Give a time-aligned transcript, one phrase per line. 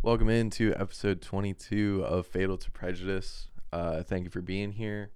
[0.00, 3.48] Welcome into episode 22 of Fatal to Prejudice.
[3.72, 5.10] Uh, thank you for being here.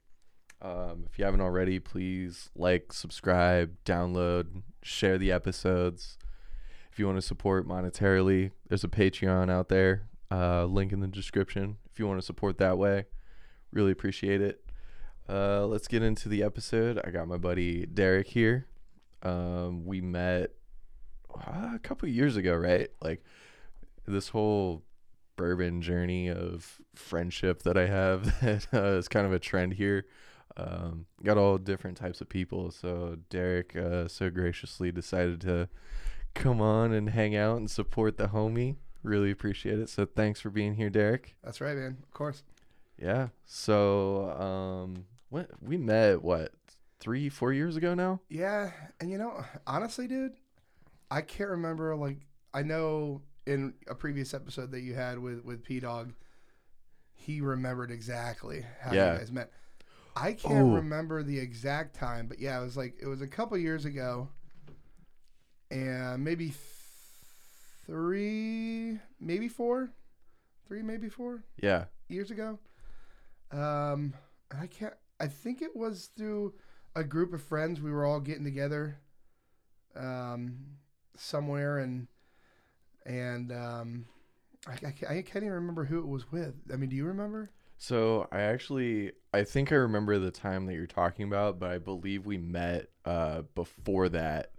[0.61, 6.18] Um, if you haven't already, please like, subscribe, download, share the episodes.
[6.91, 11.07] If you want to support monetarily, there's a Patreon out there, uh, link in the
[11.07, 11.77] description.
[11.89, 13.05] If you want to support that way,
[13.73, 14.64] really appreciate it.
[15.29, 17.01] Uh, let's get into the episode.
[17.05, 18.67] I got my buddy Derek here.
[19.23, 20.51] Um, we met
[21.33, 22.89] uh, a couple years ago, right?
[23.01, 23.23] Like
[24.07, 24.82] this whole
[25.37, 30.07] bourbon journey of friendship that I have that uh, is kind of a trend here.
[30.57, 32.70] Um, got all different types of people.
[32.70, 35.68] So Derek uh, so graciously decided to
[36.34, 38.77] come on and hang out and support the homie.
[39.02, 39.88] Really appreciate it.
[39.88, 41.34] So thanks for being here, Derek.
[41.42, 41.98] That's right, man.
[42.02, 42.42] Of course.
[42.98, 43.28] Yeah.
[43.44, 46.52] So um, what we met what
[47.00, 48.20] three, four years ago now.
[48.28, 50.34] Yeah, and you know, honestly, dude,
[51.10, 51.96] I can't remember.
[51.96, 52.19] Like,
[52.55, 56.12] I know in a previous episode that you had with with P Dog,
[57.12, 59.12] he remembered exactly how Yeah.
[59.12, 59.50] you guys met.
[60.14, 60.75] I can't Ooh.
[60.77, 64.28] remember the exact time, but yeah, it was like it was a couple years ago,
[65.70, 66.56] and maybe th-
[67.86, 69.91] three, maybe four,
[70.66, 71.86] three, maybe four Yeah.
[72.09, 72.59] years ago.
[73.50, 74.14] Um,
[74.50, 74.94] I can't.
[75.20, 76.55] I think it was through
[76.94, 77.81] a group of friends.
[77.81, 78.98] We were all getting together,
[79.94, 80.78] um,
[81.16, 82.09] somewhere, and
[83.06, 84.06] and um,
[84.67, 86.55] I, I, I can't even remember who it was with.
[86.72, 87.50] I mean, do you remember?
[87.78, 91.78] So I actually I think I remember the time that you're talking about, but I
[91.78, 94.53] believe we met uh before that.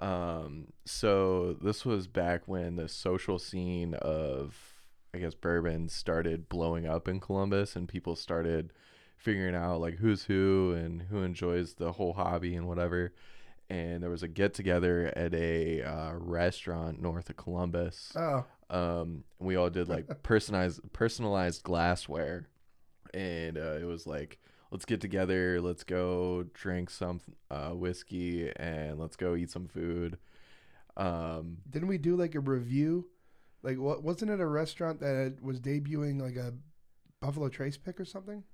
[0.00, 4.56] Um so this was back when the social scene of
[5.14, 8.72] I guess bourbon started blowing up in Columbus and people started
[9.16, 13.12] figuring out like who's who and who enjoys the whole hobby and whatever.
[13.68, 18.12] And there was a get together at a uh, restaurant north of Columbus.
[18.16, 22.48] Oh, um we all did like personalized personalized glassware.
[23.14, 24.38] And uh, it was like
[24.70, 30.18] let's get together let's go drink some uh whiskey and let's go eat some food.
[30.96, 33.06] Um didn't we do like a review?
[33.62, 36.54] Like, what wasn't it a restaurant that was debuting like a
[37.20, 38.44] Buffalo Trace pick or something?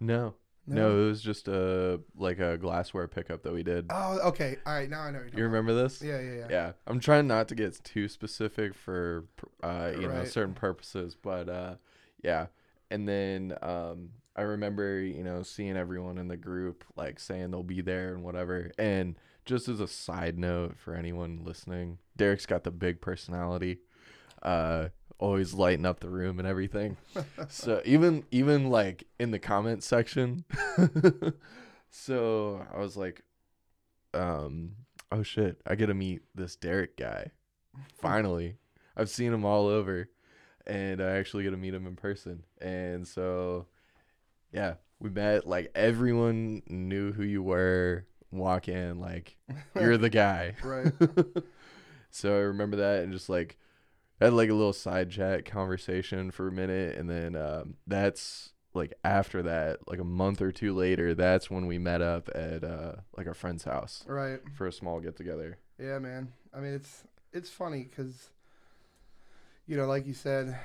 [0.00, 0.34] no
[0.66, 4.56] no, it was just a like a glassware pickup that we did Oh, okay.
[4.64, 4.88] All right.
[4.88, 5.22] Now I know.
[5.34, 6.00] You remember this.
[6.02, 6.46] Yeah, yeah, yeah.
[6.50, 9.24] yeah i'm trying not to get too specific for
[9.62, 11.74] uh you know certain purposes but uh
[12.22, 12.46] yeah
[12.90, 17.62] and then um i remember you know seeing everyone in the group like saying they'll
[17.62, 22.64] be there and whatever and just as a side note for anyone listening derek's got
[22.64, 23.78] the big personality
[24.42, 24.88] uh
[25.18, 26.96] always lighting up the room and everything.
[27.48, 30.44] So even even like in the comment section.
[31.96, 33.22] So i was like
[34.12, 34.72] um
[35.12, 37.30] oh shit i get to meet this derek guy.
[38.00, 38.56] Finally.
[38.96, 40.08] I've seen him all over
[40.66, 42.42] and i actually get to meet him in person.
[42.60, 43.66] And so
[44.52, 48.06] yeah we met like everyone knew who you were.
[48.32, 49.36] Walk in like
[49.76, 50.56] you're the guy.
[50.64, 50.92] Right.
[52.10, 53.56] so I remember that and just like
[54.24, 58.92] had like a little side chat conversation for a minute, and then um, that's like
[59.04, 62.96] after that, like a month or two later, that's when we met up at uh,
[63.16, 64.40] like our friend's house Right.
[64.56, 65.58] for a small get together.
[65.78, 66.32] Yeah, man.
[66.52, 68.30] I mean, it's it's funny because,
[69.66, 70.58] you know, like you said,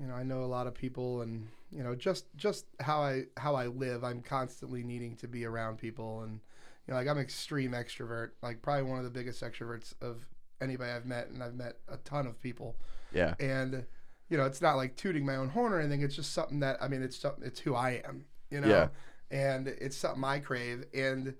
[0.00, 3.24] you know, I know a lot of people, and you know, just just how I
[3.36, 6.40] how I live, I'm constantly needing to be around people, and
[6.86, 10.26] you know, like I'm extreme extrovert, like probably one of the biggest extroverts of
[10.60, 12.76] anybody I've met, and I've met a ton of people,
[13.14, 13.84] Yeah, and
[14.28, 16.02] you know, it's not like tooting my own horn or anything.
[16.02, 18.88] It's just something that I mean, it's something, it's who I am, you know, Yeah.
[19.30, 21.34] and it's something I crave, and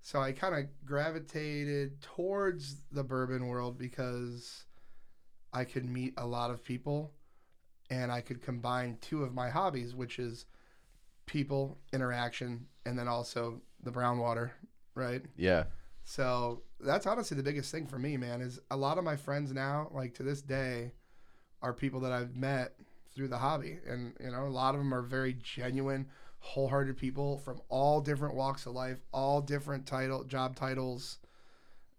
[0.00, 4.64] so I kind of gravitated towards the bourbon world because
[5.52, 7.12] I could meet a lot of people,
[7.90, 10.46] and I could combine two of my hobbies, which is
[11.26, 14.52] people interaction, and then also the brown water,
[14.94, 15.22] right?
[15.36, 15.64] yeah,
[16.04, 18.40] So that's honestly the biggest thing for me, man.
[18.40, 20.92] Is a lot of my friends now, like to this day,
[21.62, 22.74] are people that I've met
[23.14, 26.06] through the hobby, and you know, a lot of them are very genuine,
[26.40, 31.18] wholehearted people from all different walks of life, all different title job titles,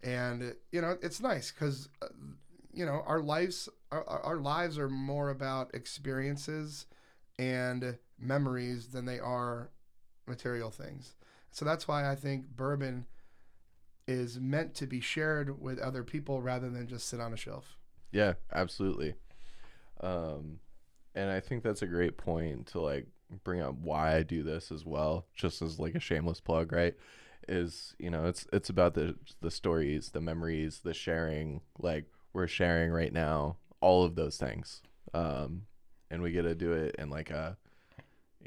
[0.02, 2.06] and you know, it's nice because uh,
[2.72, 6.86] you know our lives our, our our lives are more about experiences
[7.38, 9.70] and memories than they are
[10.26, 11.14] material things.
[11.50, 13.06] So that's why I think bourbon
[14.06, 17.76] is meant to be shared with other people rather than just sit on a shelf.
[18.10, 19.14] yeah, absolutely.
[20.00, 20.60] Um,
[21.14, 23.06] and I think that's a great point to like
[23.44, 26.94] bring up why I do this as well, just as like a shameless plug, right?
[27.48, 31.62] Is you know it's it's about the the stories, the memories, the sharing.
[31.78, 34.82] Like we're sharing right now, all of those things.
[35.14, 35.62] um,
[36.10, 37.56] and we get to do it in like a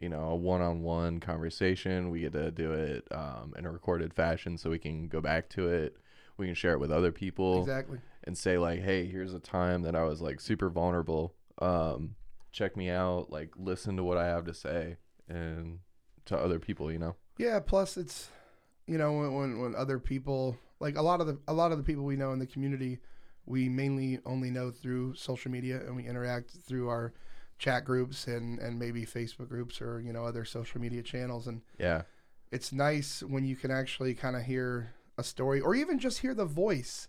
[0.02, 2.10] you know a one-on-one conversation.
[2.10, 5.50] We get to do it um, in a recorded fashion, so we can go back
[5.50, 5.98] to it.
[6.38, 8.00] We can share it with other people Exactly.
[8.24, 11.36] and say like, "Hey, here's a time that I was like super vulnerable.
[11.62, 12.16] Um,
[12.52, 13.30] check me out.
[13.30, 14.98] Like, listen to what I have to say,
[15.30, 15.80] and
[16.26, 17.60] to other people, you know." Yeah.
[17.60, 18.30] Plus, it's
[18.88, 21.78] you know when, when when other people like a lot of the a lot of
[21.78, 23.00] the people we know in the community,
[23.46, 27.14] we mainly only know through social media and we interact through our
[27.60, 31.62] chat groups and and maybe Facebook groups or you know other social media channels and
[31.80, 32.02] Yeah,
[32.52, 36.34] it's nice when you can actually kind of hear a story or even just hear
[36.34, 37.08] the voice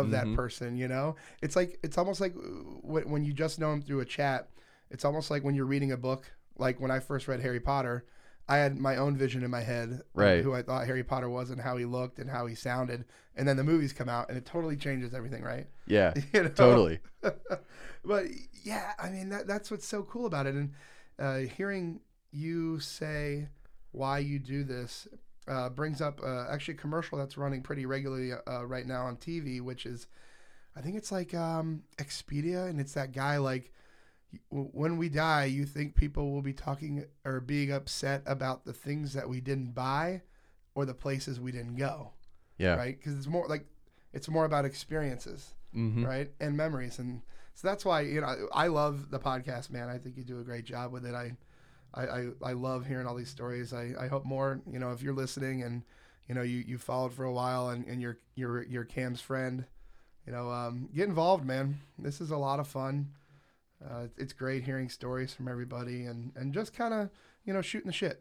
[0.00, 0.36] of that Mhm.
[0.36, 2.40] person you know it's like it's almost like uh,
[2.82, 4.48] when, you just know them through a chat
[4.90, 8.04] it's almost like when you're reading a book like when i first read harry potter
[8.48, 10.42] i had my own vision in my head Right.
[10.44, 13.04] who i thought harry potter was and how he looked and how he sounded
[13.36, 16.48] and then the movies come out and it totally changes everything right yeah, you know?
[16.48, 16.98] totally.
[18.04, 18.24] but
[18.64, 20.72] yeah, I mean that that's what's so cool about it, and
[21.18, 22.00] uh, hearing
[22.32, 23.48] you say
[23.92, 25.06] why you do this
[25.48, 29.16] uh, brings up uh, actually a commercial that's running pretty regularly uh, right now on
[29.16, 30.06] TV, which is
[30.76, 33.72] I think it's like um, Expedia, and it's that guy like
[34.50, 39.12] when we die, you think people will be talking or being upset about the things
[39.14, 40.22] that we didn't buy
[40.74, 42.10] or the places we didn't go,
[42.58, 42.74] Yeah.
[42.74, 42.98] right?
[42.98, 43.66] Because it's more like
[44.12, 46.06] it's more about experiences Mm-hmm.
[46.06, 47.20] right and memories and
[47.52, 50.40] so that's why you know I, I love the podcast man i think you do
[50.40, 51.32] a great job with it I,
[51.96, 55.02] I i i love hearing all these stories i i hope more you know if
[55.02, 55.82] you're listening and
[56.28, 59.64] you know you you followed for a while and, and you're you're you're cam's friend
[60.26, 63.08] you know um get involved man this is a lot of fun
[63.88, 67.10] uh, it's great hearing stories from everybody and and just kind of
[67.44, 68.20] you know shooting the shit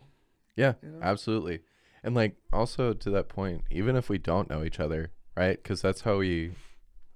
[0.56, 1.00] Yeah, you know?
[1.02, 1.62] absolutely.
[2.04, 5.62] And like also to that point, even if we don't know each other, right?
[5.62, 6.52] Because that's how we,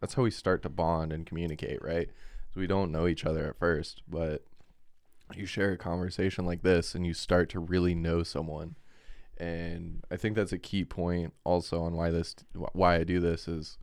[0.01, 2.09] that's how we start to bond and communicate, right?
[2.53, 4.45] So we don't know each other at first, but
[5.36, 8.76] you share a conversation like this, and you start to really know someone.
[9.38, 12.36] And I think that's a key point also on why this,
[12.74, 13.78] why I do this is,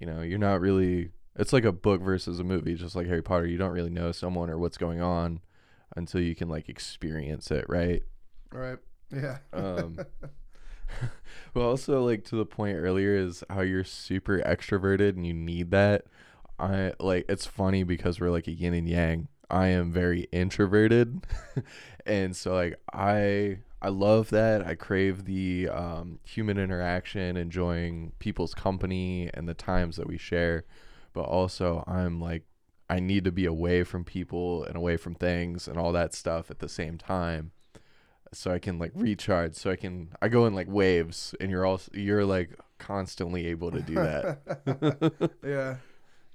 [0.00, 1.10] you know, you're not really.
[1.36, 3.46] It's like a book versus a movie, just like Harry Potter.
[3.46, 5.40] You don't really know someone or what's going on
[5.96, 8.02] until you can like experience it, right?
[8.54, 8.78] all right
[9.10, 9.98] yeah um
[11.54, 15.70] but also like to the point earlier is how you're super extroverted and you need
[15.70, 16.04] that
[16.58, 21.20] i like it's funny because we're like a yin and yang i am very introverted
[22.06, 28.54] and so like i i love that i crave the um, human interaction enjoying people's
[28.54, 30.64] company and the times that we share
[31.12, 32.42] but also i'm like
[32.90, 36.50] i need to be away from people and away from things and all that stuff
[36.50, 37.52] at the same time
[38.32, 39.54] so I can like recharge.
[39.54, 43.70] So I can I go in like waves, and you're also you're like constantly able
[43.70, 45.32] to do that.
[45.44, 45.76] yeah,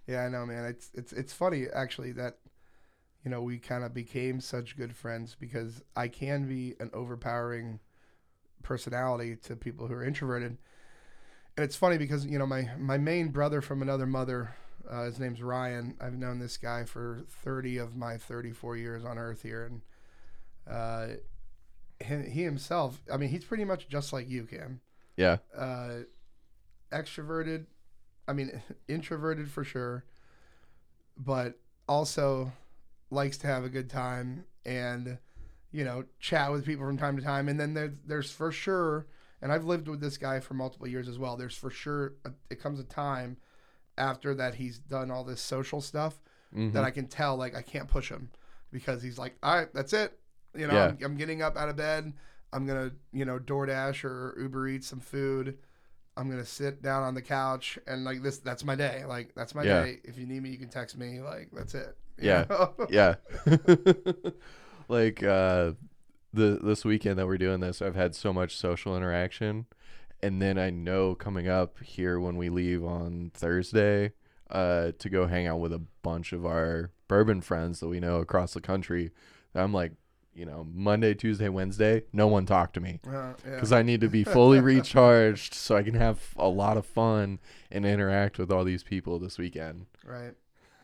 [0.08, 0.66] yeah, I know, man.
[0.66, 2.38] It's it's it's funny actually that
[3.28, 7.82] you know we kind of became such good friends because I can be an overpowering
[8.64, 10.58] personality to people who are introverted,
[11.58, 14.56] and it's funny because you know my my main brother from another mother.
[14.90, 15.98] Uh, his name's Ryan.
[16.00, 19.82] I've known this guy for 30 of my 34 years on Earth here, and
[20.66, 21.18] uh,
[22.00, 23.02] he, he himself.
[23.12, 24.80] I mean, he's pretty much just like you, Cam
[25.18, 26.04] yeah, uh,
[26.94, 27.66] extroverted.
[28.26, 30.06] I mean, introverted for sure,
[31.18, 31.60] but
[31.90, 32.54] also
[33.10, 35.18] likes to have a good time and
[35.72, 37.48] you know chat with people from time to time.
[37.50, 39.08] And then there's there's for sure,
[39.42, 41.38] and I've lived with this guy for multiple years as well.
[41.38, 43.38] There's for sure a, it comes a time
[43.98, 46.20] after that he's done all this social stuff
[46.56, 46.72] Mhm.
[46.74, 48.30] that I can tell like I can't push him
[48.72, 50.18] because he's like, all right, that's it.
[50.56, 50.86] You know, Yeah.
[50.86, 52.14] I'm, I'm getting up out of bed.
[52.54, 55.58] I'm gonna, you know, DoorDash or Uber eat some food.
[56.16, 58.38] I'm gonna sit down on the couch and like this.
[58.40, 59.04] That's my day.
[59.06, 59.84] Like that's my Yeah.
[59.84, 60.00] day.
[60.04, 61.20] If you need me, you can text me.
[61.20, 61.98] Like that's it.
[62.20, 62.46] Yeah.
[62.90, 63.16] yeah.
[64.88, 65.72] like uh,
[66.34, 69.66] the this weekend that we're doing this, I've had so much social interaction,
[70.22, 74.14] and then I know coming up here when we leave on Thursday,
[74.50, 78.18] uh, to go hang out with a bunch of our bourbon friends that we know
[78.18, 79.12] across the country.
[79.56, 79.94] I'm like,
[80.34, 83.00] you know, Monday, Tuesday, Wednesday, no one talk to me.
[83.08, 83.56] Uh, yeah.
[83.56, 87.40] because I need to be fully recharged so I can have a lot of fun
[87.72, 89.88] and interact with all these people this weekend.
[90.06, 90.34] Right.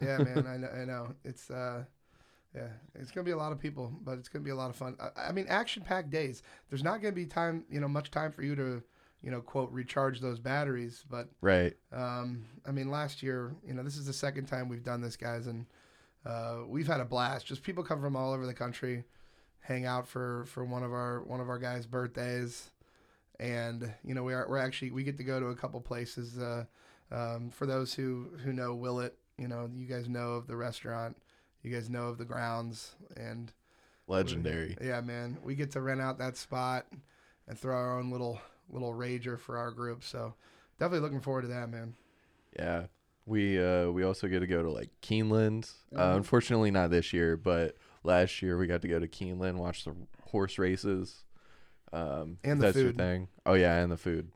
[0.06, 0.48] Yeah, man.
[0.48, 0.70] I know.
[0.70, 1.16] I know.
[1.24, 1.84] It's uh,
[2.56, 2.68] yeah.
[2.96, 4.96] It's gonna be a lot of people, but it's gonna be a lot of fun.
[5.00, 6.44] I, I mean, action-packed days.
[6.70, 8.84] There's not gonna be time, you know, much time for you to,
[9.22, 11.04] you know, quote recharge those batteries.
[11.10, 11.76] But Right.
[11.92, 15.16] um, I mean, last year, you know, this is the second time we've done this,
[15.18, 15.66] guys, and
[16.26, 17.46] uh, we've had a blast.
[17.48, 19.04] Just people come from all over the country,
[19.62, 22.70] hang out for for one of our one of our guys' birthdays,
[23.40, 26.38] and you know, we are we're actually we get to go to a couple places.
[26.38, 26.66] Uh,
[27.12, 31.18] um, for those who who know Willet, you know, you guys know of the restaurant.
[31.64, 33.52] you guys know of the grounds and
[34.08, 34.76] Legendary.
[34.82, 36.86] yeah, man, we get to rent out that spot
[37.48, 40.04] and throw our own little little rager for our group.
[40.04, 40.34] So
[40.80, 41.96] definitely looking forward to that, man.
[42.60, 42.88] Yeah.
[43.26, 45.72] We uh we also get to go to like Keeneland.
[45.96, 46.18] Uh, Mhm.
[46.18, 49.96] unfortunately not this year, but last year we got to go to Keeneland, watch the
[50.26, 51.24] horse races.
[51.94, 52.98] Um And the that's your food.
[52.98, 53.28] thing.
[53.46, 54.32] Oh yeah, and the food.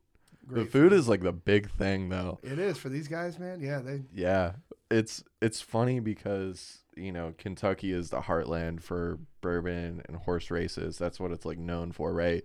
[0.50, 2.40] The food is like the big thing though.
[2.44, 3.60] It is for these guys, man.
[3.62, 4.54] Yeah, they Yeah.
[4.90, 10.98] It's it's funny because, you know, Kentucky is the heartland for bourbon and horse races.
[10.98, 12.44] That's what it's like known for, right?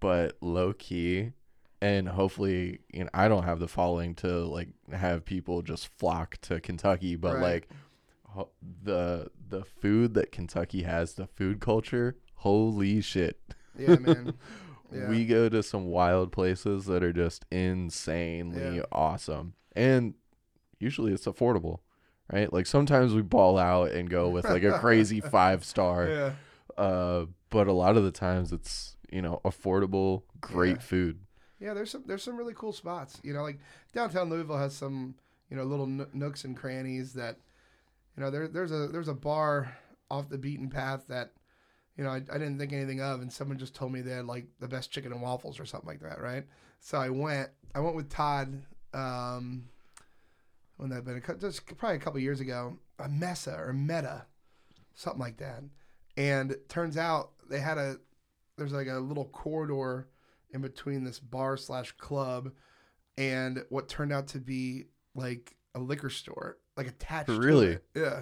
[0.00, 1.32] But low key
[1.80, 6.38] and hopefully, you know, I don't have the following to like have people just flock
[6.42, 7.42] to Kentucky, but Right.
[7.42, 7.68] like
[8.82, 13.38] the the food that Kentucky has, the food culture, holy shit.
[13.78, 14.34] yeah, man.
[14.92, 15.08] Yeah.
[15.08, 18.82] We go to some wild places that are just insanely Yeah.
[18.92, 19.54] awesome.
[19.74, 20.14] And
[20.78, 21.78] usually it's affordable,
[22.32, 22.52] right?
[22.52, 26.08] Like sometimes we ball out and go with like a crazy five star.
[26.08, 26.32] yeah.
[26.76, 31.20] Uh, but a lot of the times it's, you know, affordable, great food.
[31.60, 33.20] Yeah, there's some there's some really cool spots.
[33.22, 33.58] You know, like
[33.92, 35.14] downtown Louisville has some
[35.50, 37.38] you know little nooks and crannies that
[38.16, 39.76] you know there there's a there's a bar
[40.10, 41.30] off the beaten path that
[41.96, 44.26] you know I, I didn't think anything of, and someone just told me they had
[44.26, 46.44] like the best chicken and waffles or something like that, right?
[46.80, 48.62] So I went I went with Todd.
[48.92, 49.64] Um,
[50.76, 54.26] when that been a, just probably a couple years ago, a Mesa or Meta,
[54.94, 55.62] something like that,
[56.16, 57.96] and turns out they had a
[58.56, 60.08] there's like a little corridor
[60.50, 62.52] in between this bar slash club
[63.18, 64.84] and what turned out to be
[65.14, 67.26] like a liquor store, like attached.
[67.26, 67.72] to Really?
[67.72, 67.84] it.
[67.94, 68.20] Yeah.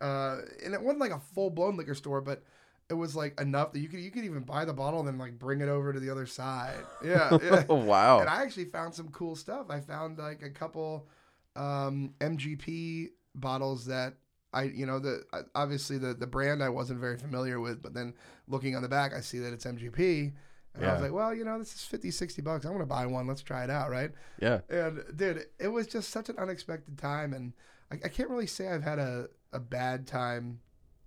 [0.00, 2.42] Uh, and it wasn't like a full blown liquor store, but
[2.88, 5.18] it was like enough that you could you could even buy the bottle and then
[5.18, 6.78] like bring it over to the other side.
[7.04, 7.38] Yeah.
[7.42, 7.64] yeah.
[7.66, 8.20] wow.
[8.20, 9.66] And I actually found some cool stuff.
[9.70, 11.08] I found like a couple
[11.54, 14.14] um, MGP bottles that
[14.52, 17.94] I, you know, the uh, obviously the the brand I wasn't very familiar with, but
[17.94, 18.14] then
[18.48, 20.32] looking on the back, I see that it's MGP.
[20.74, 22.64] And I was like, well, you know, this is 50, 60 bucks.
[22.66, 23.26] I'm going to buy one.
[23.26, 24.10] Let's try it out, right?
[24.40, 24.60] yeah.
[24.68, 27.32] And dude, it was just such an unexpected time.
[27.32, 27.54] And
[27.90, 30.60] I, I can't really say I've had a, a bad time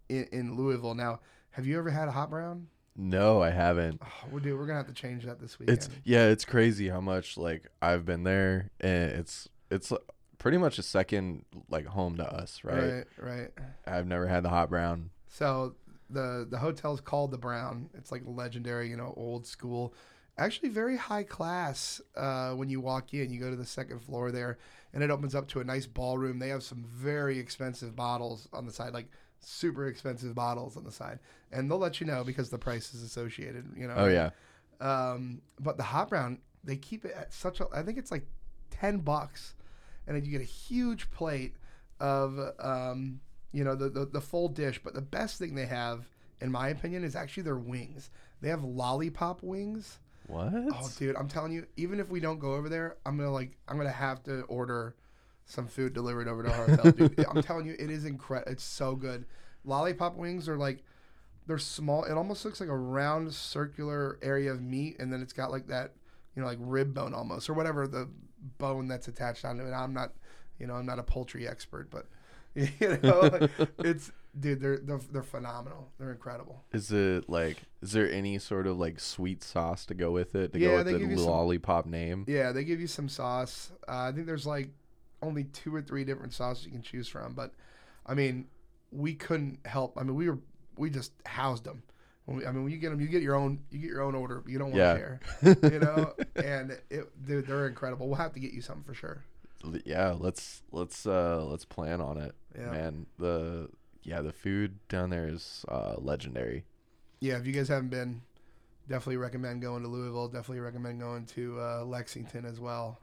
[0.10, 0.96] in, in Louisville.
[0.96, 1.20] Now,
[1.52, 2.68] have you ever had a hot brown?
[2.96, 4.02] No, I haven't.
[4.04, 5.78] Oh, we're, dude, we're going to have to change that this weekend.
[5.78, 9.94] It's yeah, it's crazy how much like I've been there and it's it's
[10.38, 12.94] pretty much a second like home to us, right?
[12.94, 13.52] right, right.
[13.86, 15.12] I've never had the hot brown.
[15.28, 15.76] So
[16.10, 17.90] the the hotel's called the Brown.
[17.94, 19.94] It's like legendary, you know, old school.
[20.38, 22.02] Actually, very high class.
[22.16, 24.58] Uh, when you walk in, you go to the second floor there,
[24.94, 26.40] and it opens up to a nice ballroom.
[26.40, 30.92] They have some very expensive bottles on the side, like super expensive bottles on the
[30.92, 31.20] side,
[31.52, 33.66] and they'll let you know because the price is associated.
[33.76, 33.96] You know.
[33.98, 34.30] Oh yeah.
[34.82, 37.68] Um, but the hot brown, they keep it at such a.
[37.74, 38.26] I think it's like
[38.72, 39.56] ten bucks,
[40.08, 41.56] and then you get a huge plate
[42.00, 43.20] of, um,
[43.52, 44.80] you know, the, the the full dish.
[44.84, 46.08] But the best thing they have,
[46.42, 48.10] in my opinion, is actually their wings.
[48.42, 50.00] They have lollipop wings.
[50.28, 50.54] What?
[50.54, 53.58] Oh, dude, I'm telling you, even if we don't go over there, I'm gonna like,
[53.68, 54.96] I'm gonna have to order
[55.50, 56.92] some food delivered over to our hotel.
[56.92, 58.52] Dude, I'm telling you, it is incredible.
[58.52, 59.26] It's so good.
[59.66, 60.84] Lollipop wings are like,
[61.48, 62.04] they're small.
[62.04, 65.66] It almost looks like a round circular area of meat, and then it's got like
[65.68, 65.94] that,
[66.36, 68.08] you know, like rib bone almost, or whatever the
[68.60, 69.72] bone that's attached onto it.
[69.72, 70.14] I'm not,
[70.60, 72.06] you know, I'm not a poultry expert, but
[72.56, 73.48] you know,
[73.80, 75.90] it's dude, they're they're, they're phenomenal.
[76.00, 76.64] They're incredible.
[76.72, 80.54] Is it like is there any sort of like sweet sauce to go with it
[80.54, 82.26] to Yeah, go with the you some- lollipop name?
[82.28, 83.72] Yeah, they give you some sauce.
[83.88, 84.70] Uh, I think there's like
[85.22, 87.54] only two or three different sauces you can choose from, but
[88.06, 88.48] I mean,
[88.92, 89.98] we couldn't help.
[89.98, 90.40] I mean, we were
[90.78, 91.84] we just housed them.
[92.26, 94.02] When we, I mean, when you get them, you get your own you get your
[94.02, 94.44] own order.
[94.48, 94.94] You don't want Yeah.
[94.94, 96.14] to share, you know.
[96.44, 98.08] and it, dude, they're incredible.
[98.08, 99.24] We'll have to get you something for sure.
[99.86, 102.34] Yeah, let's let's uh let's plan on it.
[102.58, 103.70] Yeah, Man, the
[104.04, 106.66] yeah, the food down there is uh legendary.
[107.20, 107.38] yeah.
[107.38, 108.22] If you guys haven't been,
[108.88, 110.30] definitely recommend going to Louisville.
[110.30, 113.00] Definitely recommend going to uh, Lexington as well.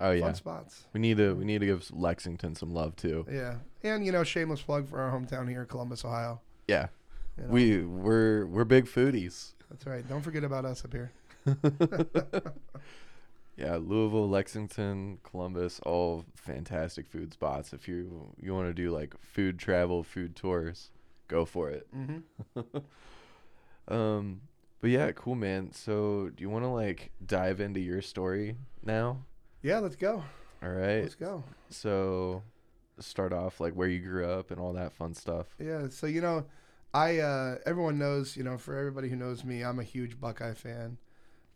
[0.00, 0.24] Oh yeah.
[0.24, 0.84] Fun spots.
[0.92, 3.26] We need to we need to give Lexington some love too.
[3.30, 6.40] Yeah, and you know, shameless plug for our hometown here, Columbus, Ohio.
[6.68, 6.88] Yeah.
[7.38, 9.52] You know, We we're we're big foodies.
[9.70, 10.06] that's right.
[10.08, 11.12] Don't forget about us up here.
[13.54, 17.74] Yeah, Louisville, Lexington, Columbus, all fantastic food spots.
[17.74, 20.90] If you you want to do like food travel, food tours,
[21.28, 21.86] go for it.
[21.94, 22.60] Mm-hmm.
[23.88, 24.42] Um,
[24.80, 25.72] but yeah, cool, man.
[25.72, 29.24] So, do you want to like dive into your story now?
[29.62, 30.22] Yeah, let's go.
[30.62, 31.02] All right.
[31.02, 31.44] Let's go.
[31.70, 32.42] So,
[32.98, 35.46] start off like where you grew up and all that fun stuff.
[35.58, 35.88] Yeah.
[35.88, 36.44] So you know,
[36.94, 38.36] I uh, everyone knows.
[38.36, 40.98] You know, for everybody who knows me, I'm a huge Buckeye fan.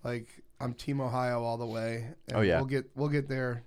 [0.04, 0.28] Like
[0.60, 2.06] I'm Team Ohio all the way.
[2.28, 2.56] And Oh, yeah.
[2.56, 3.62] We'll get we'll get there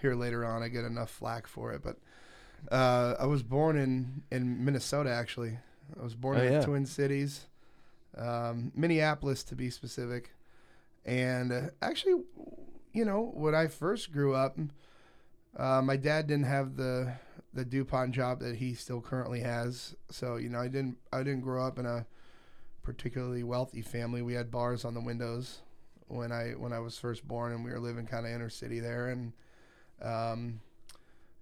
[0.00, 0.62] here later on.
[0.62, 1.96] I get enough flack for it, but
[2.70, 5.10] Uh, I was born in in Minnesota.
[5.10, 5.58] Actually,
[5.98, 6.64] I was born Oh, in the.
[6.64, 7.46] Twin Cities,
[8.16, 10.30] um, Minneapolis to be specific.
[11.04, 12.22] And uh, actually,
[12.96, 14.58] you know, when I first grew up,
[15.56, 17.12] uh, my dad didn't have the
[17.52, 19.94] the Dupont job that he still currently has.
[20.10, 22.06] So you know, I didn't I didn't grow up in a
[22.82, 24.22] particularly wealthy family.
[24.22, 25.60] We had bars on the windows
[26.08, 28.80] when I when I was first born, and we were living kind of inner city
[28.80, 29.08] there.
[29.08, 29.32] And
[30.00, 30.60] um,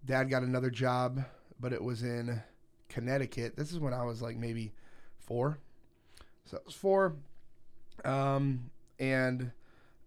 [0.05, 1.25] dad got another job,
[1.61, 2.43] but it was in
[2.89, 3.57] Connecticut.
[3.57, 4.73] This is when I was like maybe
[5.19, 5.59] four.
[6.47, 7.15] So it was four.
[8.05, 9.53] Um, and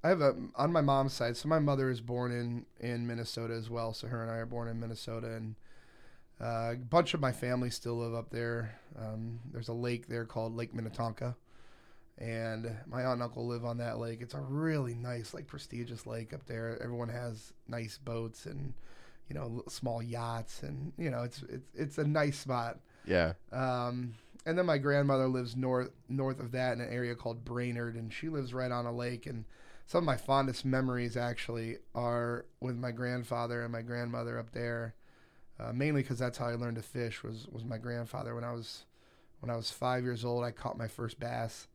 [0.08, 1.36] I have a on my mom's side.
[1.36, 3.94] So my mother is born in in Minnesota as well.
[3.94, 5.56] So her and I are born in Minnesota, and
[6.40, 8.80] uh, a bunch of my family still live up there.
[8.98, 11.36] Um, there's a lake there called Lake Minnetonka,
[12.18, 14.20] and my aunt and uncle live on that lake.
[14.22, 16.82] It's a really nice, like prestigious lake up there.
[16.82, 18.74] Everyone has nice boats and
[19.28, 22.80] you know small yachts, and you know it's it's it's a nice spot.
[23.06, 23.34] Yeah.
[23.52, 24.14] Um,
[24.46, 28.14] and then my grandmother lives north north of that in an area called Brainerd, and
[28.14, 29.26] she lives right on a lake.
[29.26, 29.44] And
[29.88, 34.94] some of my fondest memories actually are with my grandfather and my grandmother up there.
[35.60, 38.36] Uh, mainly because that's how I learned to fish was was my grandfather.
[38.36, 38.86] When I was
[39.40, 41.68] when I was five years old, I caught my first bass,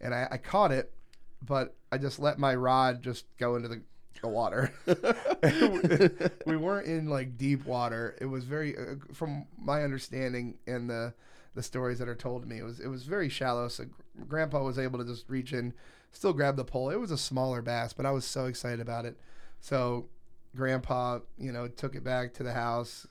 [0.00, 0.92] and I, I caught it,
[1.40, 3.82] but I just let my rod just go into the,
[4.22, 4.72] the water.
[6.46, 8.16] we weren't in like deep water.
[8.20, 11.14] It was very, uh, from my understanding and the
[11.54, 13.68] the stories that are told to me, it was it was very shallow.
[13.68, 13.84] So
[14.26, 15.74] Grandpa was able to just reach in,
[16.12, 16.90] still grabbed the pole.
[16.90, 19.16] It was a smaller bass, but I was so excited about it.
[19.60, 20.06] So
[20.54, 23.06] Grandpa, you know, took it back to the house,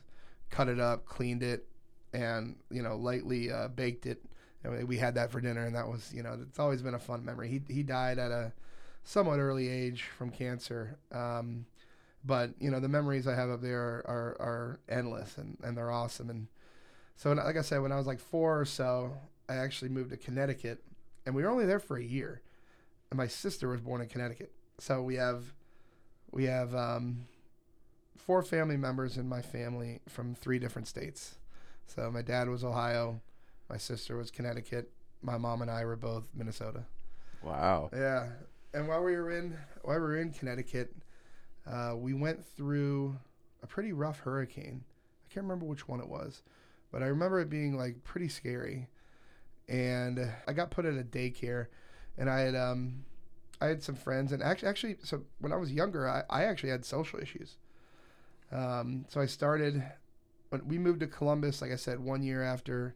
[0.50, 1.68] cut it up, cleaned it,
[2.14, 4.22] and you know, lightly uh, baked it.
[4.64, 7.00] And we had that for dinner, and that was, you know, it's always been a
[7.00, 7.50] fun memory.
[7.50, 8.54] He he died at a
[9.04, 10.98] somewhat early age from cancer.
[11.12, 11.66] Um,
[12.24, 15.92] but you know the memories I have up there are, are, endless and, and they're
[15.92, 16.48] awesome and
[17.16, 19.18] so like I said when I was like four or so
[19.50, 20.84] I actually moved to Connecticut
[21.26, 22.42] and we were only there for a year
[23.12, 25.54] and my sister was born in Connecticut so we have
[26.32, 27.26] we have um,
[28.18, 31.36] four family members in my family from three different states
[31.86, 33.22] so my dad was Ohio
[33.70, 34.90] my sister was Connecticut
[35.22, 36.86] my mom and I were both Minnesota
[37.44, 37.90] Wow.
[37.92, 38.28] yeah,
[38.74, 40.94] and while we were in while we were in Connecticut,
[41.66, 43.18] uh, we went through
[43.64, 44.84] a pretty rough hurricane.
[45.26, 46.44] I can't remember which one it was,
[46.92, 48.90] but I remember it being like pretty scary.
[49.68, 51.66] And I got put at a daycare,
[52.18, 53.06] and I had um,
[53.60, 56.70] I had some friends, and actually, actually, so when I was younger, I, I actually
[56.70, 57.58] had social issues.
[58.52, 59.84] Um, so I started
[60.50, 62.96] when we moved to Columbus, like I said, one year after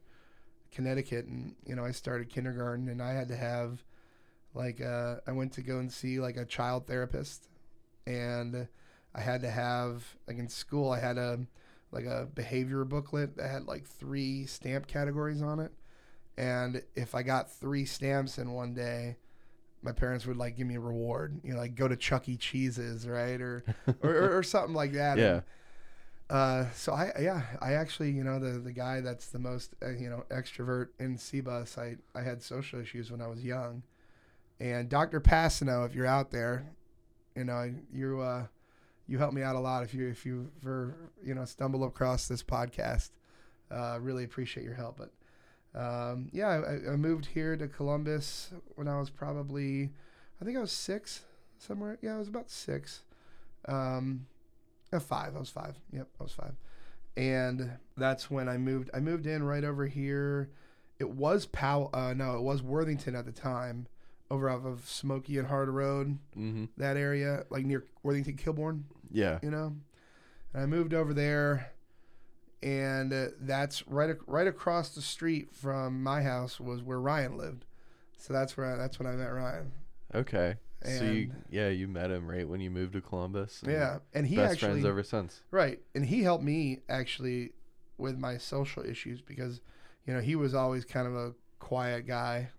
[0.71, 3.83] Connecticut, and you know I started kindergarten, and I had to have
[4.53, 7.47] like uh, I went to go and see like a child therapist,
[8.05, 8.67] and
[9.13, 11.39] I had to have like in school I had a
[11.91, 15.71] like a behavior booklet that had like three stamp categories on it,
[16.37, 19.17] and if I got three stamps in one day,
[19.81, 22.35] my parents would like give me a reward, you know, like go to Chuck E.
[22.35, 23.63] Cheese's, right, or
[24.01, 25.17] or, or, something like that.
[25.17, 25.33] Yeah.
[25.33, 25.43] And,
[26.27, 29.91] uh, so I yeah I actually you know the the guy that's the most uh,
[29.91, 33.83] you know extrovert in CBUS I I had social issues when I was young,
[34.59, 35.21] and Dr.
[35.21, 36.65] Passano if you're out there,
[37.35, 38.47] you know you uh
[39.07, 42.27] you helped me out a lot if you if you ever you know stumble across
[42.27, 43.11] this podcast,
[43.69, 44.97] uh, really appreciate your help.
[44.97, 45.11] But
[45.75, 49.91] um, yeah I, I moved here to Columbus when I was probably
[50.41, 51.21] I think I was six
[51.57, 53.01] somewhere yeah I was about six.
[53.67, 54.27] Um,
[54.93, 55.35] uh, five.
[55.35, 55.75] I was five.
[55.91, 56.53] Yep, I was five.
[57.17, 58.89] And that's when I moved.
[58.93, 60.49] I moved in right over here.
[60.99, 61.89] It was Pow.
[61.93, 63.87] Uh, no, it was Worthington at the time,
[64.29, 66.65] over off of Smoky and Hard Road, Mm-hmm.
[66.77, 68.83] that area, like near Worthington Kilbourne.
[69.11, 69.39] Yeah.
[69.41, 69.75] You know,
[70.53, 71.71] and I moved over there,
[72.63, 77.37] and uh, that's right ac- right across the street from my house was where Ryan
[77.37, 77.65] lived.
[78.17, 79.71] So that's where I, that's when I met Ryan.
[80.13, 80.55] Okay.
[80.83, 83.61] so you, yeah, you met him right when you moved to Columbus.
[83.63, 85.41] and Yeah, and he best actually friends ever since.
[85.51, 85.79] Right.
[85.93, 87.51] And he helped me actually
[87.97, 89.61] with my social issues because,
[90.05, 92.49] you know, he was always kind of a quiet guy,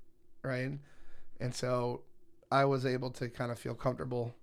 [0.42, 0.72] right?
[1.40, 2.02] And so
[2.50, 4.34] I was able to kind of feel comfortable.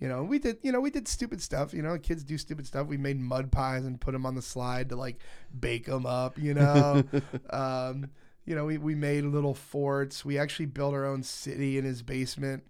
[0.00, 1.74] You know, we did, you know, we did stupid stuff.
[1.74, 2.86] You know, kids do stupid stuff.
[2.86, 5.20] We made mud pies and put them on the slide to like
[5.58, 7.04] bake them up, you know.
[7.50, 8.10] um,
[8.46, 10.24] you know, we, we made little forts.
[10.24, 12.64] We actually built our own city in his basement.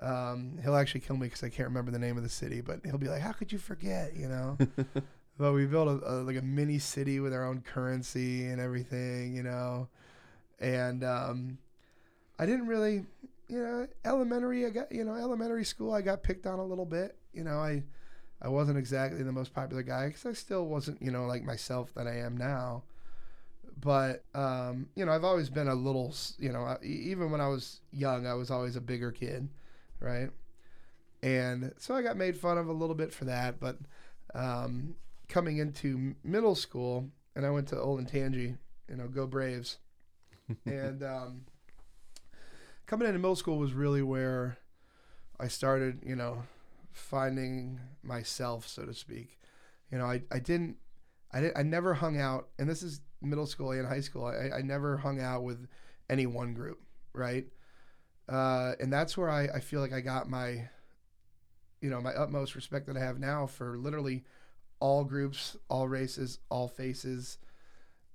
[0.00, 2.80] Um, he'll actually kill me because I can't remember the name of the city, but
[2.84, 4.58] he'll be like, "How could you forget?" You know.
[5.38, 9.34] but we built a, a like a mini city with our own currency and everything,
[9.36, 9.88] you know.
[10.58, 11.58] And um,
[12.38, 13.04] I didn't really,
[13.52, 14.64] you know, elementary.
[14.64, 15.92] I got you know elementary school.
[15.92, 17.18] I got picked on a little bit.
[17.34, 17.82] You know, I
[18.40, 21.92] I wasn't exactly the most popular guy because I still wasn't, you know, like myself
[21.94, 22.82] that I am now.
[23.78, 27.80] But um, you know, I've always been a little, you know, even when I was
[27.92, 29.48] young, I was always a bigger kid,
[30.00, 30.30] right?
[31.22, 33.60] And so I got made fun of a little bit for that.
[33.60, 33.76] But
[34.34, 34.94] um,
[35.28, 38.56] coming into middle school, and I went to Olentangy,
[38.88, 39.76] you know, go Braves,
[40.66, 41.42] and um,
[42.92, 44.58] coming into middle school was really where
[45.40, 46.42] I started, you know,
[46.92, 49.40] finding myself, so to speak.
[49.90, 50.76] You know, I, I didn't,
[51.32, 54.26] I didn't, I never hung out, and this is middle school and high school.
[54.26, 55.68] I, I never hung out with
[56.10, 56.82] any one group,
[57.14, 57.46] right?
[58.28, 60.68] Uh, and that's where I, I feel like I got my,
[61.80, 64.22] you know, my utmost respect that I have now for literally
[64.80, 67.38] all groups, all races, all faces,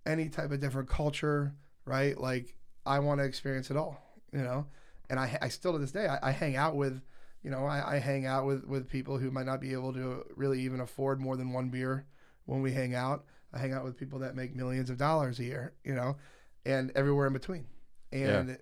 [0.05, 2.15] any type of different culture, right?
[2.15, 2.53] Like
[2.85, 4.65] I want to experience it all, you know.
[5.09, 7.01] And I, I still to this day, I, I hang out with,
[7.43, 10.25] you know, I, I hang out with with people who might not be able to
[10.35, 12.05] really even afford more than one beer
[12.45, 13.25] when we hang out.
[13.53, 16.17] I hang out with people that make millions of dollars a year, you know,
[16.65, 17.65] and everywhere in between.
[18.11, 18.57] And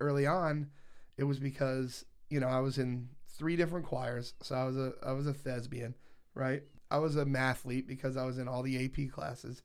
[0.00, 0.70] early on,
[1.16, 4.92] it was because you know I was in three different choirs, so I was a
[5.04, 5.94] I was a thespian,
[6.34, 6.62] right?
[6.90, 9.62] I was a mathlete because I was in all the AP classes.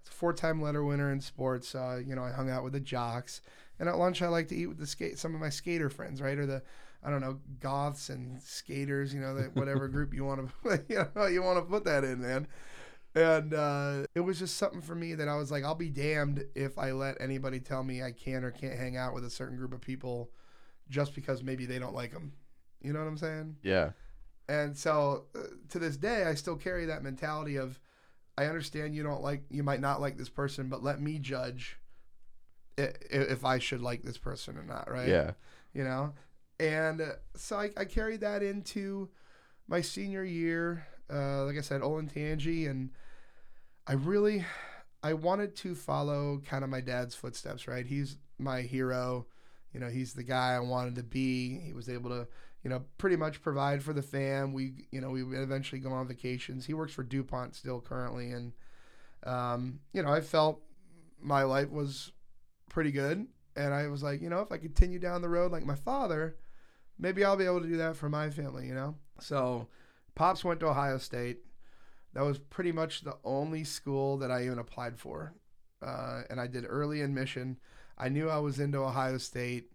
[0.00, 1.74] It's a four-time letter winner in sports.
[1.74, 3.42] Uh, you know, I hung out with the jocks,
[3.80, 6.20] and at lunch I like to eat with the skate some of my skater friends,
[6.20, 6.38] right?
[6.38, 6.62] Or the
[7.02, 11.06] I don't know goths and skaters, you know, that whatever group you want to you
[11.16, 12.46] know you want to put that in, man.
[13.14, 16.44] And uh, it was just something for me that I was like, I'll be damned
[16.54, 19.56] if I let anybody tell me I can or can't hang out with a certain
[19.56, 20.30] group of people
[20.88, 22.32] just because maybe they don't like them.
[22.80, 23.56] You know what I'm saying?
[23.64, 23.90] Yeah.
[24.48, 25.40] And so uh,
[25.70, 27.80] to this day, I still carry that mentality of
[28.38, 31.79] I understand you don't like, you might not like this person, but let me judge
[32.76, 35.08] if I should like this person or not, right?
[35.08, 35.32] Yeah.
[35.72, 36.14] you know?
[36.58, 39.08] And uh, so I, I carried that into
[39.68, 42.90] my senior year uh, like i said Olentangy, and
[43.86, 44.44] i really
[45.02, 47.86] i wanted to follow kind of my dad's footsteps right?
[47.86, 49.26] He's my hero.
[49.72, 51.60] You know he's the guy i wanted to be.
[51.60, 52.26] He was able to
[52.62, 54.52] you know pretty much provide for the fam.
[54.52, 56.66] We you know we would eventually go on vacations.
[56.66, 58.52] He works for dupont still currently and
[59.24, 60.62] um, you know i felt
[61.20, 62.12] my life was
[62.70, 65.66] pretty good and I was like, you know, if I continue down the road like
[65.66, 66.36] my father,
[66.98, 68.94] maybe I'll be able to do that for my family, you know?
[69.20, 69.68] So,
[70.14, 71.40] Pops went to Ohio State.
[72.14, 75.34] That was pretty much the only school that I even applied for.
[75.82, 77.58] Uh, and I did early admission.
[77.98, 79.72] I knew I was into Ohio State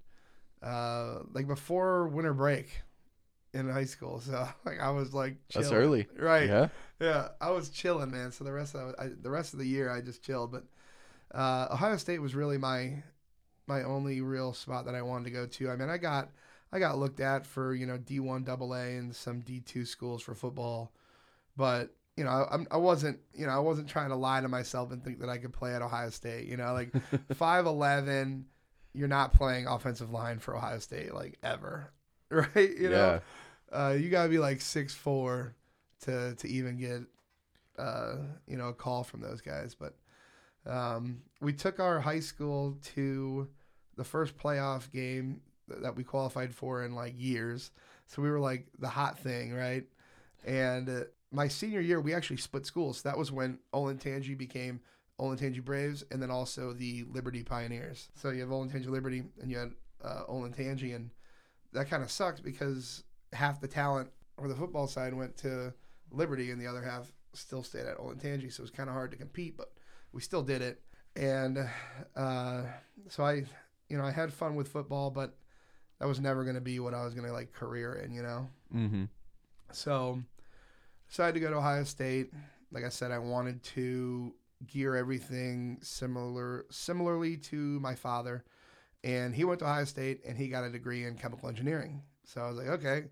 [0.63, 2.69] uh, like before winter break
[3.53, 4.19] in high school.
[4.25, 6.07] So, like, I was like, That's early.
[6.17, 6.49] Right.
[6.49, 6.67] Yeah.
[6.99, 8.31] Yeah, I was chilling, man.
[8.31, 10.51] So the rest of I, the rest of the year, I just chilled.
[10.51, 10.63] But
[11.33, 13.03] uh, Ohio State was really my
[13.67, 15.69] my only real spot that I wanted to go to.
[15.69, 16.29] I mean, I got
[16.71, 20.21] I got looked at for you know D one AA and some D two schools
[20.21, 20.91] for football,
[21.57, 24.91] but you know I, I'm- wasn't you know I wasn't trying to lie to myself
[24.91, 26.47] and think that I could play at Ohio State.
[26.47, 26.91] You know, like
[27.33, 28.45] five eleven,
[28.93, 31.91] you're not playing offensive line for Ohio State like ever,
[32.29, 32.77] right?
[32.77, 33.21] You know
[33.71, 35.55] uh, you gotta be like six four
[36.01, 37.01] to to even get
[37.77, 38.15] uh,
[38.47, 39.75] you know a call from those guys.
[39.75, 39.95] But
[40.65, 43.47] um, we took our high school to
[43.95, 47.71] the first playoff game that we qualified for in like years.
[48.07, 49.85] So we were like the hot thing, right?
[50.45, 53.01] And uh, my senior year, we actually split schools.
[53.01, 54.79] That was when Olentangy became
[55.19, 58.09] Olentangy Braves, and then also the Liberty Pioneers.
[58.15, 59.71] So you have Olentangy Liberty, and you had
[60.03, 61.09] uh, Olentangy, and
[61.73, 65.73] that kind of sucked because half the talent or the football side went to
[66.11, 68.51] Liberty, and the other half still stayed at Olentangy.
[68.51, 69.71] So it was kind of hard to compete, but
[70.15, 70.81] we still did it.
[71.17, 71.69] And
[72.15, 72.63] uh,
[73.09, 73.43] so I,
[73.89, 75.35] you know, I had fun with football, but
[75.99, 78.23] that was never going to be what I was going to like career in, you
[78.23, 78.49] know.
[78.73, 79.03] Mm-hmm.
[79.71, 80.21] So
[81.09, 82.31] decided to go to Ohio State.
[82.71, 84.33] Like I said, I wanted to
[84.65, 88.45] gear everything similar similarly to my father.
[89.03, 92.01] And he went to Ohio State and he got a degree in chemical engineering.
[92.23, 93.03] So I was like, okay,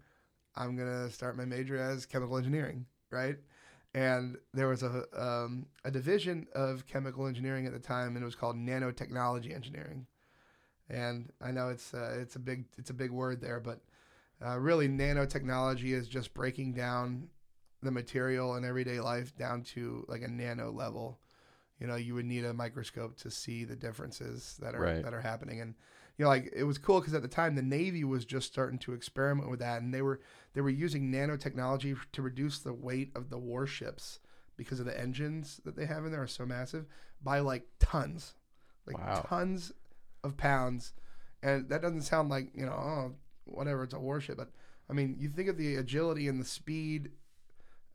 [0.56, 3.36] I'm gonna start my major as chemical engineering, right?
[3.94, 8.26] And there was a um, a division of chemical engineering at the time, and it
[8.26, 10.08] was called nanotechnology engineering.
[10.90, 13.82] And I know it's uh, it's a big it's a big word there, but
[14.46, 17.30] uh, really, nanotechnology is just breaking down
[17.82, 21.20] the material in everyday life down to like a nano level.
[21.84, 25.04] You know, you would need a microscope to see the differences that are Right.
[25.04, 25.76] that are happening, and
[26.18, 28.80] you know, like it was cool because at the time the Navy was just starting
[28.80, 30.22] to experiment with that, and they were
[30.54, 34.22] they were using nanotechnology to reduce the weight of the warships
[34.56, 36.86] because of the engines that they have in there are so massive
[37.22, 38.36] by like tons,
[38.88, 39.28] like Wow.
[39.28, 39.74] tons
[40.24, 40.94] of pounds,
[41.42, 43.12] and that doesn't sound like you know oh
[43.44, 44.52] whatever it's a warship, but
[44.90, 47.12] I mean you think of the agility and the speed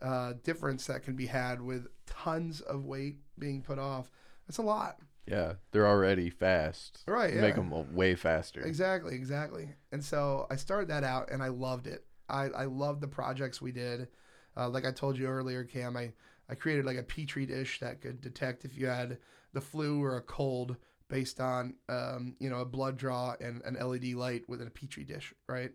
[0.00, 4.11] uh, difference that can be had with tons of weight being put off.
[4.46, 4.98] That's a lot.
[5.26, 7.02] Yeah, they're already fast.
[7.06, 8.62] Right, You Make them way faster.
[8.62, 9.68] Exactly, exactly.
[9.92, 12.04] And so I started that out and I loved it.
[12.28, 14.08] I, I loved the projects we did.
[14.56, 16.12] Uh, like I told you earlier, Cam, I,
[16.48, 19.18] I created like a petri dish that could detect if you had
[19.52, 20.76] the flu or a cold
[21.08, 25.04] based on um, you know a blood draw and an LED light within a petri
[25.04, 25.72] dish, right?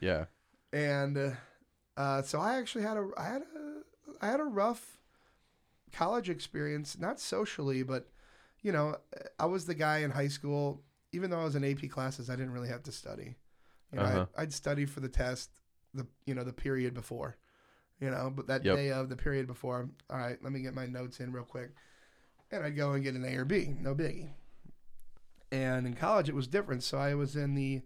[0.00, 0.26] Yeah.
[0.72, 1.30] And uh,
[1.96, 4.98] uh, so I actually had a I had a I had a rough
[5.92, 8.08] college experience, not socially, but
[8.62, 8.96] you know
[9.38, 10.82] I was the guy in high school.
[11.12, 13.36] Even though I was in AP classes, I didn't really have to study.
[13.92, 14.26] You know, Uh-huh.
[14.36, 15.50] I'd, I'd study for the test,
[15.94, 17.36] the you know the period before,
[18.00, 18.76] you know, but that Yep.
[18.76, 19.88] day of the period before.
[20.10, 21.70] All right, let me get my notes in real quick,
[22.52, 24.30] and I'd go and get an A or B, no biggie.
[25.50, 26.82] And in college, it was different.
[26.82, 27.82] So I was in the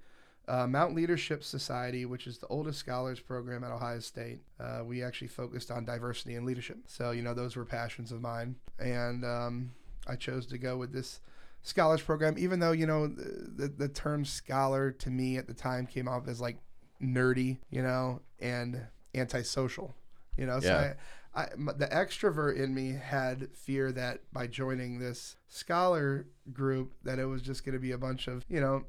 [0.49, 4.41] uh, Mount Leadership Society, which is the oldest scholars program at Ohio State.
[4.61, 6.79] Uh, we actually focused on diversity and leadership.
[6.87, 8.57] So, you know, those were passions of mine.
[8.79, 9.73] And um,
[10.07, 11.21] I chose to go with this
[11.63, 15.85] scholars program, even though, you know, the, the, term scholar to me at the time
[15.85, 16.59] came off as like
[17.03, 19.97] nerdy, you know, and antisocial,
[20.37, 20.61] you know.
[20.61, 20.95] So Yeah.
[21.35, 27.19] I, I, the extrovert in me had fear that by joining this scholar group, that
[27.19, 28.85] it was just going to be a bunch of, you know,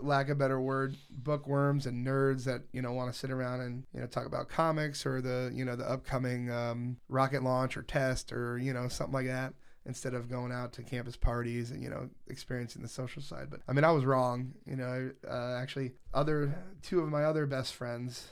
[0.00, 3.84] lack of better word, bookworms and nerds that you know want to sit around and
[3.94, 7.82] you know talk about comics or the you know the upcoming um, rocket launch or
[7.82, 9.54] test or you know something like that
[9.86, 13.48] instead of going out to campus parties and you know experiencing the social side.
[13.50, 14.52] But I mean, I was wrong.
[14.66, 18.28] You know, uh, actually, other two of my other best friends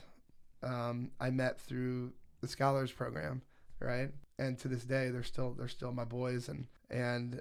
[0.62, 3.42] um, I met through the scholars program,
[3.80, 4.10] right?
[4.38, 7.40] And to this day, they're still they're still my boys, and and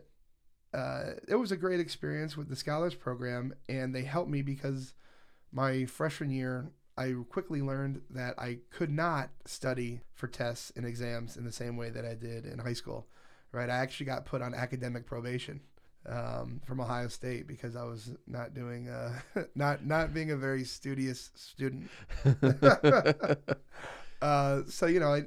[0.73, 4.93] uh, it was a great experience with the scholars program, and they helped me because
[5.51, 6.71] my freshman year.
[6.95, 11.75] I quickly learned that I could not study for tests and exams in the same
[11.75, 13.07] way that I did in high school.
[13.51, 15.61] Right, I actually got put on academic probation
[16.07, 19.19] um, from Ohio State because I was not doing, uh,
[19.55, 21.89] not not being a very studious student.
[24.21, 25.23] uh, so you know, I,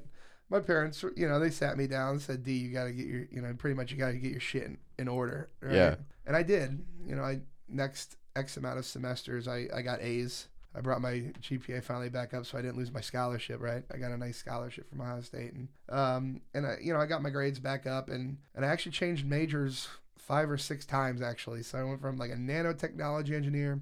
[0.51, 3.07] my parents, you know, they sat me down and said, "D, you got to get
[3.07, 4.65] your, you know, pretty much you got to get your shit
[4.99, 5.75] in, order." Right?
[5.75, 5.95] Yeah.
[6.27, 6.85] And I did.
[7.07, 10.49] You know, I next X amount of semesters, I I got A's.
[10.75, 13.61] I brought my GPA finally back up, so I didn't lose my scholarship.
[13.61, 17.01] Right, I got a nice scholarship from Ohio State, and um, and I, you know,
[17.01, 19.89] I got my grades back up, and and I actually changed majors
[20.27, 21.63] five or six times actually.
[21.63, 23.81] So I went from like a nanotechnology engineer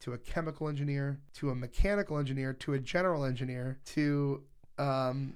[0.00, 4.42] to a chemical engineer to a mechanical engineer to a general engineer to
[4.76, 5.34] um,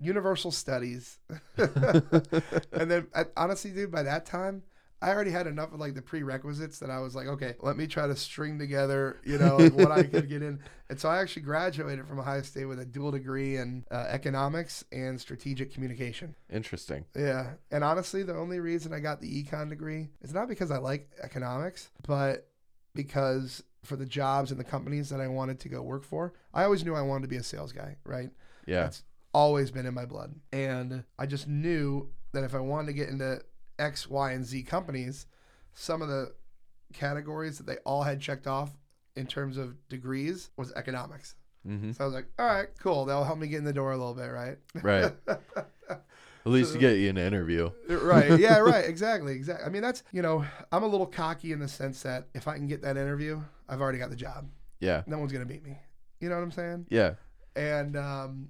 [0.00, 1.18] universal studies.
[1.56, 4.62] and then I, honestly, dude, by that time,
[5.02, 7.86] I already had enough of like the prerequisites that I was like, okay, let me
[7.86, 10.60] try to string together, you know, like, what I could get in.
[10.90, 14.84] And so I actually graduated from Ohio State with a dual degree in uh, economics
[14.90, 16.34] and strategic communication.
[16.52, 17.04] Interesting.
[17.14, 17.52] Yeah.
[17.70, 21.08] And honestly, the only reason I got the econ degree is not because I like
[21.22, 22.48] economics, but
[22.92, 26.64] because for the jobs and the companies that I wanted to go work for, I
[26.64, 28.30] always knew I wanted to be a sales guy, right?
[28.66, 28.82] Yeah.
[28.82, 30.34] That's always been in my blood.
[30.52, 33.40] And I just knew that if I wanted to get into
[33.78, 35.26] X, Y, and Z companies,
[35.74, 36.32] some of the
[36.92, 38.76] categories that they all had checked off
[39.16, 41.34] in terms of degrees was economics.
[41.66, 43.04] hmm So I was like, all right, cool.
[43.04, 44.58] That'll help me get in the door a little bit, right?
[44.82, 45.12] Right.
[46.46, 47.70] At least to get you an interview.
[47.88, 48.30] right.
[48.40, 48.84] Yeah, right.
[48.86, 49.34] Exactly.
[49.34, 49.66] Exactly.
[49.66, 52.56] I mean, that's, you know, I'm a little cocky in the sense that if I
[52.56, 54.48] can get that interview, I've already got the job.
[54.80, 55.02] Yeah.
[55.06, 55.76] No one's going to beat me.
[56.18, 56.86] You know what I'm saying?
[56.88, 57.14] Yeah.
[57.56, 58.48] And um,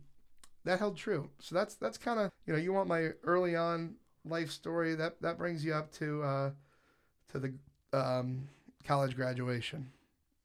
[0.65, 1.29] that held true.
[1.41, 3.95] So that's, that's kind of, you know, you want my early on
[4.25, 6.51] life story that, that brings you up to, uh,
[7.33, 7.53] to the
[7.93, 8.49] um,
[8.85, 9.91] college graduation,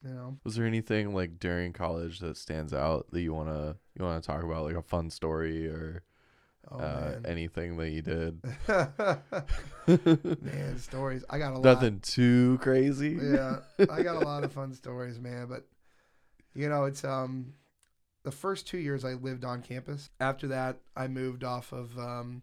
[0.06, 0.38] you know?
[0.44, 4.44] Was there anything like during college that stands out that you wanna you wanna talk
[4.44, 6.04] about, like a fun story or
[6.72, 8.40] Oh, uh, anything that you did?
[8.68, 9.22] man.
[10.42, 11.24] man, stories.
[11.30, 11.64] I got a lot.
[11.64, 13.20] Nothing too crazy.
[13.22, 13.58] yeah,
[13.90, 15.46] I got a lot of fun stories, man.
[15.48, 15.64] But
[16.56, 17.54] you know, it's um,
[18.26, 20.10] the first two years I lived on campus.
[20.20, 22.42] After that, I moved off of um,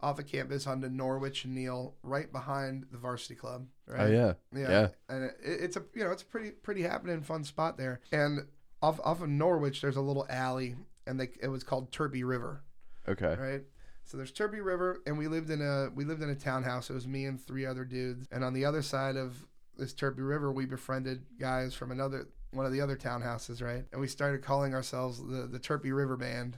[0.00, 3.66] off of campus onto Norwich and Neil, right behind the varsity club.
[3.86, 4.02] Right?
[4.02, 4.32] Oh yeah.
[4.54, 4.88] yeah, yeah.
[5.08, 8.00] And it, it's a you know it's a pretty pretty happening fun spot there.
[8.12, 8.46] And
[8.82, 12.62] off off of Norwich, there's a little alley, and they, it was called Turpy River
[13.08, 13.34] Okay.
[13.38, 13.62] right?
[14.04, 16.90] So there's Turpy River, and we lived in a we lived in a townhouse.
[16.90, 19.46] It was me and three other dudes, and on the other side of
[19.78, 23.84] this Turpy River, we befriended guys from another one of the other townhouses, right?
[23.92, 26.56] And we started calling ourselves the the Turpy River Band,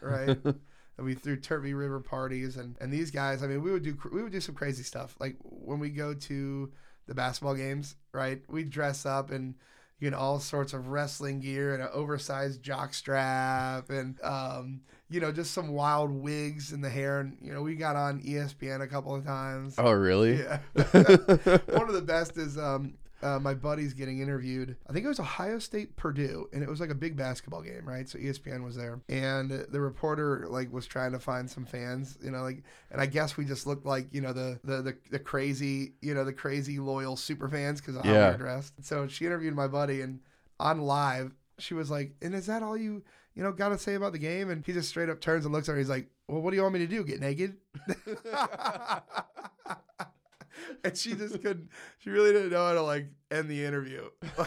[0.00, 0.28] right?
[0.44, 0.58] and
[0.98, 4.22] we threw Turpy River parties, and and these guys, I mean, we would do we
[4.22, 5.16] would do some crazy stuff.
[5.20, 6.72] Like when we go to
[7.06, 8.42] the basketball games, right?
[8.48, 9.54] We dress up and
[9.98, 15.20] you know, all sorts of wrestling gear and an oversized jock strap and, um, you
[15.20, 17.20] know, just some wild wigs in the hair.
[17.20, 19.74] And, you know, we got on ESPN a couple of times.
[19.78, 20.38] Oh, really?
[20.38, 20.58] Yeah.
[20.74, 24.76] One of the best is um, uh, my buddy's getting interviewed.
[24.88, 27.82] I think it was Ohio State Purdue, and it was like a big basketball game,
[27.84, 28.08] right?
[28.08, 32.30] So ESPN was there, and the reporter like was trying to find some fans, you
[32.30, 35.18] know, like, and I guess we just looked like you know the the the, the
[35.18, 38.30] crazy, you know, the crazy loyal super fans because of how we Yeah.
[38.32, 38.74] were dressed.
[38.84, 40.20] So she interviewed my buddy, and
[40.60, 43.02] on live, she was like, "And is that all you?"
[43.34, 45.52] You know, got to say about the game, and he just straight up turns and
[45.52, 45.78] looks at her.
[45.78, 47.04] He's like, "Well, what do you want me to do?
[47.04, 47.56] Get naked?"
[50.84, 51.68] and she just couldn't.
[51.98, 54.08] She really didn't know how to like end the interview.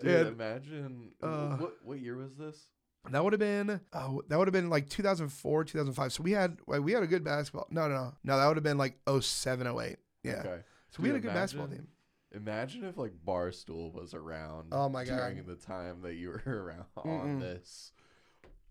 [0.00, 2.68] Dude, And imagine uh, what what year was this?
[3.10, 6.12] that would have been oh, that would have been like 2004, 2005.
[6.12, 7.66] So we had like, we had a good basketball.
[7.70, 8.38] No, no, no, no.
[8.38, 9.96] That would have been like 07, 08.
[10.22, 10.32] Yeah.
[10.34, 10.58] Okay.
[10.90, 11.88] So we had a Dude, good basketball team.
[12.34, 14.68] Imagine if like Barstool was around.
[14.72, 15.16] Oh my God.
[15.16, 17.40] During the time that you were around on Mm-mm.
[17.40, 17.92] this.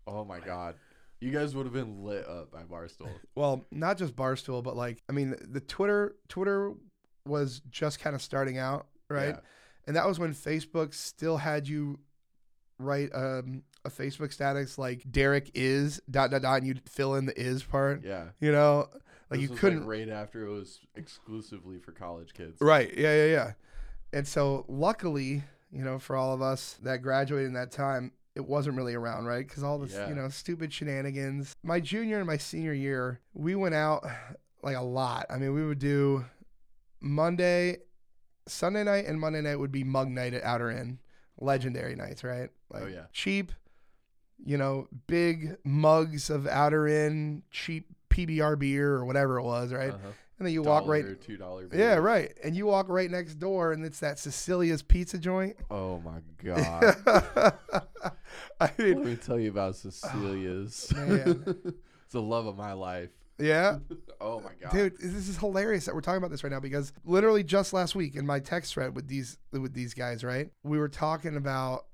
[0.06, 0.76] Oh my god.
[1.20, 3.08] You guys would have been lit up by Barstool.
[3.34, 6.72] Well, not just Barstool, but like I mean, the Twitter Twitter
[7.24, 9.34] was just kind of starting out, right?
[9.34, 9.40] Yeah.
[9.86, 11.98] And that was when Facebook still had you
[12.78, 17.26] write um, a Facebook status like Derek is dot dot dot, and you'd fill in
[17.26, 18.04] the is part.
[18.04, 18.26] Yeah.
[18.40, 18.88] You know,
[19.30, 19.86] like This you couldn't.
[19.86, 22.58] right after it was exclusively for college kids.
[22.60, 22.92] Right.
[22.96, 23.14] Yeah.
[23.14, 23.32] Yeah.
[23.32, 23.52] Yeah.
[24.12, 28.46] And so, luckily, you know, for all of us that graduated in that time, it
[28.46, 29.46] wasn't really around, right?
[29.46, 30.08] Because all this, Yeah.
[30.08, 31.54] you know, stupid shenanigans.
[31.62, 34.06] My junior and my senior year, we went out
[34.62, 35.26] like a lot.
[35.28, 36.24] I mean, we would do
[37.00, 37.78] Monday,
[38.46, 40.98] Sunday night, and Monday night would be mug night at Out-R-Inn.
[41.40, 42.50] Legendary nights, right?
[42.70, 43.04] Like Oh, yeah.
[43.12, 43.52] cheap,
[44.44, 49.90] you know, big mugs of Out-R-Inn, cheap PBR beer or whatever it was, right?
[49.92, 50.08] Uh-huh.
[50.38, 51.66] And then you walk right two dollar.
[51.72, 52.32] yeah, right.
[52.44, 55.56] And you walk right next door, and it's that Cecilia's Pizza joint.
[55.68, 57.54] Oh my god.
[58.60, 60.92] I Let mean, me tell you about Cecilia's.
[60.96, 61.44] man.
[62.04, 63.10] it's the love of my life.
[63.38, 63.78] yeah,
[64.20, 64.72] Oh my god.
[64.72, 67.94] dude, this is hilarious that we're talking about this right now because literally just last
[67.94, 70.50] week in my text thread with these with these guys, right?
[70.64, 71.86] We were talking about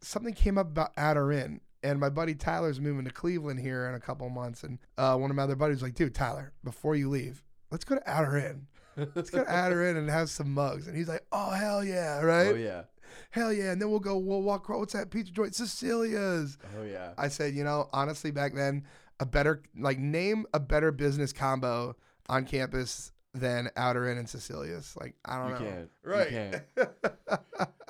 [0.00, 1.60] something came up about Out-R-Inn.
[1.82, 5.28] And my buddy Tyler's moving to Cleveland here in a couple months, and uh, one
[5.28, 8.66] of my other buddies was like, "Dude, Tyler, before you leave, let's go to Out-R-Inn.
[9.14, 12.46] Let's go to Out-R-Inn and have some mugs." And he's like, "Oh hell yeah, right?"
[12.46, 12.84] Oh yeah.
[13.30, 13.72] Hell yeah.
[13.72, 15.54] And then we'll go, we'll walk what's that pizza joint?
[15.54, 16.58] Cecilia's.
[16.78, 17.12] Oh yeah.
[17.18, 18.84] I said, you know, honestly, back then,
[19.20, 21.96] a better, like, name a better business combo
[22.28, 24.94] on campus than Out-R-Inn and Cecilia's.
[24.98, 25.70] Like, I don't You know.
[25.72, 25.90] can't.
[26.02, 26.30] Right.
[26.30, 26.88] You can't.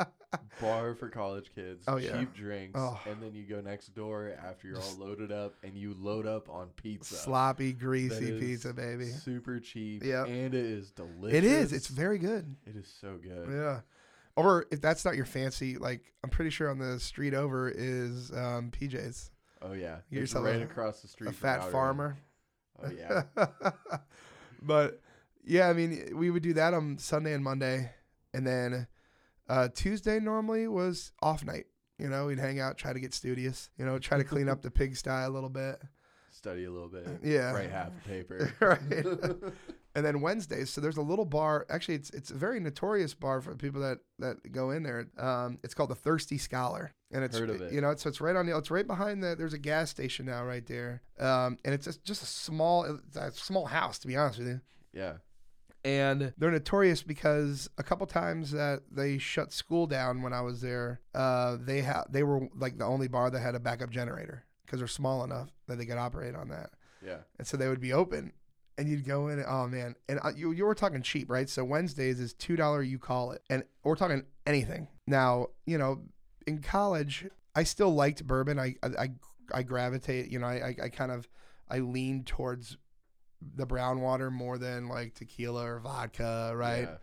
[0.60, 1.84] Bar for college kids.
[1.88, 2.18] Oh, yeah.
[2.18, 2.78] Cheap drinks.
[2.80, 3.00] Oh.
[3.06, 6.48] And then you go next door after you're all loaded up and you load up
[6.48, 7.14] on pizza.
[7.16, 9.06] Sloppy, greasy pizza, baby.
[9.06, 10.04] Super cheap.
[10.04, 10.24] Yeah.
[10.24, 11.38] And it is delicious.
[11.38, 11.72] It is.
[11.72, 12.54] It's very good.
[12.66, 13.48] It is so good.
[13.50, 13.80] Yeah.
[14.37, 18.31] Or if that's not your fancy, like, I'm pretty sure on the street over is
[18.33, 19.31] um, PJ's,
[19.62, 19.97] Oh yeah.
[19.97, 21.31] Get It's yourself right a- across the street.
[21.31, 22.18] a fat farmer.
[22.83, 23.23] Oh yeah.
[24.62, 25.01] but
[25.44, 27.90] yeah, I mean, we would do that on Sunday and Monday,
[28.33, 28.87] and then
[29.49, 31.66] uh, Tuesday normally was off night.
[31.99, 33.70] You know, we'd hang out, try to get studious.
[33.79, 35.81] You know, try to clean up the pigsty a little bit.
[36.31, 37.07] Study a little bit.
[37.23, 37.53] Yeah.
[37.53, 38.53] Write half a paper.
[38.61, 39.53] right.
[39.96, 41.66] And then Wednesdays, so there's a little bar.
[41.70, 45.07] Actually, it's it's a very notorious bar for people that that go in there.
[45.18, 47.72] Um, it's called the Thirsty Scholar, and it's Heard of it.
[47.72, 49.37] you know, so it's right on the it's right behind the.
[49.37, 53.30] There's a gas station now right there, um, and it's just, just a small a
[53.30, 54.61] small house to be honest with you.
[54.92, 55.14] yeah.
[55.85, 60.61] and they're notorious because a couple times that they shut school down when I was
[60.61, 64.44] there, uh, they had they were like the only bar that had a backup generator
[64.66, 66.70] because they're small enough that they could operate on that,
[67.04, 67.18] Yeah.
[67.38, 68.33] and so they would be open,
[68.78, 69.42] and you'd go in.
[69.46, 71.48] Oh man, and uh, you you were talking cheap, right?
[71.48, 72.82] So Wednesdays is two dollar.
[72.82, 74.88] You call it, and we're talking anything.
[75.06, 76.02] Now you know,
[76.46, 78.58] in college, I still liked bourbon.
[78.58, 79.10] I I
[79.52, 80.30] I, gravitate.
[80.30, 81.28] You know, I I, kind of
[81.68, 82.76] I lean towards
[83.56, 86.88] the brown water more than like tequila or vodka, right?
[86.88, 86.96] Yeah.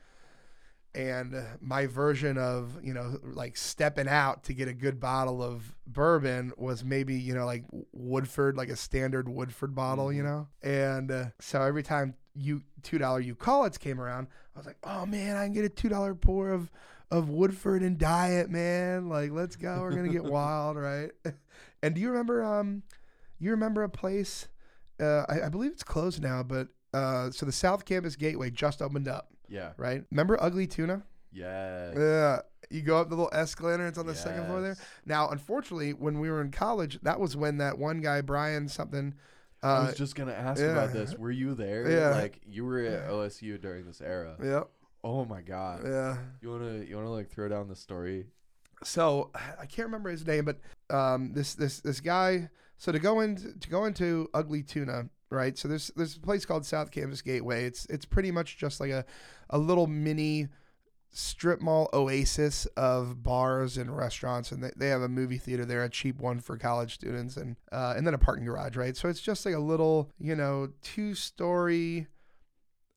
[0.93, 5.73] And my version of, you know, like stepping out to get a good bottle of
[5.87, 7.63] bourbon was maybe, you know, like
[7.93, 10.25] Woodford, like a standard Woodford bottle, you Mhm.
[10.25, 10.47] know?
[10.61, 14.77] And uh, so every time you $2 you call it came around, I was like,
[14.83, 16.69] oh man, I can get a $2 pour of,
[17.09, 19.07] of Woodford and diet, man.
[19.07, 19.79] Like, let's go.
[19.81, 21.11] We're going to get wild, right?
[21.83, 22.83] And do you remember, um,
[23.39, 24.47] you remember a place,
[24.99, 28.83] uh, I, I believe it's closed now, but uh, so the South Campus Gateway just
[28.83, 29.73] opened up Yeah.
[29.77, 30.03] right?
[30.11, 31.03] Remember Ugly Tuna?
[31.31, 31.91] Yeah.
[31.95, 32.39] Yeah.
[32.69, 34.77] You go up the little escalator, it's on the second floor there.
[35.05, 39.13] Now, unfortunately, when we were in college, that was when that one guy, Brian something,
[39.63, 40.67] I uh, was just gonna ask yeah.
[40.71, 41.15] about this.
[41.15, 41.89] Were you there?
[41.89, 42.15] Yeah.
[42.15, 44.35] Like you were at OSU during this era.
[44.41, 44.63] yeah,
[45.03, 45.81] Oh my god.
[45.85, 46.17] Yeah.
[46.41, 48.27] You wanna you wanna like throw down the story?
[48.83, 50.59] So I can't remember his name, but
[50.95, 52.49] um, this this this guy.
[52.77, 55.57] So to go into to go into Ugly Tuna, right?
[55.57, 57.65] So there's there's a place called South Campus Gateway.
[57.65, 59.05] It's it's pretty much just like a
[59.51, 60.47] a little mini
[61.13, 65.83] strip mall oasis of bars and restaurants and they, they have a movie theater there
[65.83, 69.09] a cheap one for college students and uh, and then a parking garage right so
[69.09, 72.07] it's just like a little you know two story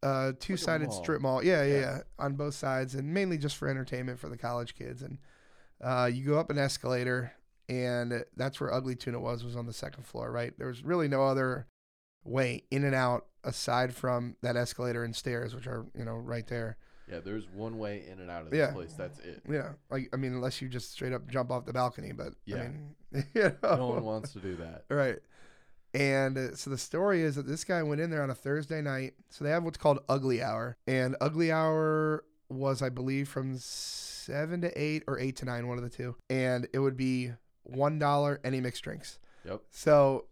[0.05, 1.03] uh two sided mall.
[1.03, 1.81] strip mall yeah, yeah Yeah.
[1.81, 5.19] yeah on both sides and mainly just for entertainment for the college kids and
[5.83, 7.33] uh you go up an escalator
[7.69, 11.09] and that's where ugly tuna was was on the second floor right there was really
[11.09, 11.67] no other
[12.23, 16.47] way in and out aside from that escalator and stairs which are you know right
[16.47, 16.77] there
[17.11, 18.73] Yeah, there's one way in and out of this Yeah.
[18.73, 18.95] place.
[18.95, 19.43] That's it.
[19.49, 22.57] yeah, like I mean, unless you just straight up jump off the balcony, but Yeah.
[22.57, 22.95] I mean,
[23.35, 24.85] you know, No one wants to do that.
[24.89, 25.19] right?
[25.93, 28.81] And uh, so the story is that this guy went in there on a Thursday
[28.83, 29.15] night.
[29.31, 34.61] So they have what's called Ugly Hour, and Ugly Hour was, I believe, from seven
[34.63, 37.33] to eight or eight to nine, one of the two, and it would be
[37.63, 39.19] one dollar any mixed drinks.
[39.45, 39.61] Yep.
[39.71, 40.25] So,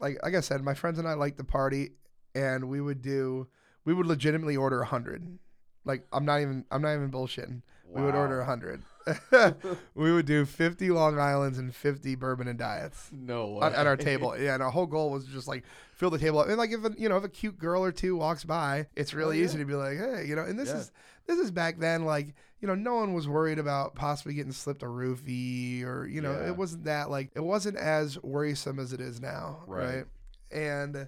[0.00, 1.92] like like I said, my friends and I like the party,
[2.36, 3.48] and we would do
[3.84, 5.38] we would legitimately order a hundred.
[5.84, 7.62] Like I'm not even I'm not even bullshitting.
[7.88, 8.82] We would order a hundred.
[9.94, 13.68] we would do fifty Long Islands and fifty bourbon and diets No way.
[13.68, 14.36] at our table.
[14.38, 15.64] Yeah, and our whole goal was just like
[15.94, 16.48] fill the table up.
[16.48, 19.14] And like if a, you know if a cute girl or two walks by, it's
[19.14, 20.42] oh, really Oh, easy to be like, hey, you know.
[20.42, 20.78] And this Yeah.
[20.78, 20.92] is
[21.26, 22.04] this is back then.
[22.04, 26.20] Like you know, no one was worried about possibly getting slipped a roofie or you
[26.20, 26.48] know, Yeah.
[26.48, 29.94] it wasn't that like it wasn't as worrisome as it is now, Right.
[29.98, 30.04] right?
[30.50, 31.06] And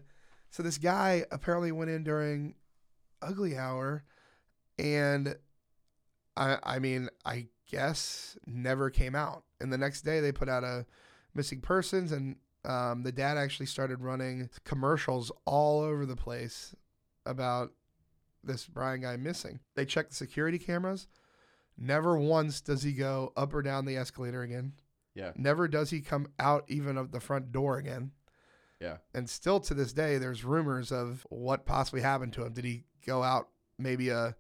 [0.51, 2.55] so this guy apparently went in during
[3.23, 4.05] ugly hour,
[4.79, 5.37] and
[6.37, 9.45] I I mean I guess never came out.
[9.61, 10.87] And the next day they put out a
[11.35, 16.75] missing persons and um, the dad actually started running commercials all over the place
[17.25, 17.73] about
[18.43, 19.61] this Brian guy missing.
[19.75, 21.07] They checked the security cameras.
[21.77, 24.73] Never once does he go up or down the escalator again.
[25.15, 25.33] Yeah.
[25.37, 28.13] Never does he come out even of the front door again.
[28.81, 28.99] Yeah.
[29.15, 32.53] And still to this day, there's rumors of what possibly happened to him.
[32.53, 33.49] Did he go out
[33.79, 34.37] maybe a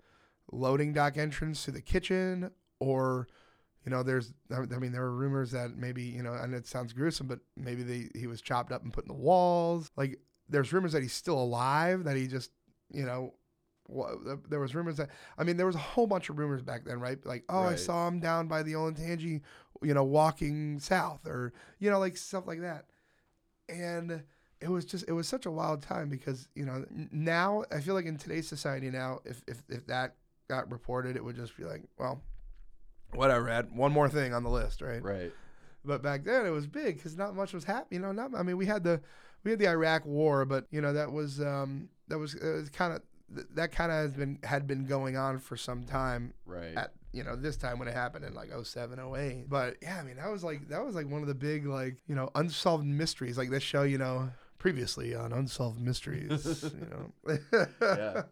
[0.52, 3.26] loading dock entrance to the kitchen or
[3.84, 6.92] you know there's i mean there were rumors that maybe you know and it sounds
[6.92, 10.18] gruesome but maybe they, he was chopped up and put in the walls like
[10.48, 12.50] there's rumors that he's still alive that he just
[12.92, 13.34] you know
[14.48, 15.08] there was rumors that
[15.38, 17.74] i mean there was a whole bunch of rumors back then right like oh i
[17.74, 19.40] saw him down by the olentangy
[19.82, 22.84] you know walking south or you know like stuff like that
[23.68, 24.22] and
[24.60, 27.94] it was just it was such a wild time because you know now i feel
[27.94, 30.14] like in today's society now if if, if that
[30.48, 32.20] got reported it would just be like well
[33.14, 35.32] whatever add one more thing on the list right Right.
[35.84, 38.00] but back then it was big because not much was happening.
[38.00, 39.00] You know, not I mean we had the
[39.44, 42.68] we had the Iraq War, but you know that was um that was, it was
[42.70, 43.02] kind of
[43.54, 46.76] that kind of has been had been going on for some time Right.
[46.76, 50.02] at you know this time when it happened in like 07 08 but yeah i
[50.02, 52.84] mean that was like that was like one of the big like you know unsolved
[52.86, 54.28] mysteries like this show you know
[54.58, 57.38] previously on unsolved mysteries you know
[57.82, 58.22] Yeah.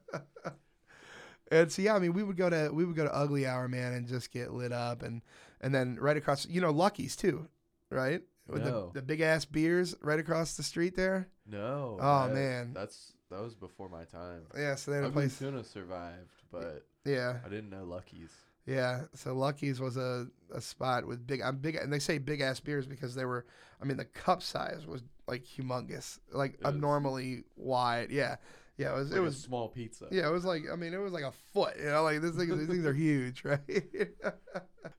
[1.51, 3.69] and so yeah i mean we would go to we would go to ugly hour
[3.69, 5.23] man and just get lit up and
[5.61, 7.47] and then right across you know lucky's too
[7.91, 8.91] right with No.
[8.93, 11.97] the, the big ass beers right across the street there no.
[12.01, 12.73] Oh, that- man.
[12.75, 14.43] That's that was before my time.
[14.57, 18.31] yeah so they had a place Tuna survived, but yeah I didn't know Lucky's.
[18.67, 22.41] Yeah, so Lucky's was a, a spot with big, I'm big, and they say big
[22.41, 23.47] ass beers because they were,
[23.81, 28.11] I mean, the cup size was like humongous, like It abnormally wide.
[28.11, 28.37] Yeah,
[28.77, 30.09] yeah, it was, Like it a was, small pizza.
[30.11, 32.35] yeah, it was like, I mean, it was like a foot, you know, like this
[32.35, 33.61] thing, these things are huge, right?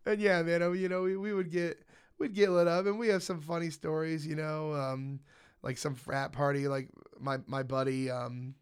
[0.06, 1.80] and yeah, man, I mean, you know, we, we would get,
[2.18, 5.20] we'd get lit up, and we have some funny stories, you know, um,
[5.62, 6.90] like some frat party, like
[7.20, 8.56] my my buddy, um,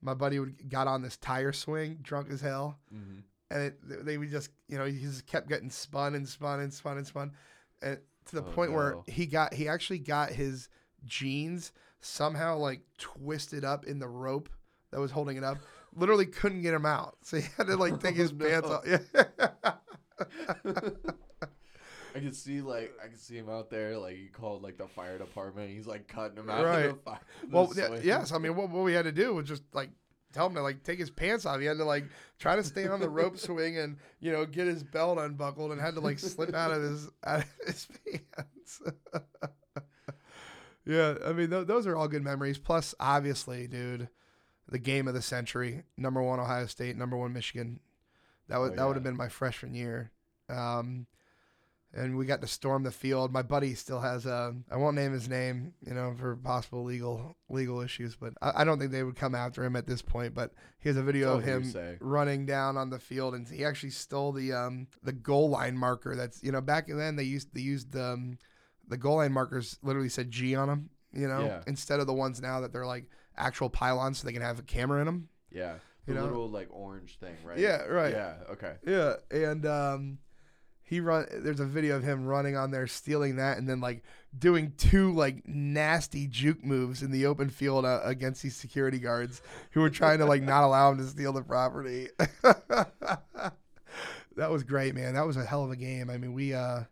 [0.00, 3.20] my buddy would got on this tire swing, drunk as hell hmm
[3.50, 6.72] and it, they would just you know he just kept getting spun and spun and
[6.72, 7.32] spun and spun
[7.82, 10.68] and to the Oh, point where he got he actually got his
[11.04, 14.48] jeans somehow like twisted up in the rope
[14.90, 15.58] that was holding it up
[15.94, 18.74] literally couldn't get him out so he had to like take his Oh, pants no.
[18.74, 19.72] off yeah
[22.14, 24.86] I could see like I could see him out there like he called like the
[24.86, 25.70] fire department.
[25.70, 26.64] He's like cutting him out.
[26.64, 26.86] Right.
[26.86, 27.20] Of the fire,
[27.50, 29.90] well yeah, yes i mean what, what we had to do was just like
[30.36, 31.58] tell him to like take his pants off.
[31.60, 32.04] He had to like
[32.38, 35.80] try to stay on the rope swing and you know get his belt unbuckled and
[35.80, 38.82] had to like slip out of his out of his pants.
[40.88, 42.58] Yeah i mean th- those are all good memories.
[42.58, 44.08] Plus obviously dude
[44.68, 47.80] the game of the century number one ohio state number one michigan.
[48.48, 50.12] That would Oh, that would have been my freshman year.
[50.48, 51.06] Um
[51.96, 53.32] and we got to storm the field.
[53.32, 54.54] My buddy still has a.
[54.70, 58.64] I won't name his name, you know, for possible legal legal issues, but I, I
[58.64, 60.34] don't think they would come after him at this point.
[60.34, 61.62] But here's a video of him
[62.00, 66.14] running down on the field, and he actually stole the um the goal line marker.
[66.14, 68.38] That's you know back then they used they used the um,
[68.86, 71.62] the goal line markers literally said G on them, you know, Yeah.
[71.66, 74.62] instead of the ones now that they're like actual pylons, so they can have a
[74.62, 75.28] camera in them.
[75.50, 75.74] Yeah.
[76.06, 76.24] The You know?
[76.26, 77.58] little like orange thing, right?
[77.58, 78.12] Yeah, right.
[78.12, 78.34] Yeah.
[78.50, 78.74] Okay.
[78.86, 80.18] Yeah, and um,
[80.86, 81.26] he run.
[81.30, 84.04] There's a video of him running on there, stealing that, and then like
[84.38, 89.42] doing two like nasty juke moves in the open field uh, against these security guards
[89.72, 92.08] who were trying to like not allow him to steal the property.
[92.20, 93.52] that
[94.36, 95.14] was great, man.
[95.14, 96.08] That was a hell of a game.
[96.08, 96.54] I mean, we.
[96.54, 96.84] uh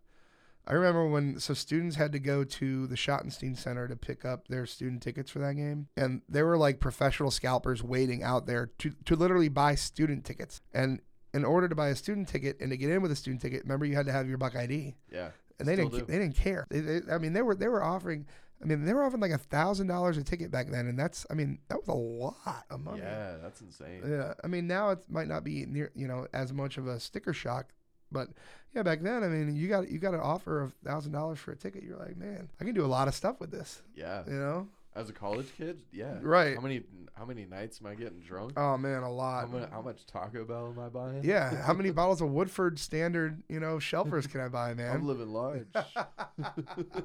[0.67, 4.49] I remember when so students had to go to the Schottenstein Center to pick up
[4.49, 8.71] their student tickets for that game, and there were like professional scalpers waiting out there
[8.79, 10.63] to to literally buy student tickets.
[10.73, 11.01] And
[11.35, 13.63] in order to buy a student ticket and to get in with a student ticket,
[13.65, 15.31] remember you had to have your Buck ID, Yeah.
[15.59, 16.01] and they didn't do.
[16.07, 16.67] they didn't care.
[16.71, 18.27] They, they, I mean, they were they were offering.
[18.63, 21.27] I mean, they were offering like a thousand dollars a ticket back then, and that's
[21.31, 23.01] I mean that was a lot of money.
[23.01, 24.03] Yeah, that's insane.
[24.09, 26.99] Yeah, I mean now it might not be near you know as much of a
[27.01, 27.67] sticker shock,
[28.13, 28.29] but
[28.75, 31.51] yeah, back then I mean you got you got an offer of thousand dollars for
[31.53, 31.83] a ticket.
[31.83, 33.83] You're like, man, I can do a lot of stuff with this.
[33.97, 34.23] Yeah.
[34.27, 36.19] You know, As a college kid, yeah.
[36.23, 36.55] Right.
[36.55, 36.83] How many
[37.15, 38.53] how many nights am I getting drunk?
[38.57, 39.51] oh man, a How, lot.
[39.51, 41.25] mu- how much Taco Bell am I buying?
[41.25, 44.95] Yeah, how many bottles of Woodford Standard you know shelfers can I buy, man?
[44.95, 45.67] I'm living large.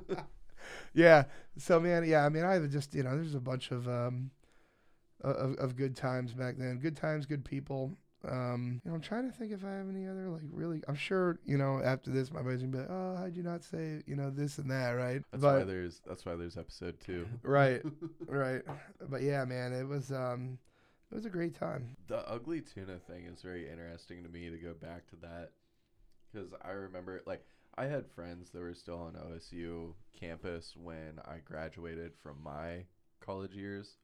[0.94, 1.24] yeah.
[1.58, 2.26] So man, yeah.
[2.26, 4.32] I mean, I have just you know, there's a bunch of um,
[5.22, 6.78] of, of good times back then.
[6.80, 7.98] Good times, good people.
[8.28, 10.82] Um, you know, I'm trying to think if I have any other like really.
[10.88, 13.64] I'm sure you know after this, my buddy's gonna be like, "Oh, how'd you not
[13.64, 15.22] say you know this and that?" Right?
[15.32, 17.28] That's but why there's that's why there's episode two.
[17.44, 17.82] right,
[18.28, 18.62] right.
[19.10, 20.58] But yeah, man, it was um,
[21.12, 21.96] it was a great time.
[22.08, 25.52] The ugly tuna thing is very interesting to me to go back to that
[26.32, 27.46] because I remember like
[27.78, 32.84] I had friends that were still on OSU campus when I graduated from my
[33.22, 33.96] college years.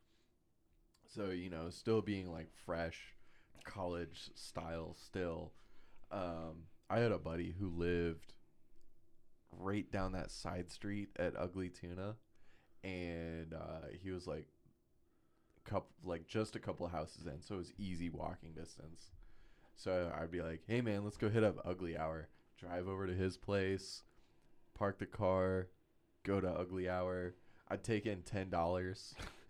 [1.14, 3.15] So, you know, still being like fresh
[3.66, 5.52] college style still.
[6.12, 8.34] Um, I had a buddy who lived
[9.52, 12.16] right down that side street at Ugly Tuna
[12.86, 14.48] and uh, he was like
[15.66, 19.12] couple like just a couple houses in, so it was easy walking distance.
[19.76, 23.14] So I'd be like, "Hey man, let's go hit up Ugly Hour." Drive over to
[23.14, 24.04] his place,
[24.76, 25.68] park the car,
[26.24, 27.36] go to Ugly Hour.
[27.68, 29.16] I'd take in ten dollars.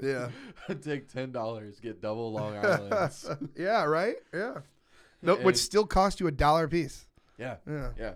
[0.00, 0.28] Yeah.
[0.82, 3.28] Take ten dollars, get double Long Island's.
[3.56, 3.84] yeah.
[3.84, 4.16] Right.
[4.32, 4.58] Yeah.
[5.22, 7.06] No, which And- still cost you a dollar a piece.
[7.38, 7.90] yeah, Yeah.
[7.98, 8.12] yeah.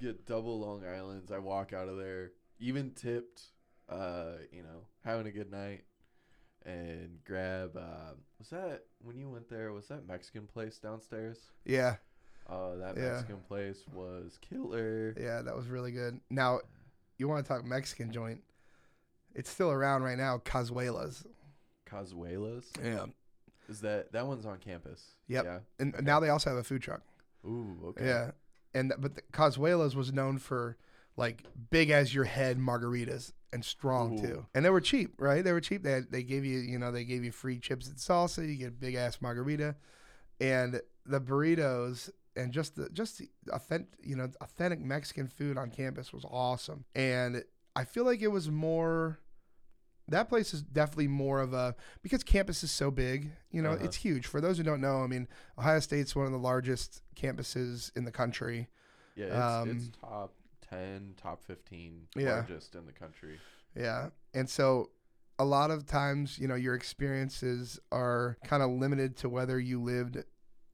[0.00, 1.32] Get double Long Island's.
[1.32, 3.42] I walk out of there, even tipped.
[3.88, 5.84] Uh, you know, having a good night,
[6.64, 7.76] and grab.
[7.76, 9.72] Uh, was that when you went there?
[9.72, 11.38] Was that Mexican place downstairs?
[11.64, 11.96] Yeah.
[12.48, 13.12] Oh, that Yeah.
[13.12, 15.14] Mexican place was killer.
[15.18, 16.20] Yeah, that was really good.
[16.30, 16.60] Now,
[17.18, 18.42] you want to talk Mexican joint?
[19.36, 20.38] It's still around right now.
[20.38, 21.24] Cazuelas.
[21.88, 22.64] Cazuelas.
[22.82, 23.06] Yeah.
[23.68, 25.04] Is that that one's on campus?
[25.28, 25.44] Yep.
[25.44, 25.58] Yeah.
[25.78, 26.04] And Okay.
[26.04, 27.02] now they also have a food truck.
[27.44, 27.76] Ooh.
[27.88, 28.06] Okay.
[28.06, 28.30] Yeah.
[28.74, 30.76] And but the Cazuelas was known for
[31.16, 34.22] like big as your head margaritas and strong Ooh.
[34.22, 34.46] too.
[34.54, 35.42] And they were cheap, right?
[35.42, 35.82] They were cheap.
[35.82, 38.46] They had, they gave you, you know, they gave you free chips and salsa.
[38.46, 39.76] You get a big ass margarita,
[40.40, 45.70] and the burritos and just the just the authentic, you know, authentic Mexican food on
[45.70, 46.84] campus was awesome.
[46.94, 47.42] And
[47.74, 49.18] I feel like it was more.
[50.08, 53.32] That place is definitely more of a because campus is so big.
[53.50, 53.84] You know, Uh-huh.
[53.84, 54.26] it's huge.
[54.26, 55.26] For those who don't know, I mean,
[55.58, 58.68] Ohio State's one of the largest campuses in the country.
[59.16, 59.26] Yeah.
[59.26, 62.34] It's, Um, it's top ten, top fifteen Yeah.
[62.34, 63.40] largest in the country.
[63.74, 64.10] Yeah.
[64.32, 64.90] And so
[65.38, 69.82] a lot of times, you know, your experiences are kind of limited to whether you
[69.82, 70.22] lived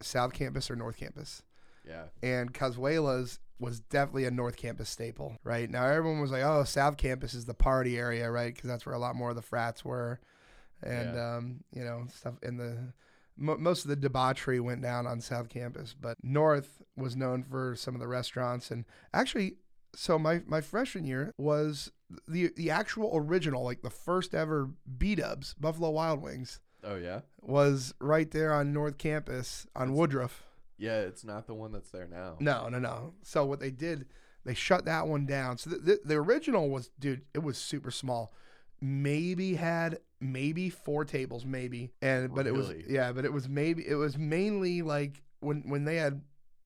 [0.01, 1.43] South Campus or North Campus.
[1.87, 2.05] Yeah.
[2.23, 5.71] And Cazuelas was definitely a North Campus staple, right?
[5.71, 8.95] Now everyone was like, "Oh, South Campus is the party area, right?" Because that's where
[8.95, 10.21] a lot more of the frats were,
[10.83, 11.37] and Yeah.
[11.37, 12.93] um, you know, stuff in the
[13.37, 17.75] mo- most of the debauchery went down on South Campus, but North was known for
[17.77, 19.57] some of the restaurants and actually.
[19.95, 21.93] So my, my freshman year was
[22.27, 27.21] the the actual original, like the first ever B Dubs Buffalo Wild Wings, Oh yeah.
[27.43, 30.45] was right there on North Campus on That's- Woodruff.
[30.79, 31.01] Yeah.
[31.01, 32.37] It's not the one that's there now.
[32.41, 33.15] No, no, no.
[33.23, 34.07] So what they did,
[34.45, 35.59] they shut that one down.
[35.59, 38.33] So the, the, the original was, dude, it was super small.
[38.81, 43.87] Maybe had maybe four tables, maybe, and but it was yeah, but it was maybe
[43.87, 46.21] it was mainly like when when they had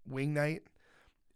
[0.06, 0.62] wing night,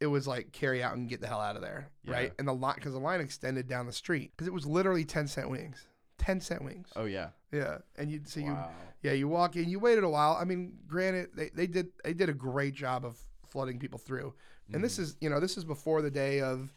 [0.00, 2.32] it was like carry out and get the hell out of there, right?
[2.38, 5.26] And the line because the line extended down the street because it was literally ten
[5.26, 6.88] cent wings, ten cent wings.
[6.96, 7.28] Oh yeah.
[7.52, 8.56] Yeah, and you'd so you
[9.02, 10.36] yeah, you walk in, you waited a while.
[10.40, 14.34] I mean, granted, they, they did they did a great job of flooding people through.
[14.72, 15.02] And this Mhm.
[15.02, 16.72] is, you know, this is before the day of,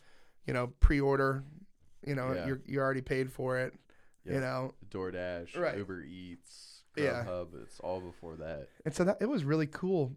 [0.48, 1.44] you know, pre-order.
[2.06, 2.48] You know, Yeah.
[2.48, 3.74] you're you already paid for it.
[4.26, 4.34] Yeah.
[4.34, 5.78] You know, DoorDash, Right.
[5.78, 7.24] Uber Eats, Yeah.
[7.24, 7.62] Grubhub.
[7.64, 8.70] It's all before that.
[8.86, 10.16] and so that it was really cool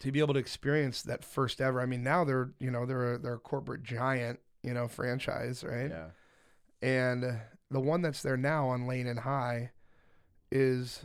[0.00, 1.80] to be able to experience that first ever.
[1.80, 5.62] I mean, now they're you know they're a, they're a corporate giant, you know, franchise,
[5.62, 5.90] right?
[5.90, 6.10] Yeah.
[6.82, 7.32] And uh,
[7.70, 9.70] the one that's there now on Lane and High
[10.50, 11.04] is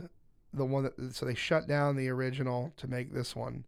[0.52, 3.64] the one that so they shut down the original to make this one.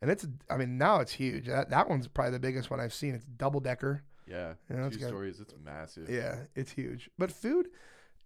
[0.00, 1.46] And it's I mean now it's huge.
[1.46, 3.14] That that one's probably the biggest one I've seen.
[3.14, 4.02] It's double decker.
[4.26, 4.54] Yeah.
[4.70, 5.40] You know, it's Two got- stories.
[5.40, 6.08] It's massive.
[6.10, 7.10] Yeah, it's huge.
[7.18, 7.68] But food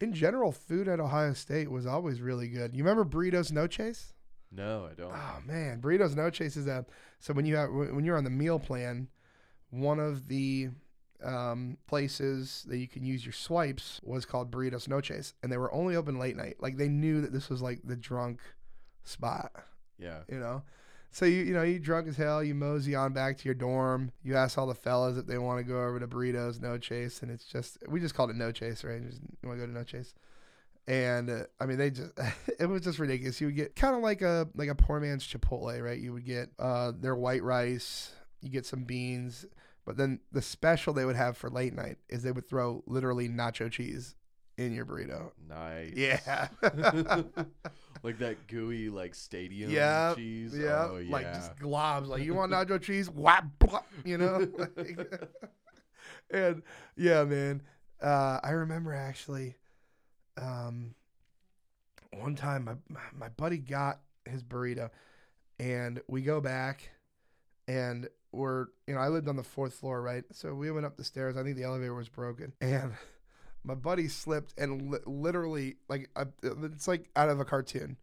[0.01, 2.75] in general, food at Ohio State was always really good.
[2.75, 4.13] You remember Burritos No Chase?
[4.53, 5.13] No, I don't.
[5.13, 6.87] Oh man, Burritos No Chase is a
[7.19, 9.09] so when you have when you're on the meal plan,
[9.71, 10.69] one of the
[11.27, 15.59] um, places that you can use your swipes was called Burritos No Chase, and they
[15.59, 16.57] were only open late night.
[16.61, 18.41] Like they knew that this was like the drunk
[19.05, 19.53] spot,
[19.99, 20.21] Yeah.
[20.29, 20.63] you know.
[21.11, 24.13] So you you know you drunk as hell, you mosey on back to your dorm.
[24.23, 27.23] You ask all the fellas if they want to go over to Burritos No Chase,
[27.23, 29.03] and it's just we just called it No Chase, right?
[29.03, 30.13] Just, you want to go to No Chase?
[30.89, 32.13] And uh, I mean, they just
[32.61, 33.41] it was just ridiculous.
[33.41, 35.99] You would get kind of like a like a poor man's Chipotle, right?
[35.99, 38.13] You would get uh, their white rice,
[38.43, 39.47] you get some beans,
[39.87, 43.29] but then the special they would have for late night is they would throw literally
[43.29, 44.15] nacho cheese
[44.59, 45.31] in your burrito.
[45.49, 45.93] Nice.
[45.95, 46.49] Yeah.
[48.03, 50.55] like that gooey like stadium Yeah, cheese.
[50.57, 51.13] Yeah, Oh, yeah.
[51.13, 52.07] like just globs.
[52.09, 53.09] Like you want nacho cheese?
[53.09, 53.47] Whap,
[54.05, 54.47] you know.
[54.77, 55.23] Like-
[56.31, 56.63] and
[56.97, 57.63] yeah, man.
[58.03, 59.55] Uh, I remember actually,
[60.37, 60.95] um,
[62.13, 64.91] one time my my buddy got his burrito,
[65.59, 66.91] and we go back,
[67.69, 70.25] and we're you know I lived on the fourth floor, right?
[70.33, 71.37] So we went up the stairs.
[71.37, 72.93] I think the elevator was broken, and
[73.65, 77.97] my buddy slipped and li- literally like uh, it's like out of a cartoon,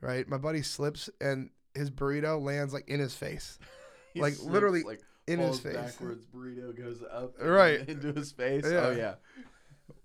[0.00, 0.28] right?
[0.28, 3.58] My buddy slips and his burrito lands like in his face,
[4.14, 6.24] like, slips, literally like in his face, backwards.
[6.34, 7.34] Burrito goes up.
[7.40, 7.86] Right.
[7.88, 8.64] into his face.
[8.64, 8.86] Yeah.
[8.86, 9.14] Oh yeah.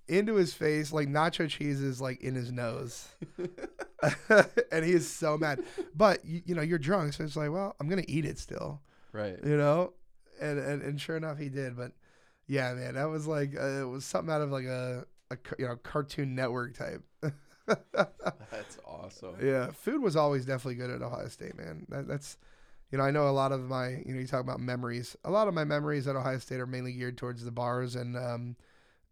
[0.07, 0.91] into his face.
[0.91, 3.07] Like nacho cheese is like in his nose,
[4.71, 5.63] and he is so mad.
[5.95, 8.81] But you, you know you're drunk, so it's like, well, I'm gonna eat it still,
[9.13, 9.37] right.
[9.43, 9.93] you know.
[10.41, 11.77] And and, and sure enough, he did.
[11.77, 11.93] But
[12.47, 15.67] yeah, man, that was like uh, it was something out of like a, a you
[15.67, 17.03] know Cartoon Network type.
[17.93, 19.35] That's awesome.
[19.41, 21.85] Yeah, food was always definitely good at Ohio State, man.
[21.89, 22.37] That, that's,
[22.91, 25.15] you know, I know a lot of my, you know, you talk about memories.
[25.23, 28.17] A lot of my memories at Ohio State are mainly geared towards the bars and
[28.17, 28.55] um,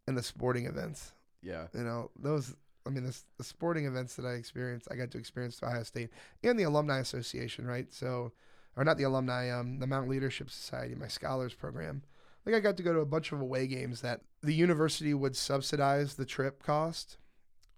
[0.07, 1.13] and the sporting events.
[1.41, 1.67] Yeah.
[1.73, 2.55] You know, those.
[2.85, 5.83] I mean, the, the sporting events that I experienced, I got to experience at Ohio
[5.83, 6.09] State
[6.43, 7.93] and the Alumni Association, right?
[7.93, 8.31] So,
[8.75, 12.03] or not the alumni, um, the Mount Leadership Society, my scholars program.
[12.45, 15.35] Like I got to go to a bunch of away games that the university would
[15.35, 17.17] subsidize the trip cost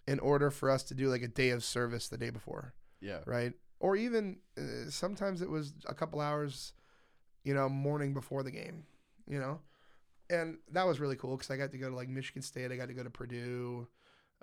[0.07, 3.19] in order for us to do like a day of service the day before Yeah.
[3.25, 3.53] right?
[3.79, 6.73] Or even uh, sometimes it was a couple hours,
[7.43, 8.85] you know, morning before the game,
[9.27, 9.59] you know,
[10.29, 12.77] and that was really cool because I got to go to like Michigan State, I
[12.77, 13.87] got to go to Purdue,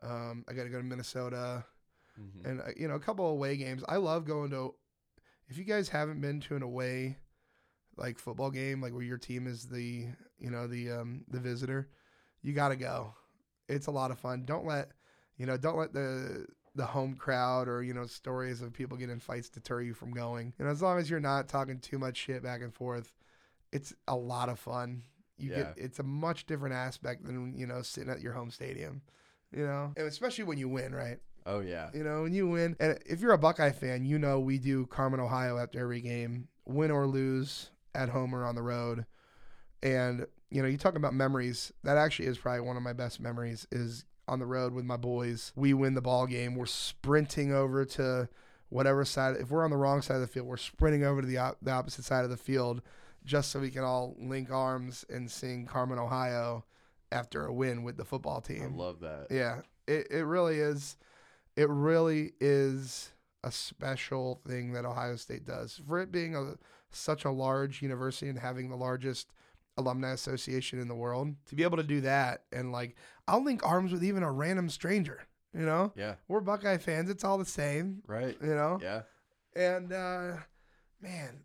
[0.03, 1.65] um, I got to go to Minnesota,
[2.21, 2.45] Mhm.
[2.45, 3.83] and uh, you know, a couple away games.
[3.89, 4.75] I love going to.
[5.51, 7.19] If you guys haven't been to an away,
[7.97, 10.07] like football game, like where your team is the,
[10.39, 11.89] you know, the um the visitor,
[12.43, 13.15] you got to go.
[13.69, 14.45] It's a lot of fun.
[14.45, 14.91] Don't let,
[15.37, 16.47] you know, don't let the
[16.77, 20.55] the home crowd or you know stories of people getting fights deter you from going.
[20.59, 23.13] And as long as you're not talking too much shit back and forth,
[23.73, 25.03] it's a lot of fun.
[25.37, 29.03] You get it's a much different aspect than you know sitting at your home stadium.
[29.53, 31.19] You know, and especially when you win, right?
[31.47, 31.91] Oh yeah.
[31.95, 34.86] You know, when you win, and if you're a Buckeye fan, you know we do
[34.86, 39.07] Carmen, Ohio after every game, win or lose, at home or on the road.
[39.82, 41.72] And you know, you talk about memories.
[41.84, 43.66] That actually is probably one of my best memories.
[43.70, 45.53] Is on the road with my boys.
[45.57, 46.55] We win the ball game.
[46.55, 48.28] We're sprinting over to
[48.68, 49.36] whatever side.
[49.36, 51.59] If we're on the wrong side of the field, we're sprinting over to the op-
[51.62, 52.82] the opposite side of the field,
[53.24, 56.64] just so we can all link arms and sing Carmen, Ohio,
[57.12, 58.74] after a win with the football team.
[58.74, 59.26] I love that.
[59.30, 60.97] Yeah, it, it really is.
[61.57, 63.11] It really is
[63.43, 65.81] a special thing that Ohio State does.
[65.87, 66.55] For it being a
[66.91, 69.29] such a large university and having the largest
[69.77, 72.97] alumni association in the world, to be able to do that and like
[73.29, 75.23] I'll link arms with even a random stranger.
[75.55, 76.15] You know, Yeah.
[76.29, 77.11] we're Buckeye fans.
[77.11, 78.03] It's all the same.
[78.07, 78.37] Right.
[78.41, 79.03] You know, Yeah.
[79.57, 80.37] and uh,
[81.01, 81.41] man,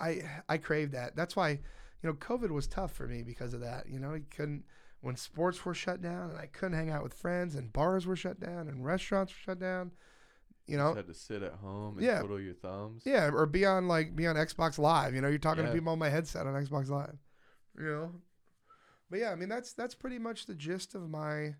[0.00, 1.16] I I crave that.
[1.16, 1.58] That's why, you
[2.02, 3.88] know, COVID was tough for me because of that.
[3.88, 4.64] You know, I couldn't
[5.00, 8.16] when sports were shut down and I couldn't hang out with friends and bars were
[8.16, 9.92] shut down and restaurants were shut down.
[10.66, 12.18] You Just know, had to sit at home and Yeah.
[12.18, 13.02] twiddle your thumbs.
[13.06, 15.14] yeah, or be on like be on Xbox Live.
[15.14, 15.70] You know, you're talking Yeah.
[15.70, 17.16] to people on my headset on Xbox Live.
[17.78, 18.12] You know,
[19.08, 21.54] but yeah, I mean that's that's pretty much the gist of my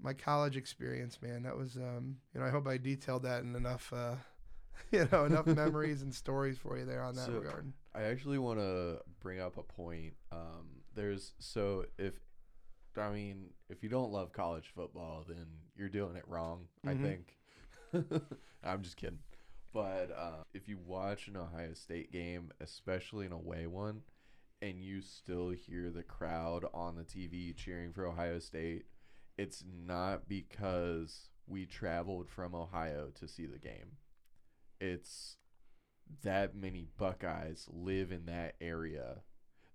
[0.00, 1.42] my college experience, man.
[1.44, 4.16] That was um, you know, I hope I detailed that in enough uh,
[4.90, 7.72] you know enough memories and stories for you there on that So- regard.
[7.94, 10.14] I actually want to bring up a point.
[10.30, 12.14] Um, there's so if
[13.00, 15.46] I mean if you don't love college football, then
[15.76, 16.68] you're doing it wrong.
[16.84, 16.90] Mhm.
[16.90, 17.38] I think.
[18.64, 19.20] I'm just kidding.
[19.72, 24.02] But uh, if you watch an Ohio State game, especially an away one,
[24.60, 28.86] and you still hear the crowd on the TV cheering for Ohio State,
[29.36, 33.96] it's not because we traveled from Ohio to see the game.
[34.80, 35.36] It's
[36.22, 39.18] that many Buckeyes live in that area.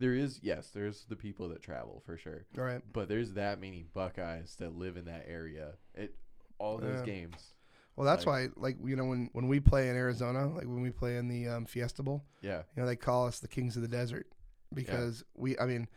[0.04, 2.82] There is, yes, there's the people that travel for sure, All right.
[2.92, 5.76] but there's that many Buckeyes that live in that area.
[5.96, 6.14] It
[6.58, 7.06] all those Yeah.
[7.06, 7.54] games.
[7.96, 10.82] Well, that's Like- why, like you know, when when we play in Arizona, like when
[10.82, 13.78] we play in the um, Fiesta Bowl, Yeah, you know, they call us the Kings
[13.78, 14.28] of the Desert
[14.74, 15.88] because we, I mean,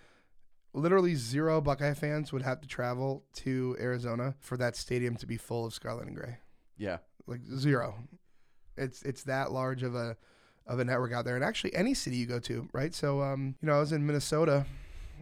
[0.73, 5.37] literally zero Buckeye fans would have to travel to Arizona for that stadium to be
[5.37, 6.39] full of scarlet and gray.
[6.77, 8.07] yeah, Like zero.
[8.77, 10.17] It's it's that large of a
[10.67, 12.95] of a network out there, and actually any city you go to, right?
[12.95, 14.67] So, um, you know, I was in Minnesota,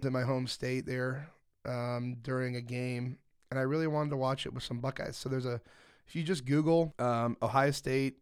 [0.03, 1.29] in my home state there,
[1.67, 3.19] um, during a game,
[3.51, 5.17] and I really wanted to watch it with some Buckeyes.
[5.17, 5.61] So there's a,
[6.07, 8.17] if you just Google um, Ohio State,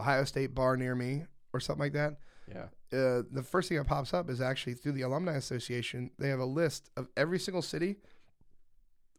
[0.00, 3.86] Ohio State bar near me or something like that, yeah, uh, the first thing that
[3.86, 6.10] pops up is actually through the alumni association.
[6.18, 7.96] They have a list of every single city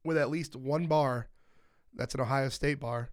[0.04, 1.28] with at least one bar
[1.94, 3.10] that's an Ohio State bar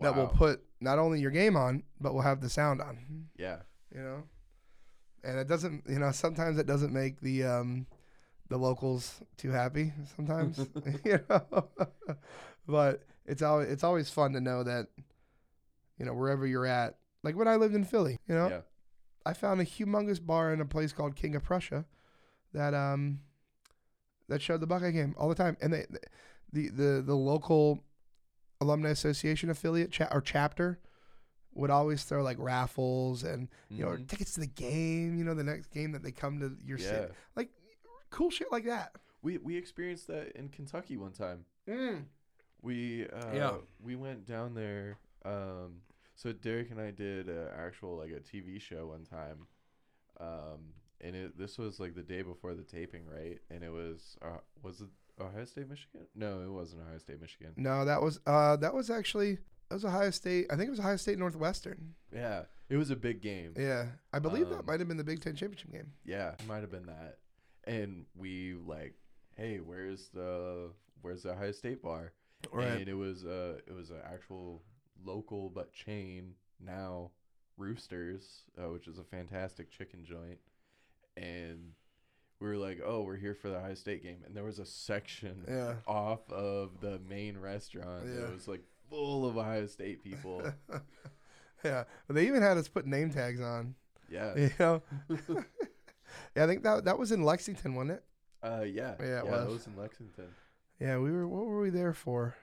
[0.00, 0.32] that will Wow.
[0.34, 3.28] put not only your game on, but will have the sound on.
[3.36, 3.58] yeah,
[3.94, 4.22] You know,
[5.22, 5.84] and it doesn't.
[5.88, 7.86] You know, sometimes it doesn't make the um,
[8.48, 9.92] the locals too happy.
[10.16, 10.58] Sometimes,
[11.04, 11.68] you know,
[12.66, 14.86] but it's always it's always fun to know that,
[15.98, 16.96] you know, wherever you're at.
[17.22, 18.60] Like when I lived in Philly, you know, yeah,
[19.26, 21.84] I found a humongous bar in a place called King of Prussia
[22.54, 23.20] that um
[24.28, 25.86] that showed the Buckeye game all the time, and they
[26.52, 27.84] the the the local
[28.60, 30.78] alumni association affiliate cha- or chapter
[31.54, 34.08] would always throw like raffles and you know or Mhm.
[34.08, 35.16] tickets to the game.
[35.18, 36.88] You know the next game that they come to your yeah.
[36.88, 37.50] city, like
[38.10, 38.94] cool shit like that.
[39.22, 41.44] We we experienced that in Kentucky one time.
[41.68, 42.04] Mm.
[42.62, 43.56] We uh, Yeah.
[43.80, 44.98] we went down there.
[45.24, 45.82] Um,
[46.14, 49.46] so Derek and I did a actual like a TV show one time,
[50.20, 53.38] um, and it this was like the day before the taping, right?
[53.50, 54.88] And it was uh, was it
[55.20, 56.00] Ohio State, Michigan?
[56.14, 57.52] No, it wasn't Ohio State, Michigan.
[57.56, 59.34] No, that was uh that was actually
[59.68, 60.46] that was Ohio State.
[60.50, 61.94] I think it was Ohio State Northwestern.
[62.12, 63.54] Yeah, it was a big game.
[63.56, 65.92] Yeah, I believe that Um, might have been the Big Ten championship game.
[66.04, 67.18] Yeah, it might have been that.
[67.64, 68.94] And we like,
[69.36, 70.70] hey, where's the
[71.02, 72.12] where's the Ohio State bar?
[72.52, 72.66] Right.
[72.66, 74.62] And it was uh it was an actual
[75.04, 77.10] local but chain now,
[77.56, 80.38] Roosters, uh, which is a fantastic chicken joint.
[81.16, 81.72] And
[82.40, 84.64] we were like, oh, we're here for the Ohio State game, and there was a
[84.66, 85.74] section Yeah.
[85.86, 88.20] off of the main restaurant Yeah.
[88.22, 90.42] that was like full of Ohio State people.
[91.64, 93.74] yeah, but they even had us put name tags on.
[94.10, 94.82] yeah, You know.
[96.34, 98.04] yeah, I think that that was in Lexington, wasn't it?
[98.42, 99.52] uh, yeah, Yeah, it that was.
[99.52, 100.26] was in Lexington.
[100.80, 101.28] Yeah, we were.
[101.28, 102.34] What were we there for?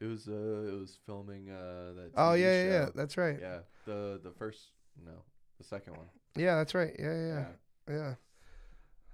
[0.00, 2.10] It was uh, it was filming uh that.
[2.16, 2.88] Oh TV yeah, yeah, yeah.
[2.94, 3.38] That's right.
[3.40, 4.60] Yeah, the the first
[5.04, 5.12] no,
[5.58, 6.06] the second one.
[6.36, 6.94] Yeah, that's right.
[6.98, 7.44] Yeah, yeah,
[7.88, 7.94] yeah.
[7.94, 8.14] yeah.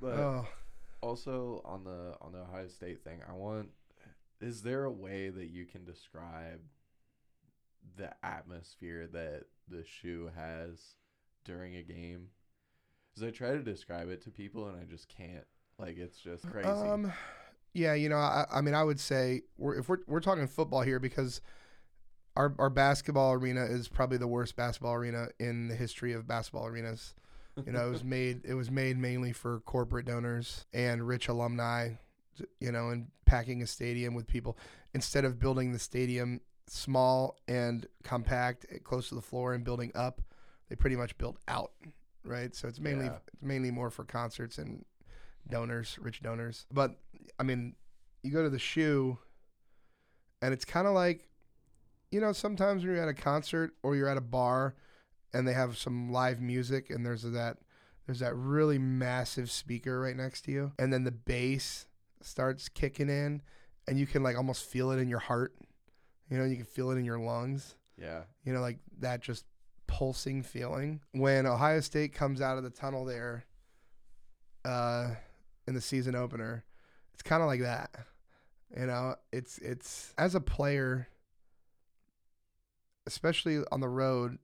[0.03, 0.47] But Oh,
[1.01, 3.71] also on the on the Ohio State thing, I want
[4.41, 6.61] is there a way that you can describe
[7.97, 10.97] the atmosphere that the shoe has
[11.45, 12.31] during a game?
[13.15, 15.47] Cuz I try to describe it to people and I just can't.
[15.79, 16.69] Like it's just crazy.
[16.69, 17.13] Um,
[17.73, 20.83] yeah, you know, I, I mean, I would say we're, if we're we're talking football
[20.83, 21.41] here because
[22.37, 26.67] our our basketball arena is probably the worst basketball arena in the history of basketball
[26.67, 27.15] arenas.
[27.67, 31.91] You know, it was made it was made mainly for corporate donors and rich alumni.
[32.61, 34.57] You know, and packing a stadium with people
[34.95, 39.93] instead of building the stadium small and compact, eh, close to the floor, and building
[39.95, 40.23] up,
[40.69, 41.73] they pretty much built out.
[42.25, 43.19] Right, so it's mainly Yeah.
[43.35, 44.85] it's mainly more for concerts and
[45.51, 46.65] donors, rich donors.
[46.73, 46.99] But
[47.39, 47.75] I mean,
[48.23, 49.19] you go to the shoe,
[50.41, 51.29] and it's kind of like,
[52.11, 54.75] you know, sometimes when you're at a concert or you're at a bar,
[55.35, 57.59] and they have some live music, and there's that
[58.07, 61.87] there's that really massive speaker right next to you, and then the bass
[62.21, 63.43] starts kicking in,
[63.87, 65.55] and you can like almost feel it in your heart.
[66.31, 68.23] You know, you can feel it in your lungs yeah.
[68.45, 69.45] you know, like that just
[69.87, 71.01] pulsing feeling.
[71.13, 73.45] When Ohio State comes out of the tunnel there
[74.65, 75.11] uh,
[75.67, 76.65] in the season opener,
[77.15, 77.91] it's kind of like that.
[78.77, 81.09] You know, it's it's as a player,
[83.07, 84.39] especially on the road.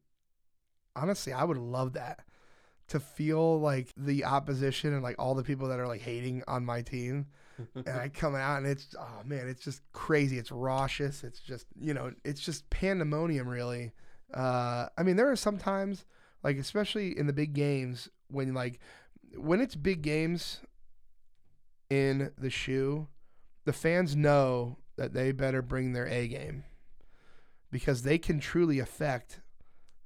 [0.99, 2.21] Honestly, I would love that
[2.89, 6.65] to feel like the opposition and like all the people that are like hating on
[6.65, 7.27] my team
[7.75, 10.39] and I come out and it's oh man, it's just crazy.
[10.39, 11.23] It's raucous.
[11.23, 13.93] It's just you know, it's just pandemonium really.
[14.33, 16.05] Uh, I mean, there are some times
[16.43, 18.81] like especially in the big games when like
[19.37, 20.61] when it's big games
[21.91, 23.09] in the shoe,
[23.65, 26.65] the fans know that they better bring their A game
[27.71, 29.41] because they can truly affect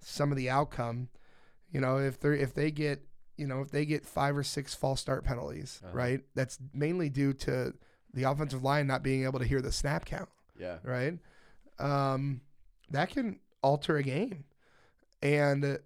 [0.05, 1.09] some of the outcome.
[1.71, 3.03] You know, if they if they get
[3.37, 5.97] you know if they get five or six false start penalties, Uh-huh.
[5.97, 6.21] right?
[6.35, 7.75] That's mainly due to
[8.13, 10.29] the offensive line not being able to hear the snap count
[10.59, 10.79] Yeah.
[10.85, 11.19] right?
[11.79, 12.43] Um,
[12.91, 14.45] that can alter a game,
[15.23, 15.79] and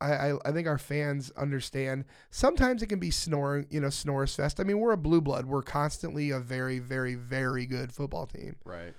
[0.00, 2.04] I, I I think our fans understand.
[2.30, 4.60] Sometimes it can be snoring, you know, snores fest.
[4.60, 5.46] I mean, we're a blue blood.
[5.46, 8.94] We're constantly a very, very, very good football team, Right.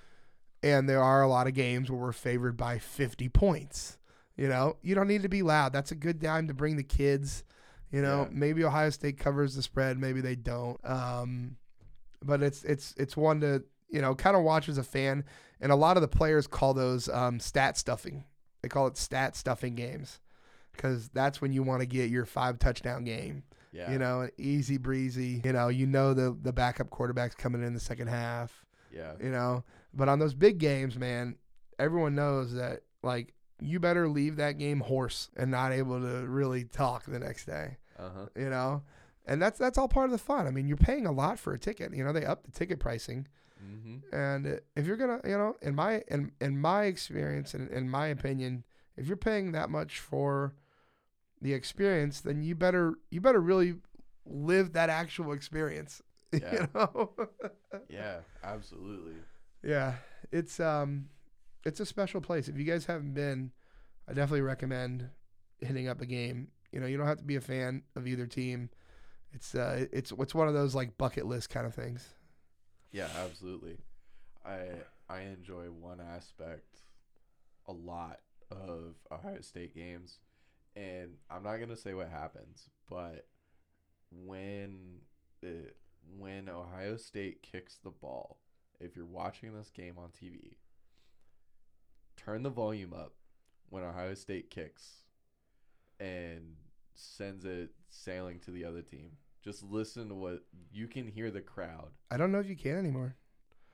[0.64, 3.99] and there are a lot of games where we're favored by 50 points.
[4.40, 5.74] You know, you don't need to be loud.
[5.74, 7.44] That's a good time to bring the kids.
[7.92, 8.30] You know, Yeah.
[8.32, 10.80] maybe Ohio State covers the spread, maybe they don't.
[10.84, 11.58] Um,
[12.24, 15.26] but it's it's it's one to you know kind of watch as a fan.
[15.60, 18.24] And a lot of the players call those um, stat stuffing.
[18.62, 20.22] They call it stat stuffing games
[20.72, 23.44] because that's when you want to get your five touchdown game.
[23.74, 23.92] Yeah.
[23.92, 25.42] You know, easy breezy.
[25.44, 28.66] You know, you know the the backup quarterback's coming in the second half.
[28.94, 29.14] Yeah.
[29.22, 29.64] You know,
[29.94, 31.36] but on those big games, man,
[31.78, 36.64] everyone knows that like you better leave that game hoarse and not able to really
[36.64, 38.26] talk the next day Uh huh.
[38.36, 38.84] you know
[39.26, 41.54] and that's that's all part of the fun i mean you're paying a lot for
[41.54, 43.28] a ticket you know they up the ticket pricing
[43.62, 44.16] Mm-hmm.
[44.16, 48.08] and if you're gonna you know in my in, in my experience and in my
[48.08, 48.64] opinion
[48.96, 50.54] if you're paying that much for
[51.42, 53.76] the experience then you better you better really
[54.26, 56.02] live that actual experience
[56.32, 56.54] Yeah.
[56.54, 57.12] you know
[57.90, 58.20] Yeah.
[58.44, 59.16] Absolutely.
[59.62, 59.96] yeah
[60.32, 61.10] it's um
[61.66, 62.48] it's a special place.
[62.48, 63.52] If you guys haven't been
[64.08, 65.10] i definitely recommend
[65.60, 66.48] hitting up a game.
[66.72, 68.70] You know you don't have to be a fan of either team.
[69.34, 72.10] It's uh it's it's one of those like bucket list kind of things.
[72.92, 73.78] Yeah, absolutely.
[74.46, 74.62] I
[75.08, 76.80] I enjoy one aspect
[77.68, 80.20] a lot of Ohio State games,
[80.76, 83.28] and I'm not gonna say what happens, but
[84.12, 85.02] when
[85.42, 85.76] it,
[86.18, 88.40] when Ohio State kicks the ball,
[88.80, 90.56] if you're watching this game on TV,
[92.26, 93.14] turn the volume up
[93.70, 95.04] when Ohio State kicks,
[96.00, 96.56] and
[96.96, 99.12] sends it sailing to the other team.
[99.44, 101.90] Just listen to what you can hear the crowd.
[102.12, 103.16] i don't know if you can anymore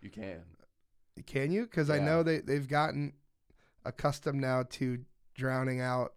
[0.01, 0.41] You can.
[1.25, 3.13] can you because i know they, they've gotten
[3.83, 4.99] accustomed now to
[5.33, 6.13] drowning out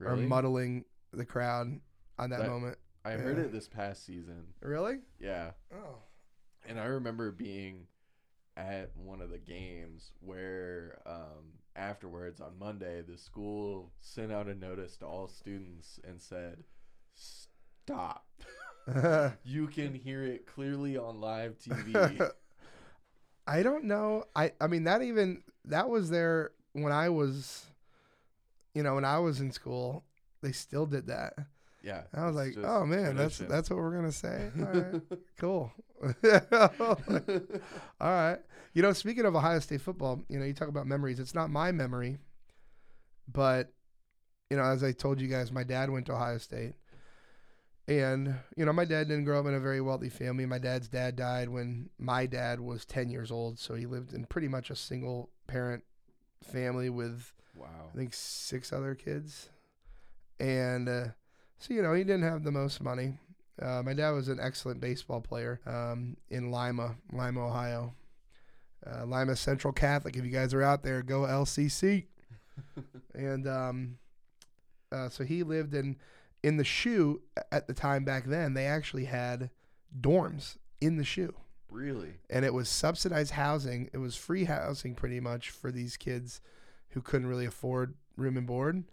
[0.00, 1.80] or muddling the crowd
[2.18, 4.48] on that That- moment I heard it this past season.
[4.60, 5.52] really Yeah.
[5.72, 5.98] oh
[6.68, 7.86] And I remember being
[8.56, 14.54] at one of the games where um, afterwards on Monday, the school sent out a
[14.54, 16.64] notice to all students and said,
[17.14, 18.26] Stop.
[19.44, 22.30] you can hear it clearly on live TV.
[23.46, 24.24] I don't know.
[24.34, 27.66] I I mean that even that was there when I was,
[28.74, 30.04] you know, when I was in school.
[30.42, 31.34] They still did that.
[31.86, 32.02] Yeah.
[32.12, 34.50] I was like, oh man, that's that's what we're gonna say.
[34.58, 35.02] All right,
[35.38, 35.72] cool.
[38.00, 38.38] All right.
[38.74, 41.20] You know, speaking of Ohio State football, you know, you talk about memories.
[41.20, 42.18] It's not my memory,
[43.32, 43.72] but
[44.50, 46.74] you know, as I told you guys, my dad went to Ohio State.
[47.88, 50.44] And, you know, my dad didn't grow up in a very wealthy family.
[50.44, 53.60] My dad's dad died when my dad was 10 years old.
[53.60, 55.84] So he lived in pretty much a single parent
[56.42, 57.90] family with, wow.
[57.92, 59.50] I think, six other kids.
[60.40, 61.04] And uh,
[61.58, 63.14] so, you know, he didn't have the most money.
[63.60, 67.94] Uh, my dad was an excellent baseball player um, in Lima, Lima, Ohio.
[68.86, 70.16] Uh, Lima Central Catholic.
[70.16, 72.04] If you guys are out there, go LCC.
[73.14, 73.98] and um,
[74.92, 75.96] uh, so he lived in
[76.42, 78.54] in the shoe at the time back then.
[78.54, 79.50] They actually had
[80.00, 81.34] dorms in the shoe,
[81.70, 82.10] Really?
[82.30, 83.90] and it was subsidized housing.
[83.92, 86.40] It was free housing pretty much for these kids
[86.90, 88.84] who couldn't really afford room and board.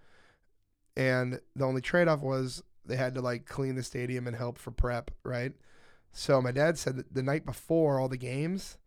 [0.96, 4.58] And the only trade off was they had to like clean the stadium and help
[4.58, 5.54] for prep, right?
[6.12, 8.78] So my dad said that the night before all the games,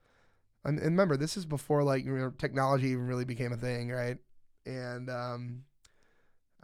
[0.65, 3.91] and and remember this is before like you know, technology even really became a thing,
[3.91, 4.19] right?
[4.65, 5.65] And um,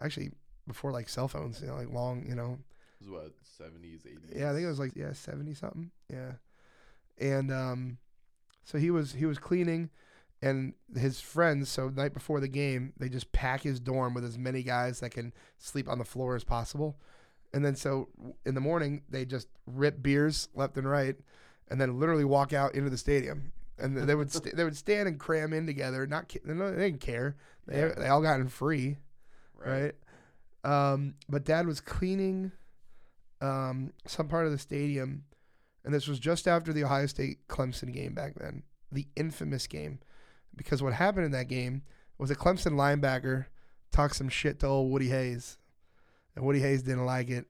[0.00, 0.30] actually
[0.68, 2.58] before like cell phones, you know, like long, you know,
[3.00, 4.36] It was what, 70s, 80s?
[4.38, 5.90] yeah, I think it was like yeah, seventy something.
[6.08, 6.32] Yeah,
[7.18, 7.98] and um,
[8.64, 9.90] so he was he was cleaning,
[10.42, 11.68] and his friends.
[11.70, 15.10] So night before the game, they just pack his dorm with as many guys that
[15.10, 16.98] can sleep on the floor as possible,
[17.54, 18.08] and then so
[18.44, 21.16] in the morning they just rip beers left and right,
[21.70, 23.52] and then literally walk out into the stadium.
[23.78, 26.06] And they would st- they would stand and cram in together.
[26.06, 27.36] Not ca- they didn't care.
[27.66, 27.94] They Yeah.
[27.96, 28.98] they all got in free
[29.56, 29.94] right?
[30.64, 32.50] Um, but dad was cleaning
[33.40, 35.24] um, some part of the stadium,
[35.84, 39.98] and this was just after the Ohio State Clemson game back then, the infamous game.
[40.56, 41.82] Because what happened in that game
[42.18, 43.46] was a Clemson linebacker
[43.90, 45.58] talked some shit to old Woody Hayes,
[46.34, 47.46] and Woody Hayes didn't like it,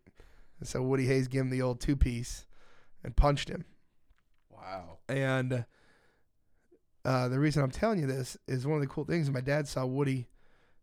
[0.59, 2.47] and so Woody Hayes gave him the old two piece,
[3.05, 3.65] and punched him.
[4.51, 4.99] Wow.
[5.09, 5.65] And
[7.05, 9.31] uh, the reason I'm telling you this is one of the cool things.
[9.31, 10.29] My dad saw Woody,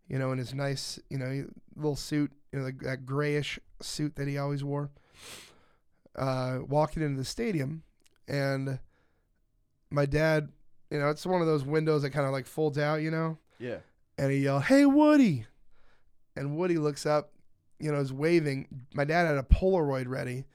[0.07, 1.45] you know, in his nice, you know,
[1.76, 4.91] little suit, you know, like that grayish suit that he always wore,
[6.17, 7.84] uh, walking into the stadium,
[8.28, 8.80] and
[9.89, 10.49] my dad,
[10.90, 13.38] you know, it's one of those windows that kind of like folds out, you know,
[13.60, 13.80] Yeah.
[14.18, 15.46] and he yelled, "Hey, Woody!"
[16.36, 17.32] And Woody looks up,
[17.80, 18.86] you know, is waving.
[18.94, 20.46] My dad had a Polaroid ready,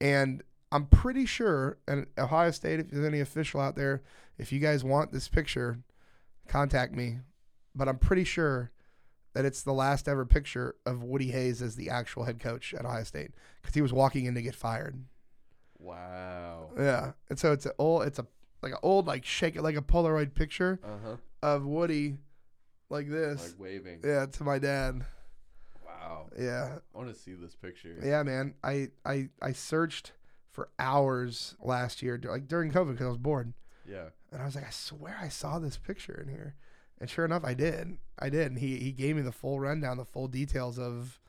[0.00, 0.42] and
[0.72, 4.02] I'm pretty sure, and Ohio State, if there's any official out there,
[4.38, 5.78] if you guys want this picture,
[6.48, 7.20] contact me.
[7.74, 8.70] But I'm pretty sure
[9.32, 12.84] that it's the last ever picture of Woody Hayes as the actual head coach at
[12.84, 15.04] Ohio State because he was walking in to get fired.
[15.78, 16.70] Wow.
[16.78, 18.26] Yeah, and so it's a old, it's a
[18.70, 21.16] like an old like shake it like a Polaroid picture Uh huh.
[21.42, 22.18] of Woody,
[22.90, 23.50] like this.
[23.52, 24.00] Like waving.
[24.04, 25.04] yeah, to my dad.
[25.84, 26.26] Wow.
[26.38, 27.96] Yeah, I want to see this picture.
[28.02, 28.54] yeah, man.
[28.62, 30.12] I I I searched
[30.50, 33.52] for hours last year, like during COVID, because I was bored.
[33.88, 34.06] Yeah.
[34.32, 36.54] And I was like, I swear I saw this picture in here.
[36.98, 37.98] And sure enough, I did.
[38.18, 38.46] I did.
[38.48, 41.20] And he, he gave me the full rundown, the full details of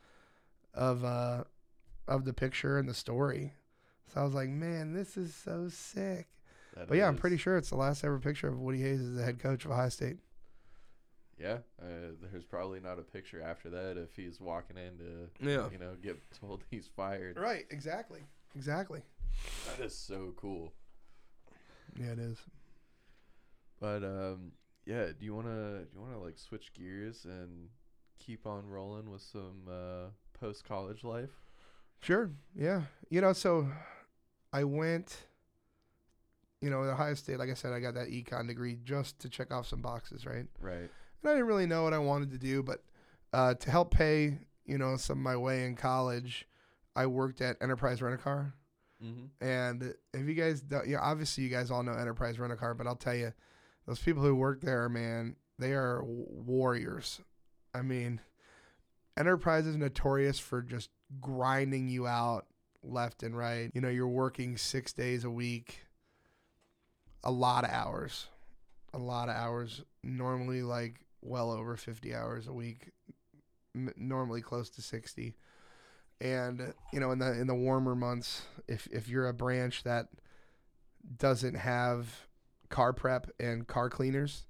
[0.74, 1.44] of uh
[2.08, 3.54] of the picture and the story.
[4.14, 6.28] So I was like, man, this is so sick.
[6.78, 9.16] That But yeah, I'm pretty sure it's the last ever picture of Woody Hayes as
[9.16, 10.18] the head coach of Ohio State.
[11.40, 11.58] Yeah.
[11.82, 15.70] Uh, there's probably not a picture after that if he's walking in to, Yeah.
[15.72, 17.38] you know, get told he's fired.
[17.38, 18.22] Right, exactly.
[18.56, 19.02] Exactly.
[19.68, 20.74] That is so cool.
[22.00, 22.38] Yeah, it is.
[23.80, 24.52] But um,
[24.86, 25.06] yeah.
[25.08, 27.70] Do you wanna do you wanna like switch gears and
[28.18, 30.10] keep on rolling with some uh,
[30.40, 31.30] post college life?
[32.02, 32.32] Sure.
[32.56, 32.82] Yeah.
[33.10, 33.68] You know, so
[34.54, 35.18] I went,
[36.62, 39.30] you know, at Ohio State, like I said, I got that econ degree just to
[39.30, 40.46] check off some boxes, right?
[40.60, 40.90] Right.
[41.22, 42.84] And I didn't really know what I wanted to do, but
[43.34, 46.48] uh, to help pay, you know, some of my way in college,
[46.96, 48.54] I worked at Enterprise Rent a Car.
[49.04, 49.46] Mm-hmm.
[49.46, 52.74] And if you guys, don't, yeah, obviously you guys all know Enterprise Rent a Car,
[52.74, 53.34] but I'll tell you,
[53.86, 57.22] those people who work there, man, they are warriors.
[57.74, 58.20] I mean,
[59.18, 60.90] Enterprise is notorious for just
[61.22, 62.46] grinding you out
[62.84, 63.72] left and right.
[63.74, 65.82] You know, you're working six days a week,
[67.24, 68.28] a lot of hours,
[68.94, 72.92] a lot of hours, normally like well over 50 hours a week,
[73.76, 75.36] m- normally close to 60
[76.20, 80.08] and you know in the in the warmer months if if you're a branch that
[81.18, 82.28] doesn't have
[82.70, 84.48] car prep and car cleaners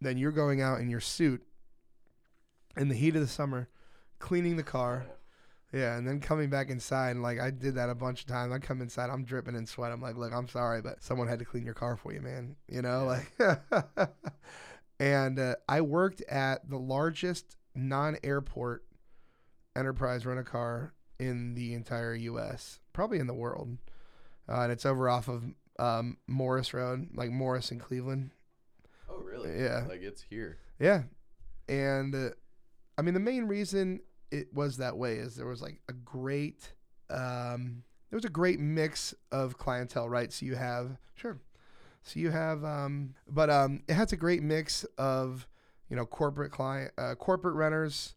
[0.00, 1.42] then you're going out in your suit
[2.76, 3.68] in the heat of the summer
[4.18, 5.06] cleaning the car
[5.74, 8.52] yeah and then coming back inside and like i did that a bunch of times
[8.52, 11.38] i come inside i'm dripping in sweat i'm like look i'm sorry but someone had
[11.38, 14.08] to clean your car for you man you know like
[15.00, 18.84] and uh, i worked at the largest non-airport
[19.76, 23.78] enterprise rent a car in the entire U.S., probably in the world.
[24.48, 25.44] Uh, and it's over off of
[25.78, 28.30] um, Morse Road, like Morse in Cleveland.
[29.08, 29.58] Oh, really?
[29.58, 29.84] Yeah.
[29.88, 30.58] Like it's here.
[30.78, 31.02] Yeah.
[31.68, 32.30] And uh,
[32.98, 34.00] I mean, the main reason
[34.34, 36.72] it was that way is there was like a great,
[37.10, 40.32] um, there was a great mix of clientele, right?
[40.32, 41.38] So you have, sure.
[42.02, 45.46] So you have, um, but um, it has a great mix of,
[45.88, 48.14] you know, corporate client, uh, corporate renters,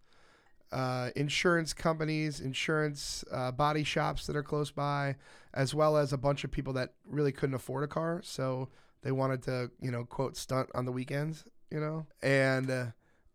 [0.71, 5.15] uh, insurance companies, insurance uh, body shops that are close by,
[5.53, 8.67] as well as a bunch of people that really couldn't afford a car, so
[9.03, 12.05] they wanted to, you know, quote stunt on the weekends, you know.
[12.21, 12.85] And uh,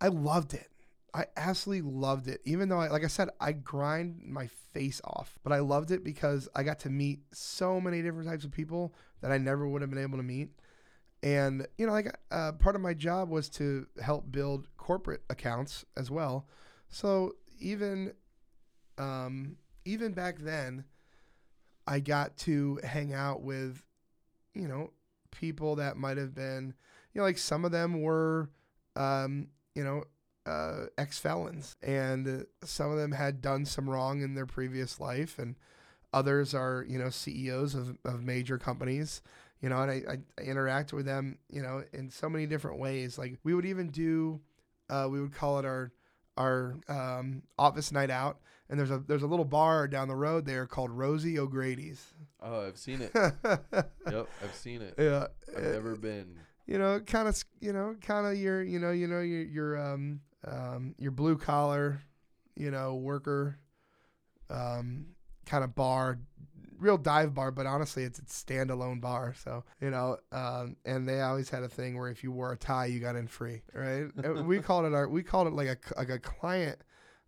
[0.01, 0.72] I loved it.
[1.15, 2.41] I absolutely loved it.
[2.45, 6.03] Even though, I, like I said, I grind my face off, but I loved it
[6.03, 9.83] because I got to meet so many different types of people that I never would
[9.83, 10.51] have been able to meet.
[11.23, 15.85] And you know, like uh, part of my job was to help build corporate accounts
[15.97, 16.49] as well.
[16.89, 18.13] So even
[18.99, 20.85] um, even back then,
[21.87, 23.83] I got to hang out with,
[24.55, 24.91] you know,
[25.31, 26.75] people that might have been,
[27.13, 28.51] you know, like some of them were,
[28.97, 30.05] um, you know,
[30.47, 35.39] uh, ex felons, and some of them had done some wrong in their previous life,
[35.39, 35.57] and
[36.13, 39.23] others are, you know, CEOs of, of major companies.
[39.61, 43.17] You know, and I, I, interact with them, you know, in so many different ways.
[43.17, 44.41] Like we would even do,
[44.91, 45.93] uh, we would call it our
[46.37, 50.47] our um, office night out, and there's a there's a little bar down the road
[50.47, 52.13] there called Rosie O'Grady's.
[52.41, 53.13] Oh, I've seen it.
[53.15, 54.95] yep, I've seen it.
[54.99, 56.39] Yeah, I've never been.
[56.67, 59.93] you know, kind of, you know, kind of your, you know, you know, your your
[59.93, 62.01] um um your blue collar,
[62.57, 63.59] you know, worker,
[64.51, 65.07] um,
[65.47, 66.19] kind of bar,
[66.79, 69.35] real dive bar, but honestly, it's a standalone bar.
[69.43, 72.57] So you know, um, and they always had a thing where if you wore a
[72.57, 74.07] tie, you got in free, right?
[74.45, 76.79] We called it our we called it like a like a client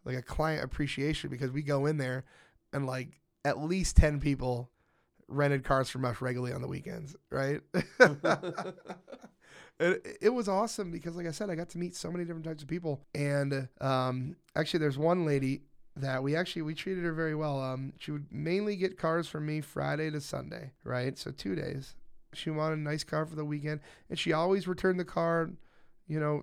[0.04, 2.24] like a client appreciation because we go in there
[2.72, 4.70] and like at least ten people
[5.28, 7.60] rented cars from us regularly on the weekends, right?
[9.81, 12.45] it, it was awesome because, like I said, I got to meet so many different
[12.45, 13.01] types of people.
[13.14, 15.62] And um, actually, there's one lady
[15.97, 17.61] that we actually we treated her very well.
[17.61, 21.16] Um, she would mainly get cars from me Friday to Sunday, right?
[21.18, 21.95] So two days.
[22.33, 25.51] She wanted a nice car for the weekend, and she always returned the car,
[26.09, 26.43] you know,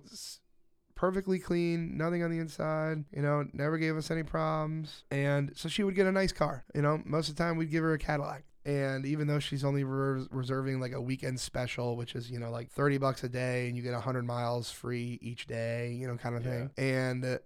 [0.94, 3.04] perfectly clean, nothing on the inside.
[3.14, 6.64] You know, never gave us any problems, and so she would get a nice car.
[6.74, 8.44] You know, most of the time we'd give her a Cadillac.
[8.64, 12.50] And even though she's only res- reserving like a weekend special, which is, you know,
[12.50, 16.16] like 30 bucks a day and you get 100 miles free each day, you know,
[16.16, 16.70] kind of thing.
[16.76, 17.38] And uh,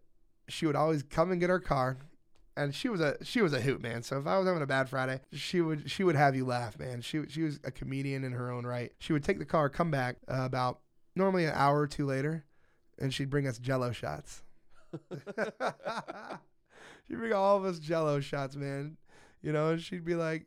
[0.48, 1.96] she would always come and get her car.
[2.58, 4.02] And she was a she was a hoot man.
[4.02, 6.78] So if I was having a bad Friday, she would she would have you laugh,
[6.78, 7.02] man.
[7.02, 8.92] She she was a comedian in her own right.
[8.98, 10.80] She would take the car, come back uh, about
[11.14, 12.46] normally an hour or two later,
[12.98, 14.42] and she'd bring us Jello shots.
[17.06, 18.96] she'd bring all of us Jello shots, man.
[19.42, 20.46] You know, and she'd be like,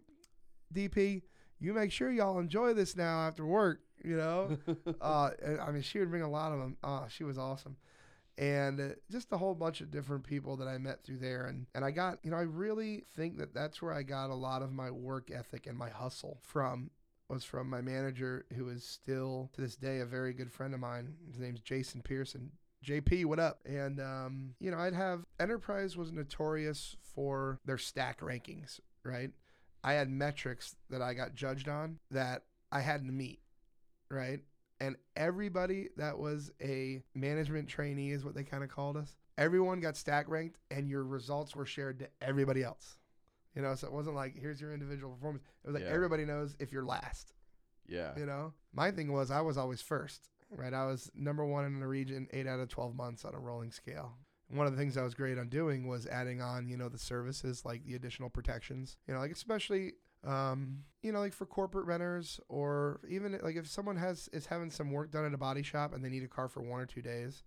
[0.73, 1.23] DP,
[1.59, 3.81] you make sure y'all enjoy this now after work.
[4.03, 4.57] You know,
[5.01, 6.77] uh, and, I mean, she would bring a lot of them.
[6.83, 7.75] Oh, she was awesome.
[8.37, 11.47] And uh, just a whole bunch of different people that I met through there.
[11.47, 14.35] And, and I got, you know, I really think that that's where I got a
[14.35, 16.91] lot of my work ethic and my hustle from
[17.27, 20.79] was from my manager, who is still to this day a very good friend of
[20.79, 21.13] mine.
[21.29, 22.51] His name's Jason Pearson.
[22.85, 23.59] JP, what up?
[23.65, 29.31] And um, you know, I'd have Enterprise was notorious for their stack rankings, right?
[29.83, 33.39] I had metrics that I got judged on that I had to meet,
[34.11, 34.39] right?
[34.81, 39.15] And everybody that was a management trainee is what they kind of called us.
[39.37, 42.97] Everyone got stack ranked, and your results were shared to everybody else.
[43.55, 45.43] You know, so it wasn't like here's your individual performance.
[45.63, 45.89] It was like Yeah.
[45.93, 47.33] everybody knows if you're last.
[47.87, 48.17] yeah.
[48.17, 50.73] You know, my thing was I was always first, right?
[50.73, 53.71] I was number one in the region, eight out of 12 months on a rolling
[53.71, 54.13] scale.
[54.49, 56.97] One of the things I was great on doing was adding on, you know, the
[56.97, 59.93] services like the additional protections, you know, like especially,
[60.25, 64.71] um, you know, like for corporate renters or even like if someone has is having
[64.71, 66.87] some work done at a body shop and they need a car for one or
[66.87, 67.43] two days,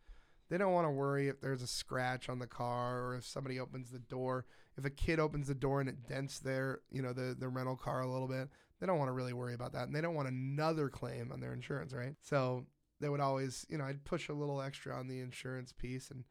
[0.49, 3.59] they don't want to worry if there's a scratch on the car or if somebody
[3.59, 4.47] opens the door.
[4.77, 7.77] If a kid opens the door and it dents their, you know, the the rental
[7.77, 8.49] car a little bit,
[8.81, 11.41] they don't want to really worry about that, and they don't want another claim on
[11.41, 12.15] their insurance, right?
[12.21, 12.67] So
[13.01, 16.25] they would always, you know, I'd push a little extra on the insurance piece, and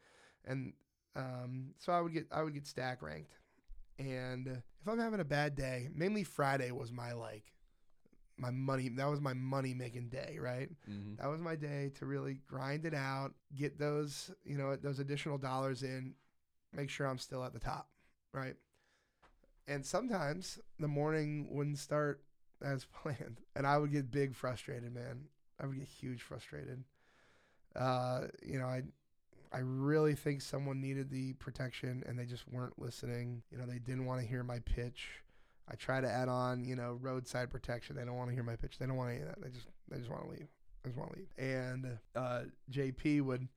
[0.45, 0.73] and
[1.15, 3.33] um, so I would get I would get stack ranked,
[3.99, 7.43] and if I'm having a bad day, mainly Friday was my like
[8.37, 10.69] my money that was my money making day, right?
[10.85, 14.99] hmm That was my day to really grind it out, get those, you know, those
[14.99, 16.15] additional dollars in,
[16.73, 17.89] make sure I'm still at the top,
[18.33, 18.55] right?
[19.67, 22.23] And sometimes the morning wouldn't start
[22.61, 25.25] as planned, and I would get big frustrated, man.
[25.59, 26.83] I would get huge frustrated.
[27.75, 28.83] Uh, you know, I
[29.53, 33.43] I really think someone needed the protection and they just weren't listening.
[33.51, 35.09] You know, they didn't want to hear my pitch.
[35.69, 37.95] I try to add on, you know, roadside protection.
[37.95, 38.77] They don't want to hear my pitch.
[38.77, 39.41] They don't want any of that.
[39.41, 40.47] They just they just want to leave.
[40.83, 41.29] They just want to leave.
[41.37, 43.47] And uh, JP would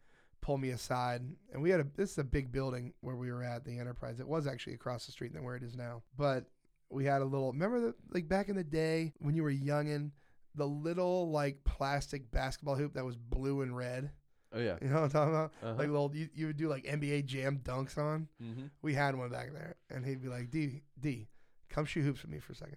[0.40, 1.22] pull me aside,
[1.53, 4.20] and we had a this is a big building where we were at the Enterprise.
[4.20, 6.45] It was actually across the street than where it is now, but
[6.90, 7.53] we had a little.
[7.53, 10.11] Remember the like back in the day when you were youngin',
[10.55, 14.11] the little like plastic basketball hoop that was blue and red.
[14.55, 14.77] Oh yeah.
[14.81, 15.53] You know what I'm talking about?
[15.63, 15.75] Uh-huh.
[15.75, 18.29] Like little you, you would do like NBA Jam dunks on.
[18.43, 18.67] mm-hmm.
[18.83, 21.29] We had one back there, and he'd be like, "D, D,
[21.69, 22.77] come shoot hoops with me for a second.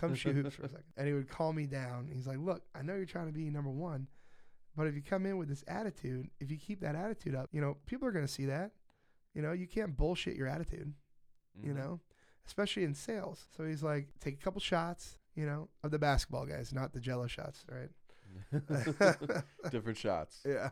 [0.00, 0.84] Come shoot hoops for a second.
[0.96, 2.08] And he would call me down.
[2.12, 4.08] He's like, "Look, I know you're trying to be number one,
[4.76, 7.60] but if you come in with this attitude, if you keep that attitude up, you
[7.60, 8.72] know, people are gonna see that.
[9.34, 10.94] You know, you can't bullshit your attitude.
[11.58, 11.68] Mm-hmm.
[11.68, 12.00] You know,
[12.46, 13.46] especially in sales.
[13.56, 15.18] So he's like, take a couple shots.
[15.36, 17.90] You know, of the basketball guys, not the Jello shots, right?
[19.70, 20.40] different shots.
[20.46, 20.70] Yeah.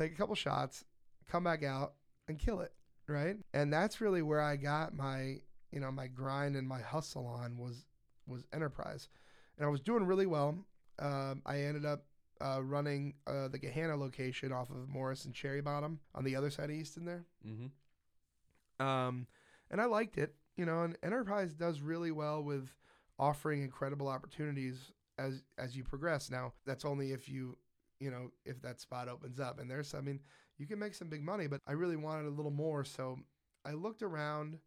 [0.00, 0.86] Take a couple shots,
[1.30, 1.92] come back out
[2.26, 2.72] and kill it,
[3.06, 3.36] right?
[3.52, 5.36] And that's really where I got my,
[5.72, 7.84] you know, my grind and my hustle on was
[8.26, 9.10] was enterprise.
[9.58, 10.56] And I was doing really well.
[10.98, 12.04] Um, I ended up
[12.40, 16.48] uh, running uh, the Gahanna location off of Morse and Cherry Bottom on the other
[16.48, 17.26] side of Easton there.
[17.46, 18.86] Mm-hmm.
[18.86, 19.26] Um,
[19.70, 22.70] and I liked it, you know, and enterprise does really well with
[23.18, 26.30] offering incredible opportunities as as you progress.
[26.30, 27.58] Now, that's only if you,
[28.00, 29.60] you know, if that spot opens up.
[29.60, 30.20] And there's, I mean,
[30.58, 32.84] you can make some big money, but I really wanted a little more.
[32.84, 33.18] So
[33.64, 34.54] I looked around.
[34.54, 34.58] I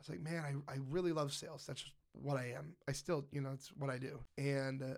[0.00, 1.64] was like, man, I, I really love sales.
[1.66, 2.74] That's what I am.
[2.88, 4.18] I still, you know, it's what I do.
[4.38, 4.94] And uh,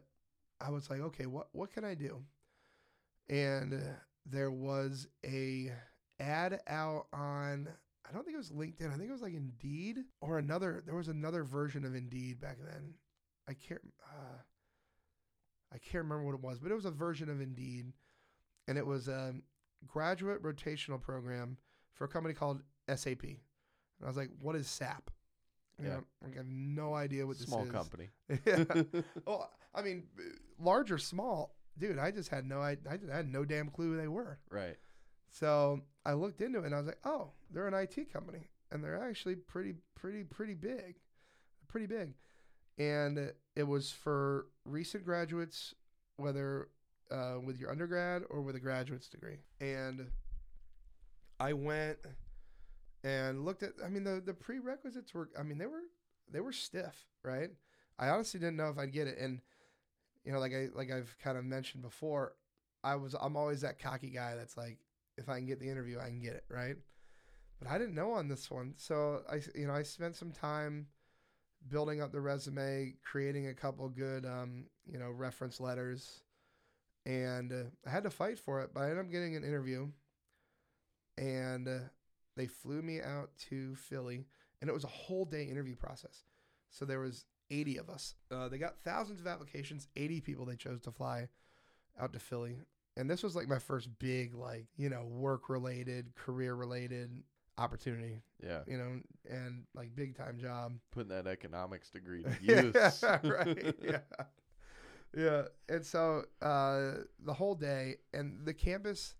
[0.60, 2.22] I was like, okay, what what can I do?
[3.28, 3.94] And uh,
[4.24, 5.72] there was a
[6.20, 7.68] ad out on
[8.06, 8.92] I I don't think it was LinkedIn.
[8.92, 10.82] I think it was like Indeed or another.
[10.84, 12.92] There was another version of Indeed back then.
[13.48, 13.80] I can't.
[14.02, 14.36] Uh,
[15.72, 17.92] I can't remember what it was, but it was a version of Indeed,
[18.68, 19.34] and it was a
[19.86, 21.56] graduate rotational program
[21.94, 22.62] for a company called
[22.94, 23.22] SAP.
[23.24, 23.38] And
[24.04, 25.10] I was like, "What is SAP?"
[25.78, 25.94] You Yeah.
[25.94, 27.52] know, like, I have no idea what this is.
[27.52, 28.10] Small company.
[28.46, 28.64] yeah.
[29.26, 30.04] Well, I mean,
[30.58, 31.98] large or small, dude.
[31.98, 32.60] I just had no.
[32.60, 34.38] I, I had no damn clue who they were.
[34.50, 34.76] Right.
[35.30, 38.84] So I looked into it and I was like, oh, they're an IT company and
[38.84, 40.96] they're actually pretty, pretty, pretty big,
[41.68, 42.12] pretty big.
[42.78, 45.74] And it was for recent graduates,
[46.16, 46.68] whether
[47.10, 49.38] uh, with your undergrad or with a graduate's degree.
[49.60, 50.08] And
[51.38, 51.98] I went
[53.04, 53.72] and looked at.
[53.84, 55.28] I mean, the the prerequisites were.
[55.38, 55.82] I mean, they were
[56.30, 57.50] they were stiff, right?
[57.98, 59.40] I honestly didn't know if I'd get it, and
[60.24, 62.34] you know, like I like I've kind of mentioned before,
[62.84, 64.78] I was I'm always that cocky guy that's like,
[65.18, 66.76] if I can get the interview, I can get it, right?
[67.58, 70.86] But I didn't know on this one, so I you know I spent some time
[71.68, 76.22] building up the resume, creating a couple good um, you know reference letters,
[77.06, 78.70] and uh, I had to fight for it.
[78.74, 79.88] But I ended up getting an interview,
[81.18, 81.78] and uh,
[82.36, 84.26] they flew me out to Philly,
[84.60, 86.24] and it was a whole day interview process.
[86.70, 88.14] So there was 80 of us.
[88.30, 91.28] Uh, they got thousands of applications, 80 people they chose to fly
[92.00, 92.56] out to Philly.
[92.96, 97.22] And this was like my first big, like, you know, work related, career related
[97.58, 98.60] opportunity, Yeah.
[98.66, 100.72] you know, and like big time job.
[100.90, 103.02] Putting that economics degree to use.
[103.02, 103.74] yeah, right.
[103.82, 103.98] Yeah.
[105.14, 105.42] Yeah.
[105.68, 106.92] And so uh,
[107.24, 109.14] the whole day and the campus,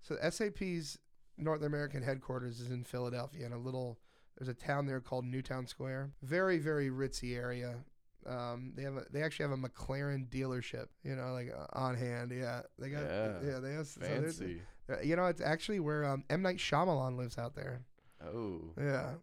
[0.00, 0.98] so SAP's
[1.36, 3.98] North American headquarters is in Philadelphia in a little,
[4.38, 6.12] there's a town there called Newtown Square.
[6.22, 7.74] Very, very ritzy area.
[8.26, 11.94] Um, they have a, they actually have a McLaren dealership, you know, like uh, on
[11.96, 12.32] hand.
[12.34, 13.32] Yeah, they got Yeah.
[13.44, 14.62] yeah, they have so there's- Fancy.
[14.90, 17.82] Uh, you know, it's actually where um, M Night Shyamalan lives out there.
[18.24, 18.60] Oh.
[18.78, 19.14] Yeah.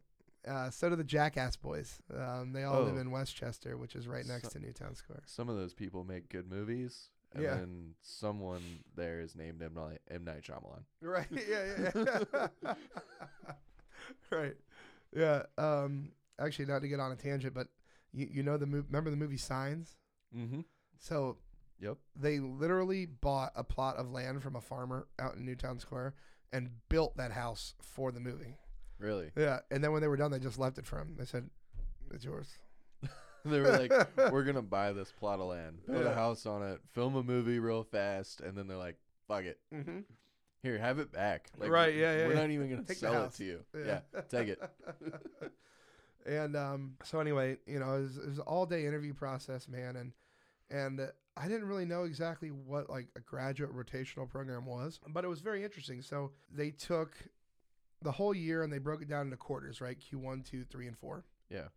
[0.48, 1.99] Uh, so do the Jackass Boys.
[2.14, 2.99] Um, they all live Oh.
[2.99, 5.22] in West Chester, which is right next So- to Newtown Square.
[5.26, 7.10] Some of those people make good movies.
[7.34, 7.56] And Yeah.
[7.56, 8.61] then someone
[8.95, 9.73] there is named M.
[9.73, 10.23] Night, M.
[10.26, 10.84] Night Shyamalan.
[11.02, 11.26] Right.
[11.31, 11.90] Yeah.
[11.95, 12.48] Yeah.
[12.64, 12.73] yeah.
[14.31, 14.56] right.
[15.15, 15.44] Yeah.
[15.57, 16.11] Um.
[16.40, 17.68] Actually, not to get on a tangent, but
[18.11, 18.85] you you know the movie?
[18.88, 19.95] Remember the movie Signs?
[20.35, 20.61] Mm-hmm.
[20.99, 21.38] So
[21.80, 21.98] Yep.
[22.16, 26.14] they literally bought a plot of land from a farmer out in Newtown Square
[26.54, 28.56] and built that house for the movie.
[29.00, 29.32] Really?
[29.36, 29.60] Yeah.
[29.72, 31.16] And then when they were done, they just left it for him.
[31.18, 31.50] They said,
[32.12, 32.48] "It's yours."
[33.45, 33.91] they were like,
[34.32, 36.12] we're going to buy this plot of land, build Yeah.
[36.12, 38.40] a house on it, film a movie real fast.
[38.40, 38.98] And then they're like,
[39.28, 39.60] fuck it.
[39.74, 40.00] Mm-hmm.
[40.62, 41.50] Here, have it back.
[41.58, 42.41] Like, Right, yeah, yeah, We're yeah.
[42.41, 43.60] not even going to Take sell it to you.
[43.78, 44.00] Yeah.
[44.14, 44.22] Yeah.
[44.30, 44.62] take it.
[46.26, 49.68] and um, so anyway, you know, it was, it was an all day interview process,
[49.68, 50.14] man, and
[50.70, 55.27] and I didn't really know exactly what like a graduate rotational program was, but it
[55.27, 56.01] was very interesting.
[56.01, 57.15] So they took
[58.01, 59.99] the whole year and they broke it down into quarters, right?
[59.99, 61.69] Q one, two, three, and four, Yeah.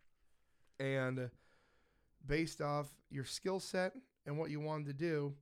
[0.78, 1.30] and
[2.26, 3.92] based off your skill set
[4.26, 5.34] and what you wanted to do,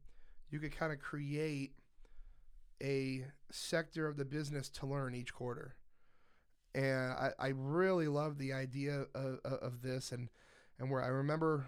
[0.51, 1.73] you could kind of create
[2.83, 5.75] a sector of the business to learn each quarter.
[6.75, 10.13] And I, I really love the idea of, of, of this.
[10.13, 10.29] And,
[10.79, 11.67] and where I remember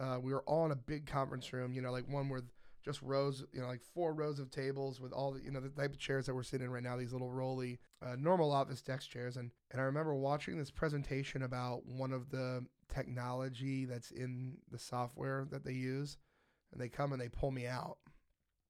[0.00, 2.44] uh, we were all in a big conference room, you know, like one with
[2.82, 5.68] just rows, you know, like four rows of tables with all the, you know, the
[5.68, 8.80] type of chairs that we're sitting in right now, these little rolly, uh, normal office
[8.80, 9.36] desk chairs.
[9.36, 14.78] And, and I remember watching this presentation about one of the technology that's in the
[14.78, 16.16] software that they use.
[16.72, 17.98] And they come and they pull me out.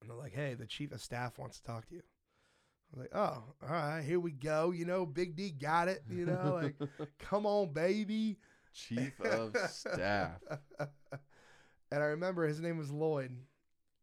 [0.00, 2.02] And they're like, hey, the chief of staff wants to talk to you.
[2.02, 4.72] I was like, oh, all right, here we go.
[4.72, 6.02] You know, Big D got it.
[6.10, 6.74] You know, like,
[7.18, 8.38] come on, baby.
[8.72, 10.40] Chief of staff.
[10.78, 13.36] and I remember his name was Lloyd,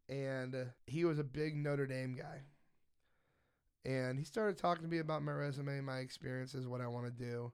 [0.10, 2.42] and he was a big Notre Dame guy.
[3.86, 7.12] And he started talking to me about my resume, my experiences, what I want to
[7.12, 7.54] do.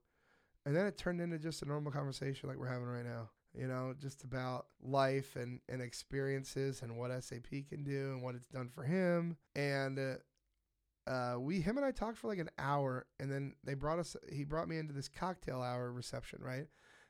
[0.66, 3.30] And then it turned into just a normal conversation like we're having right now.
[3.54, 8.34] You know, just about life and, and experiences and what SAP can do and what
[8.34, 9.38] it's done for him.
[9.56, 13.76] And uh, uh, we, him and I talked for like an hour, and then they
[13.76, 16.66] brought us, he brought me into this cocktail hour reception, right?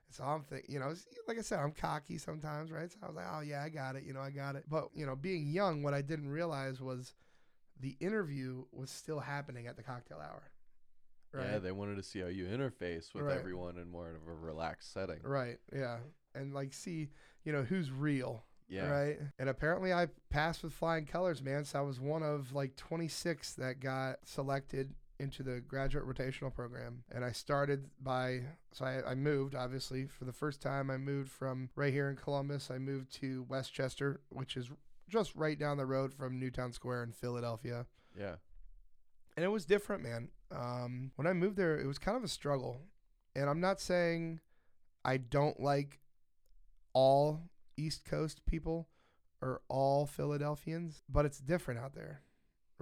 [0.09, 0.93] So I'm thinking, you know,
[1.27, 2.91] like I said, I'm cocky sometimes, right?
[2.91, 4.65] So I was like, oh yeah, I got it, you know, I got it.
[4.69, 7.13] But you know, being young, what I didn't realize was
[7.80, 10.43] the interview was still happening at the cocktail hour.
[11.34, 11.47] Right.
[11.53, 13.38] Yeah, they wanted to see how you interface with Right.
[13.38, 15.19] everyone in more of a relaxed setting.
[15.23, 15.57] right.
[15.75, 15.97] Yeah.
[16.35, 17.09] And like see,
[17.43, 18.43] you know, who's real.
[18.69, 18.88] Yeah.
[18.89, 19.19] Right.
[19.39, 21.65] And apparently I passed with flying colors, man.
[21.65, 27.03] So I was one of like 26 that got selected into the graduate rotational program.
[27.11, 28.41] And I started by,
[28.72, 30.90] so I, I moved, obviously, for the first time.
[30.90, 32.69] I moved from right here in Columbus.
[32.72, 34.69] I moved to West Chester, which is
[35.10, 37.85] just right down the road from Newtown Square in Philadelphia.
[38.18, 38.35] Yeah.
[39.35, 40.30] And it was different, man.
[40.52, 42.81] Um, when I moved there, it was kind of a struggle,
[43.35, 44.40] and I'm not saying
[45.03, 45.99] I don't like
[46.94, 47.41] all
[47.76, 48.88] East Coast people
[49.41, 52.22] or all Philadelphians, but it's different out there,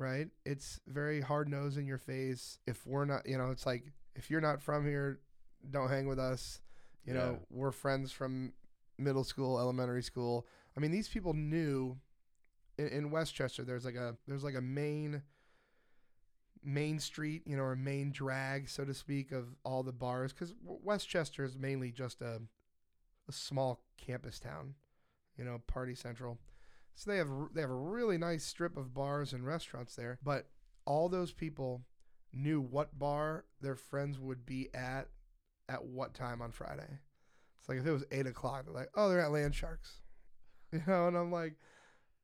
[0.01, 0.27] right?
[0.45, 2.57] It's very hard nosed in your face.
[2.65, 5.19] If we're not, you know, it's like if you're not from here,
[5.69, 6.59] don't hang with us.
[7.05, 8.53] You know, we're friends from
[8.97, 10.47] middle school, elementary school.
[10.77, 11.97] I mean, these people knew
[12.77, 13.63] in, in West Chester.
[13.63, 15.21] There's like a there's like a main
[16.63, 20.33] main street, you know, or main drag, so to speak, of all the bars.
[20.33, 22.41] Because West Chester is mainly just a
[23.27, 24.75] a small campus town,
[25.37, 26.37] you know, party central.
[26.95, 30.19] So they have they have a really nice strip of bars and restaurants there.
[30.23, 30.47] But
[30.85, 31.83] all those people
[32.33, 35.07] knew what bar their friends would be at
[35.69, 36.99] at what time on Friday.
[37.59, 40.01] It's like if it was eight o'clock, they're like, oh, they're at Land Sharks,
[40.71, 41.55] you know, and I'm like,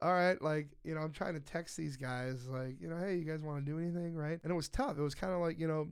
[0.02, 3.16] all right, like you know, I'm trying to text these guys, like you know, hey,
[3.16, 4.40] you guys want to do anything, right?
[4.44, 4.98] And it was tough.
[4.98, 5.88] It was kind of like you know,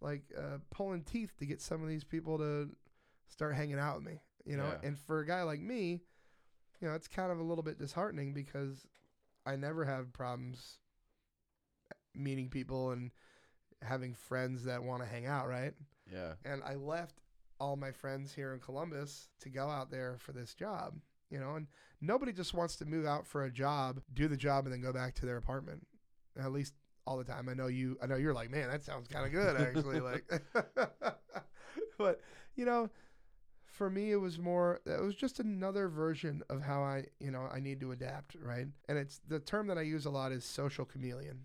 [0.00, 2.68] like uh, pulling teeth to get some of these people to
[3.28, 4.70] start hanging out with me, you know.
[4.82, 4.88] Yeah.
[4.88, 6.02] And for a guy like me,
[6.80, 8.86] you know, it's kind of a little bit disheartening because
[9.46, 10.78] I never have problems
[12.14, 13.10] meeting people and
[13.82, 15.72] having friends that want to hang out, right?
[16.10, 16.32] Yeah.
[16.44, 17.20] and I left
[17.60, 20.94] all my friends here in Columbus to go out there for this job.
[21.30, 21.66] You know, and
[22.00, 24.94] nobody just wants to move out for a job, do the job, and then go
[24.94, 25.86] back to their apartment.
[26.40, 26.72] At least
[27.06, 27.48] all the time.
[27.50, 27.98] I know you.
[28.02, 30.00] I know you're like, man, that sounds kind of good, actually.
[30.00, 30.24] like,
[31.98, 32.20] but
[32.56, 32.88] you know,
[33.78, 34.80] for me, it was more.
[34.84, 38.66] It was just another version of how I, you know, I need to adapt, right?
[38.88, 41.38] And it's the term that I use a lot is social chameleon,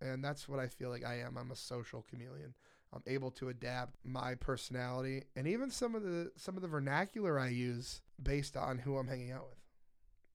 [0.00, 1.36] and that's what I feel like I am.
[1.36, 2.54] I'm a social chameleon.
[2.92, 7.38] I'm able to adapt my personality and even some of the some of the vernacular
[7.38, 9.58] I use based on who I'm hanging out with,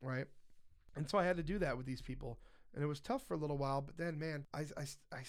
[0.02, 0.26] right?
[0.98, 2.40] And so I had to do that with these people,
[2.76, 3.82] and it was tough for a little while.
[3.82, 5.22] But then, man, I I, I,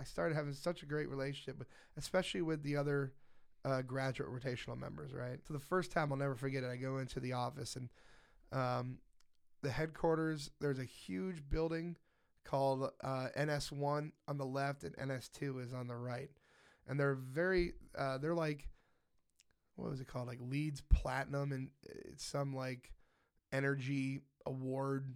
[0.00, 3.12] I started having such a great relationship, with, especially with the other
[3.66, 5.38] uh, graduate rotational members, right?
[5.46, 6.70] So the first time I'll never forget it.
[6.70, 7.88] I go into the office and
[8.52, 8.98] um,
[9.62, 10.50] the headquarters.
[10.60, 11.96] There's a huge building
[12.44, 16.30] called uh, NS1 on the left, and NS2 is on the right
[16.88, 18.68] and they're very uh, they're like
[19.76, 22.92] what was it called like LEED platinum and it's some like
[23.52, 25.14] energy award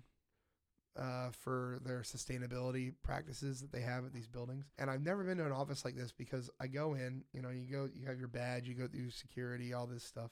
[0.98, 5.38] uh, for their sustainability practices that they have at these buildings and i've never been
[5.38, 8.18] to an office like this because i go in you know you go you have
[8.18, 10.30] your badge you go through security all this stuff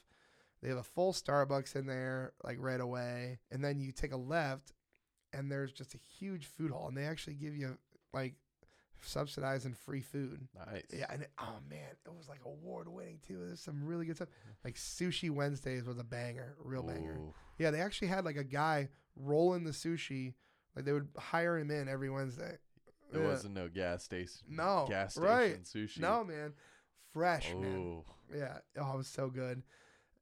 [0.61, 4.17] they have a full starbucks in there like right away and then you take a
[4.17, 4.73] left
[5.33, 7.79] and there's just a huge food hall and they actually give you
[8.13, 8.35] like
[9.01, 10.83] subsidized and free food Nice.
[10.93, 13.39] yeah, and it, oh man, it was like award winning too.
[13.47, 14.29] There's some really good stuff.
[14.65, 17.21] Like Sushi Wednesdays was a banger, real banger.
[17.59, 20.35] Yeah, they actually had like a guy rolling the sushi.
[20.77, 22.59] Like they would hire him in every Wednesday.
[23.13, 23.27] It Yeah.
[23.27, 24.43] wasn't no gas station.
[24.49, 25.63] No, Gas station right.
[25.65, 26.01] sushi.
[26.01, 26.53] No man,
[27.13, 27.77] fresh man.
[27.77, 28.05] Oh.
[28.35, 29.63] Yeah, oh, it was so good.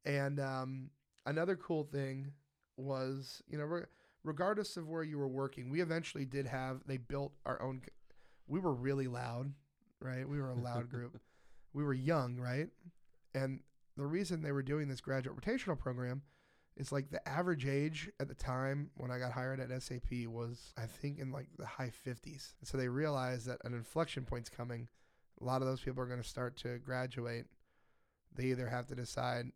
[0.05, 0.91] And um,
[1.27, 2.33] another cool thing
[2.77, 3.87] was, you know, re-
[4.23, 6.83] regardless of where you were working, we eventually did have.
[6.87, 7.83] They built our own.
[8.47, 9.53] We were really loud,
[10.01, 10.29] right?
[10.29, 11.21] We were a loud group.
[11.73, 12.69] we were young, right?
[13.35, 13.61] And
[13.97, 16.23] the reason they were doing this graduate rotational program
[16.77, 20.73] is like the average age at the time when I got hired at SAP was,
[20.77, 22.53] I think, in like the high 50s.
[22.65, 24.89] So they realized that an inflection point's coming.
[25.41, 27.47] A lot of those people are going to start to graduate.
[28.35, 29.47] They either have to decide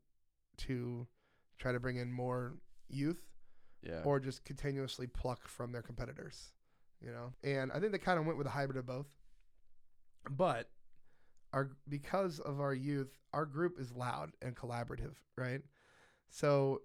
[0.58, 1.06] to
[1.58, 2.54] try to bring in more
[2.88, 3.22] youth
[3.82, 4.02] Yeah.
[4.04, 6.52] or just continuously pluck from their competitors,
[7.02, 7.32] you know.
[7.44, 9.08] And I think they kind of went with a hybrid of both.
[10.30, 10.70] But
[11.52, 15.62] our because of our youth, our group is loud and collaborative, right?
[16.30, 16.82] So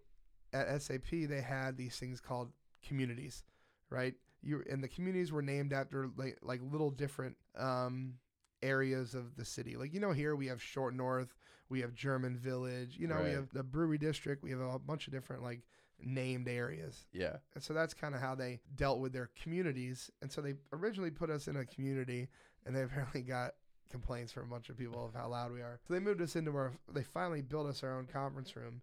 [0.56, 2.52] at SAP they had these things called
[2.88, 3.44] communities,
[3.90, 4.14] right?
[4.42, 8.16] You and the communities were named after like like little different um
[8.62, 9.76] areas of the city.
[9.76, 11.36] Like you know here we have Short North,
[11.70, 15.08] we have German Village, you know, we have the Brewery District, we have a bunch
[15.08, 15.62] of different like
[16.04, 17.06] named areas.
[17.14, 17.38] yeah.
[17.54, 20.12] And so that's kind of how they dealt with their communities.
[20.22, 22.28] And so they originally put us in a community,
[22.66, 23.54] and they apparently got
[23.90, 25.80] complaints from a bunch of people of how loud we are.
[25.88, 28.82] So they moved us into our, they finally built us our own conference room.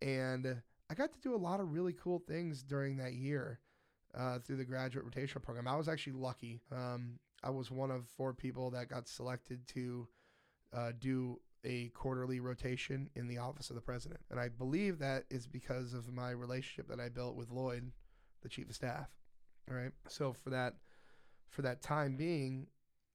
[0.00, 3.60] And I got to do a lot of really cool things during that year
[4.16, 5.68] uh, through the graduate rotational program.
[5.68, 6.60] I was actually lucky.
[6.72, 10.08] Um, I was one of four people that got selected to
[10.74, 14.20] uh, do a quarterly rotation in the office of the president.
[14.30, 17.92] And I believe that is because of my relationship that I built with Lloyd,
[18.42, 19.08] the chief of staff.
[19.70, 19.92] All right.
[20.08, 20.74] So for that
[21.48, 22.66] for that time being,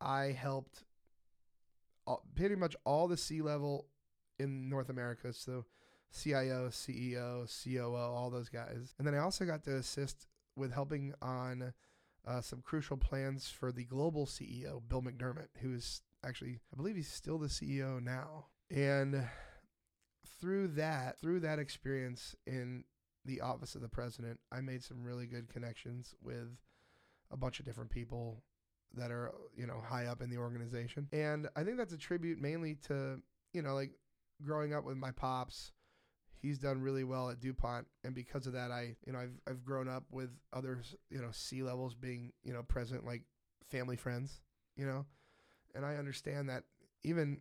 [0.02, 0.84] I helped
[2.06, 3.88] all, pretty much all the C level
[4.40, 5.32] in North America.
[5.34, 5.66] So
[6.14, 8.94] CIO, CEO, COO, all those guys.
[8.98, 11.74] And then I also got to assist with helping on
[12.26, 16.96] uh, some crucial plans for the global CEO, Bill McDermott, who is actually, I believe
[16.96, 18.46] he's still the CEO now.
[18.70, 19.28] And
[20.40, 22.84] through that, through that experience in
[23.26, 26.58] the office of the president, I made some really good connections with
[27.32, 28.44] a bunch of different people
[28.96, 31.08] that are, you know, high up in the organization.
[31.12, 33.20] And I think that's a tribute mainly to,
[33.54, 33.92] you know, like
[34.44, 35.72] growing up with my pops.
[36.44, 39.64] He's done really well at DuPont and because of that I, you know, I've I've
[39.66, 43.22] grown up with others, you know, C levels being, you know, present like
[43.66, 44.42] family friends,
[44.76, 45.06] you know.
[45.74, 46.64] And I understand that
[47.04, 47.40] even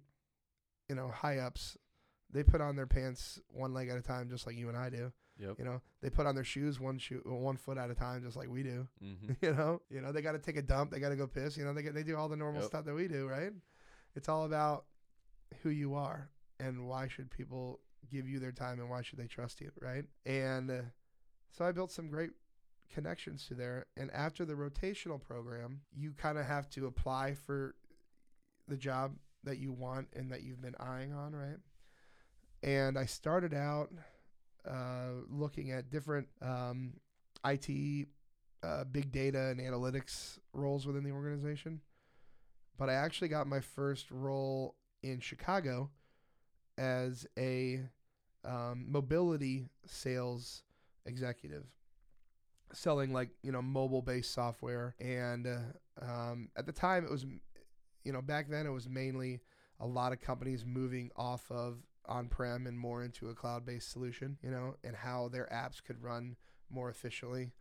[0.89, 1.77] you know, high ups,
[2.33, 4.89] they put on their pants one leg at a time just like you and I
[4.89, 5.13] do.
[5.39, 5.57] Yep.
[5.59, 8.37] You know, they put on their shoes one shoe one foot at a time, just
[8.37, 8.87] like we do.
[9.03, 9.33] Mm-hmm.
[9.43, 11.57] You know, you know they got to take a dump, they got to go piss.
[11.57, 12.71] You know, they get, they do all the normal Yep.
[12.71, 13.53] stuff that we do, right?
[14.15, 14.85] It's all about
[15.63, 16.29] who you are
[16.61, 17.81] and why should people
[18.11, 20.05] give you their time and why should they trust you, right?
[20.27, 20.83] And uh,
[21.51, 22.31] so I built some great
[22.93, 23.87] connections to there.
[23.97, 27.75] And after the rotational program, you kind of have to apply for
[28.69, 31.59] the job that you want and that you've been eyeing on, right?
[32.63, 33.91] And I started out
[34.69, 36.95] uh, looking at different um,
[37.45, 38.07] IT,
[38.63, 41.81] uh, big data, and analytics roles within the organization.
[42.79, 45.91] But I actually got my first role in Chicago
[46.79, 47.81] as a
[48.45, 50.63] um, mobility sales
[51.07, 51.65] executive,
[52.73, 54.95] selling like you know mobile based software.
[55.01, 57.25] And uh, um, at the time, it was
[58.05, 59.41] you know back then it was mainly
[59.81, 64.51] a lot of companies moving off of on-prem and more into a cloud-based solution, you
[64.51, 66.37] know, and how their apps could run
[66.71, 67.53] more efficiently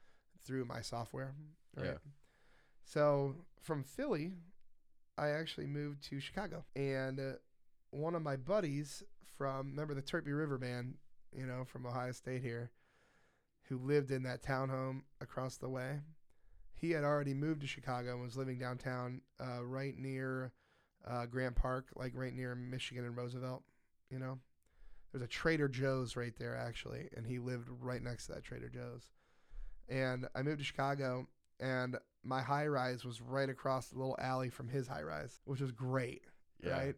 [0.43, 1.35] through my software.
[1.77, 1.97] Yeah.
[2.83, 4.33] So from Philly,
[5.17, 7.33] I actually moved to Chicago, and uh,
[7.91, 9.03] one of my buddies
[9.37, 10.95] from remember the Turpie River band,
[11.35, 12.71] you know, from Ohio State here,
[13.63, 15.99] who lived in that townhome across the way.
[16.73, 20.51] He had already moved to Chicago and was living downtown, uh, right near
[21.07, 23.63] uh, Grant Park, like right near Michigan and Roosevelt.
[24.09, 24.39] You know,
[25.11, 28.69] there's a Trader Joe's right there actually, and he lived right next to that Trader
[28.69, 29.03] Joe's.
[29.89, 31.27] And I moved to Chicago,
[31.59, 35.59] and my high rise was right across the little alley from his high rise, which
[35.61, 36.23] was great,
[36.63, 36.71] Yeah.
[36.71, 36.95] right?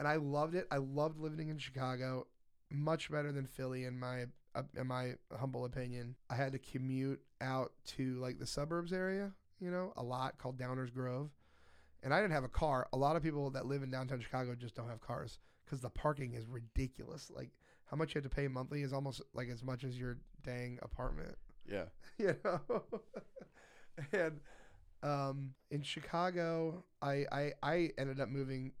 [0.00, 0.66] And I loved it.
[0.70, 2.26] I loved living in Chicago,
[2.70, 4.24] much better than Philly in my
[4.54, 6.16] uh, in my humble opinion.
[6.30, 10.58] I had to commute out to like the suburbs area, you know, a lot called
[10.58, 11.28] Downers Grove.
[12.02, 12.88] And I didn't have a car.
[12.94, 15.90] A lot of people that live in downtown Chicago just don't have cars because the
[15.90, 17.30] parking is ridiculous.
[17.30, 17.50] Like
[17.84, 20.78] how much you have to pay monthly is almost like as much as your dang
[20.80, 21.36] apartment.
[21.70, 21.84] Yeah.
[22.18, 22.84] you know.
[24.14, 24.40] and
[25.02, 28.72] um, in Chicago, I, I I ended up moving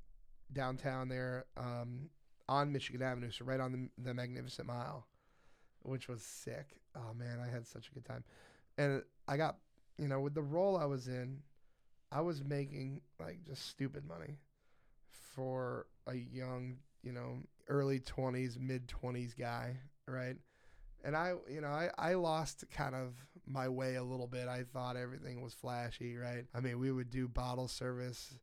[0.52, 2.10] downtown there um,
[2.48, 5.06] on Michigan Avenue, so right on the, the Magnificent Mile,
[5.82, 6.76] which was sick.
[6.96, 8.24] Oh man, I had such a good time,
[8.78, 9.56] and I got
[9.98, 11.38] you know with the role I was in,
[12.10, 14.38] I was making like just stupid money
[15.10, 20.36] for a young you know early twenties, mid twenties guy, right?
[21.02, 23.14] And I, you know, I, I lost kind of
[23.46, 24.48] my way a little bit.
[24.48, 26.44] I thought everything was flashy, right?
[26.54, 28.34] I mean, we would do bottle service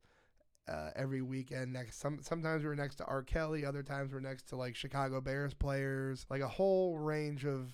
[0.68, 1.74] uh, every weekend.
[1.74, 3.24] Next, some sometimes we were next to R.
[3.24, 7.72] Kelly, other times we're next to like Chicago Bears players, like a whole range of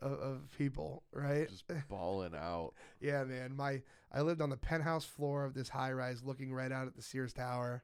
[0.00, 1.48] of, of people, right?
[1.48, 2.72] Just balling out.
[3.00, 3.54] Yeah, man.
[3.56, 3.82] My
[4.12, 7.02] I lived on the penthouse floor of this high rise, looking right out at the
[7.02, 7.82] Sears Tower.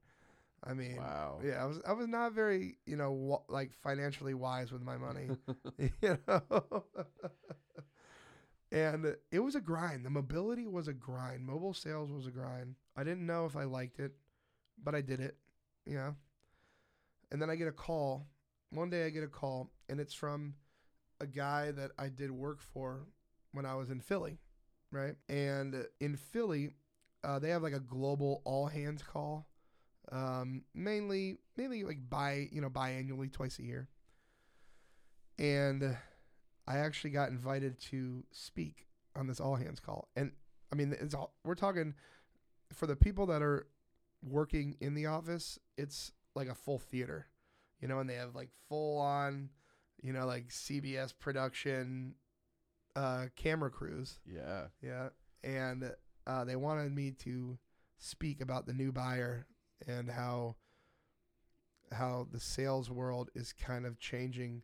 [0.67, 1.41] I mean, Wow.
[1.45, 4.97] yeah, I was I was not very you know wa- like financially wise with my
[4.97, 5.29] money,
[6.01, 6.85] you know.
[8.73, 10.05] and it was a grind.
[10.05, 11.45] The mobility was a grind.
[11.47, 12.75] Mobile sales was a grind.
[12.97, 14.13] I didn't know if I liked it,
[14.83, 15.37] but I did it.
[15.87, 16.15] Know.
[17.31, 18.27] And then I get a call.
[18.71, 20.55] One day I get a call, and it's from
[21.21, 23.07] a guy that I did work for
[23.53, 24.39] when I was in Philly,
[24.91, 25.15] right?
[25.29, 26.71] And in Philly,
[27.23, 29.47] uh, they have like a global all hands call
[30.13, 33.89] um, mainly mainly like bi you know biannually twice a year.
[35.39, 35.97] And
[36.67, 38.87] I actually got invited to speak
[39.17, 40.33] on this all hands call, and
[40.73, 41.95] I mean it's all we're talking
[42.73, 43.67] for the people that are
[44.27, 45.59] working in the office.
[45.77, 47.27] It's like a full theater,
[47.81, 49.51] you know, and they have like full on,
[50.03, 52.15] you know, like CBS production,
[52.97, 54.19] uh, camera crews.
[54.27, 54.67] Yeah.
[54.83, 55.09] Yeah,
[55.43, 55.93] and
[56.27, 57.59] uh, they wanted me to
[57.99, 59.47] speak about the new buyer
[59.87, 60.57] and how
[61.93, 64.63] how the sales world is kind of changing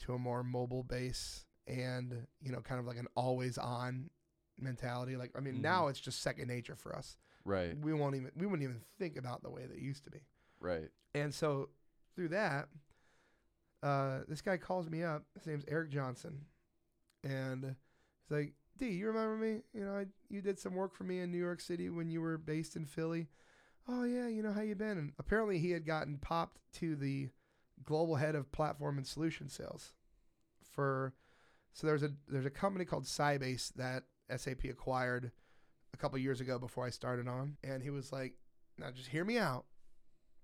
[0.00, 4.10] to a more mobile base and you know kind of like an always on
[4.58, 5.60] mentality like i mean Mhm.
[5.62, 7.16] now it's just second nature for us
[7.46, 7.76] Right.
[7.80, 10.18] we won't even we wouldn't even think about the way that it used to be
[10.60, 10.90] Right.
[11.14, 11.68] and so
[12.14, 12.68] through that,
[13.82, 15.24] uh, this guy calls me up.
[15.36, 16.46] His name's Eric Johnson,
[17.22, 19.60] and he's like, D, you remember me?
[19.74, 22.20] You know, I, you did some work for me in New York City when you
[22.20, 23.28] were based in Philly.
[23.88, 24.98] Oh yeah, you know how you been?
[24.98, 27.28] And apparently he had gotten popped to the
[27.84, 29.92] global head of platform and solution sales
[30.72, 31.12] for.
[31.74, 34.04] So there's a there's a company called Sybase that
[34.34, 35.30] SAP acquired
[35.96, 38.34] a couple years ago before I started on, and he was like,
[38.78, 39.64] "Now just hear me out,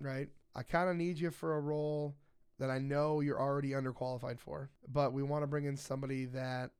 [0.01, 0.29] right?
[0.55, 2.17] I kind of need you for a role
[2.59, 6.71] that I know you're already underqualified for, but we want to bring in somebody that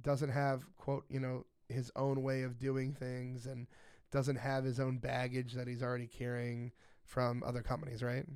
[0.00, 3.66] doesn't have quote you know his own way of doing things and
[4.10, 6.72] doesn't have his own baggage that he's already carrying
[7.04, 8.26] from other companies, right?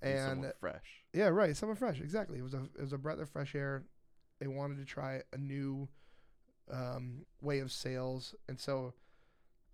[0.00, 1.04] And fresh.
[1.12, 2.38] yeah, right, someone fresh, exactly.
[2.38, 3.84] It was a it was a breath of fresh air.
[4.40, 5.88] They wanted to try a new
[6.72, 8.94] um, way of sales, and so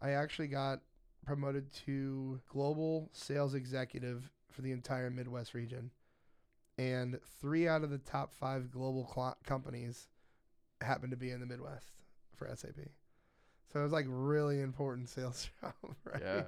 [0.02, 0.80] I actually got
[1.24, 5.90] promoted to global sales executive for the entire Midwest region,
[6.78, 10.08] and three out of the top five global cl- companies
[10.80, 12.04] happened to be in the Midwest
[12.36, 12.76] for SAP.
[13.72, 16.22] So it was like really important sales job, right?
[16.22, 16.42] Yeah.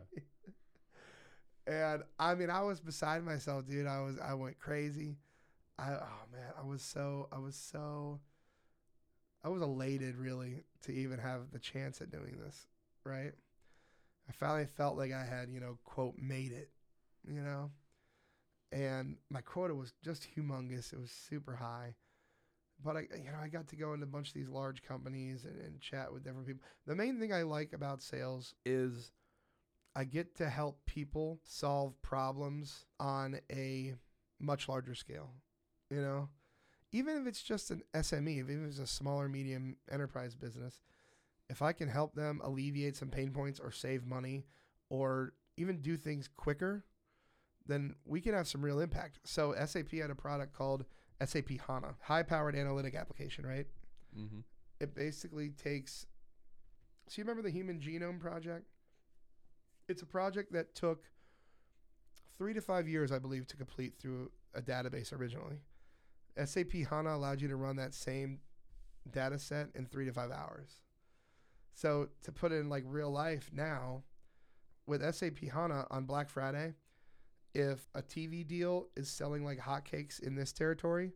[1.67, 3.87] And I mean, I was beside myself, dude.
[3.87, 5.17] I was, I went crazy.
[5.79, 8.21] I, oh man, I was so, I was so,
[9.43, 12.67] I was elated really to even have the chance at doing this,
[13.05, 13.33] right?
[14.29, 16.71] I finally felt like I had, you know, quote, made it,
[17.27, 17.71] you know?
[18.73, 20.93] And my quota was just humongous.
[20.93, 21.97] It was super high.
[22.83, 25.45] But I, you know, I got to go into a bunch of these large companies
[25.45, 26.63] and, and chat with different people.
[26.87, 29.13] The main thing I like about sales is
[29.97, 33.95] I get to help people solve problems on a
[34.39, 35.31] much larger scale.
[35.91, 36.29] You know,
[36.93, 40.81] even if it's just an SME, even if it's a smaller, medium enterprise business,
[41.49, 44.45] if I can help them alleviate some pain points or save money
[44.89, 46.85] or even do things quicker,
[47.67, 49.21] then we can have some real impact.
[49.25, 50.85] So SAP had a product called
[51.25, 53.67] SAP HANA, high powered analytic application, right?
[54.19, 54.41] Mm-hmm.
[54.81, 56.07] It basically takes.
[57.09, 58.67] So you remember the Human Genome Project?
[59.89, 61.05] It's a project that took
[62.39, 65.61] three to five years, I believe, to complete through a database originally.
[66.45, 68.41] SAP HANA allowed you to run that same
[69.11, 70.81] data set in three to five hours.
[71.75, 74.03] So to put it in like real life now,
[74.87, 76.75] with SAP HANA on Black Friday,
[77.55, 81.13] if a TV deal is selling like hotcakes in this territory,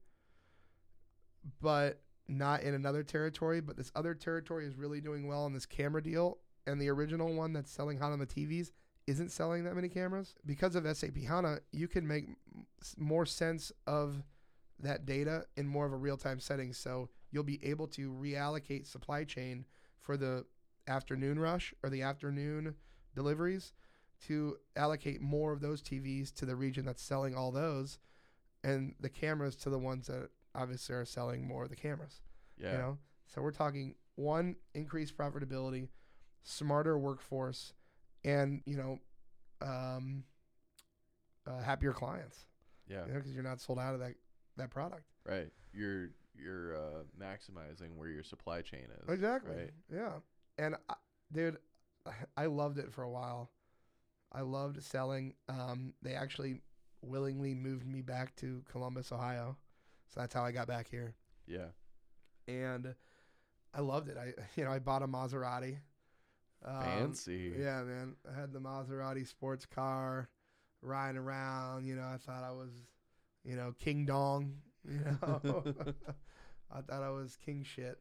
[1.61, 5.67] but not in another territory, but this other territory is really doing well on this
[5.67, 8.71] camera deal, and the original one that's selling hot on the TVs
[9.07, 10.35] isn't selling that many cameras.
[10.47, 12.29] Because of SAP HANA, you can make
[12.97, 14.23] more sense of
[14.81, 16.73] that data in more of a real time setting.
[16.73, 19.65] So you'll be able to reallocate supply chain
[20.01, 20.45] for the
[20.87, 22.75] afternoon rush or the afternoon
[23.15, 23.73] deliveries
[24.27, 27.99] to allocate more of those TVs to the region that's selling all those
[28.63, 32.21] and the cameras to the ones that obviously are selling more of the cameras.
[32.59, 32.73] Yeah.
[32.73, 32.99] You know?
[33.27, 35.89] So we're talking one, increased profitability,
[36.45, 37.73] smarter workforce,
[38.25, 38.99] and, you know,
[39.61, 40.25] um,
[41.47, 42.47] uh, happier clients.
[42.89, 43.07] yeah.
[43.07, 44.15] You know, because you're not sold out of that,
[44.57, 45.05] that product.
[45.27, 45.51] Right.
[45.73, 49.09] You're you're uh, maximizing where your supply chain is.
[49.09, 49.57] Exactly.
[49.57, 49.71] Right.
[49.93, 50.13] Yeah.
[50.59, 50.95] And I,
[51.33, 51.59] dude,
[52.37, 53.51] I loved it for a while.
[54.33, 55.35] I loved selling.
[55.49, 56.61] Um, they actually
[57.03, 59.57] willingly moved me back to Columbus, Ohio.
[60.13, 61.15] So that's how I got back here.
[61.47, 61.69] Yeah.
[62.49, 62.95] And
[63.73, 64.17] I loved it.
[64.17, 65.79] I you know, I bought a Maserati.
[66.65, 67.53] Um, Fancy.
[67.59, 68.17] Yeah, man.
[68.31, 70.29] I had the Maserati sports car
[70.83, 72.71] riding around, you know, I thought I was,
[73.45, 74.57] you know, King Dong,
[74.89, 75.65] you know.
[76.73, 77.99] I thought I was king shit.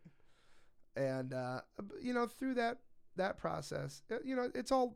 [0.96, 1.62] And uh
[2.02, 2.80] you know, through that
[3.16, 4.96] that process, uh, you know, it's all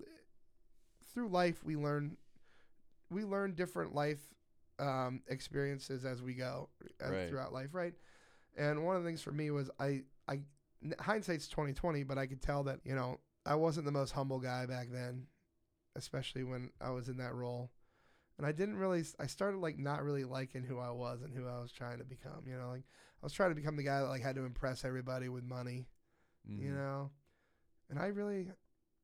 [1.14, 2.18] through life we learn
[3.10, 4.20] we learn different life
[4.80, 6.70] um experiences as we go
[7.04, 7.30] uh, Right.
[7.30, 7.94] throughout life, right?
[8.58, 10.42] And one of the things for me was I I
[11.00, 14.66] hindsight's 2020, but I could tell that, you know, I wasn't the most humble guy
[14.66, 15.26] back then,
[15.96, 17.72] especially when I was in that role.
[18.38, 21.48] And I didn't really I started like not really liking who I was and who
[21.48, 22.84] I was trying to become, you know, like
[23.22, 25.88] I was trying to become the guy that like had to impress everybody with money,
[26.48, 26.62] Mhm.
[26.64, 27.12] you know.
[27.90, 28.52] And I really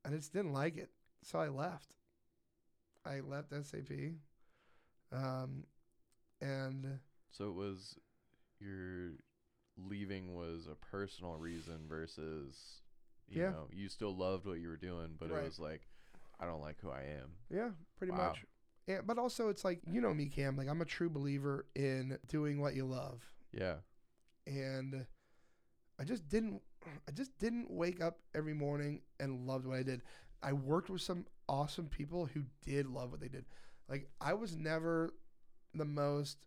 [0.04, 0.90] I just didn't like it.
[1.22, 1.96] So I left.
[3.04, 4.14] I left SAP.
[5.12, 5.64] Um
[6.40, 7.00] and
[7.30, 7.98] So it was
[8.60, 9.12] your
[9.76, 12.80] leaving was a personal reason versus
[13.28, 13.50] you Yeah.
[13.50, 15.42] know, you still loved what you were doing, but Right.
[15.42, 15.82] it was like
[16.38, 17.32] I don't like who I am.
[17.50, 18.28] Yeah, pretty Wow.
[18.28, 18.44] much.
[18.86, 20.56] Yeah, but also it's like you know me, Cam.
[20.56, 23.76] Like I'm a true believer in doing what you love, Yeah.
[24.46, 25.06] and
[25.98, 26.60] I just didn't.
[27.08, 30.02] I just didn't wake up every morning and loved what I did.
[30.42, 33.46] I worked with some awesome people who did love what they did.
[33.88, 35.14] Like I was never
[35.72, 36.44] the most,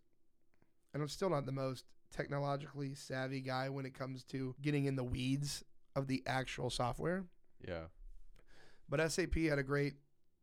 [0.94, 4.94] and I'm still not the most technologically savvy guy when it comes to getting in
[4.94, 5.64] the weeds
[5.96, 7.24] of the actual software.
[7.66, 7.86] Yeah.
[8.88, 9.94] But SAP had a great,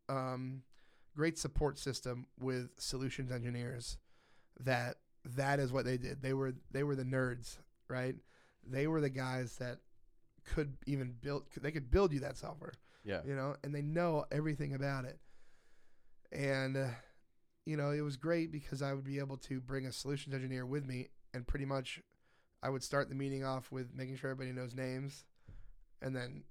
[0.09, 0.61] um,
[1.15, 3.97] great support system with solutions engineers.
[4.59, 4.95] That
[5.35, 6.21] that is what they did.
[6.21, 7.57] They were they were the nerds,
[7.89, 8.15] right?
[8.67, 9.79] They were the guys that
[10.45, 11.43] could even build.
[11.59, 12.73] They could build you that software,
[13.03, 13.21] Yeah.
[13.25, 15.19] you know, and they know everything about it.
[16.31, 16.87] And uh,
[17.65, 20.65] you know, it was great because I would be able to bring a solutions engineer
[20.65, 21.99] with me, and pretty much,
[22.61, 25.25] I would start the meeting off with making sure everybody knows names,
[26.01, 26.43] and then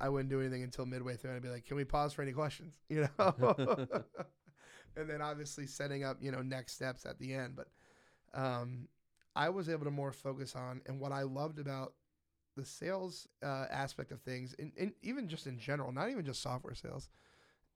[0.00, 2.22] I wouldn't do anything until midway through, and I'd be like, "Can we pause for
[2.22, 3.54] any questions?" You know,
[4.96, 7.56] and then obviously setting up, you know, next steps at the end.
[7.56, 7.68] But
[8.34, 8.88] um,
[9.34, 11.94] I was able to more focus on, and what I loved about
[12.56, 16.42] the sales uh, aspect of things, and, and even just in general, not even just
[16.42, 17.08] software sales,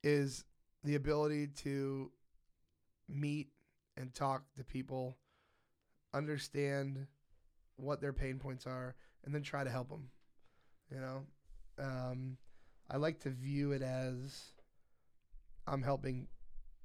[0.03, 0.45] is
[0.85, 2.11] the ability to
[3.09, 3.49] meet
[3.97, 5.17] and talk to people,
[6.13, 7.07] understand
[7.77, 8.95] what their pain points are,
[9.25, 10.09] and then try to help them.
[10.91, 11.25] You know,
[11.79, 12.37] um,
[12.91, 14.53] I like to view it as
[15.67, 16.29] I'm helping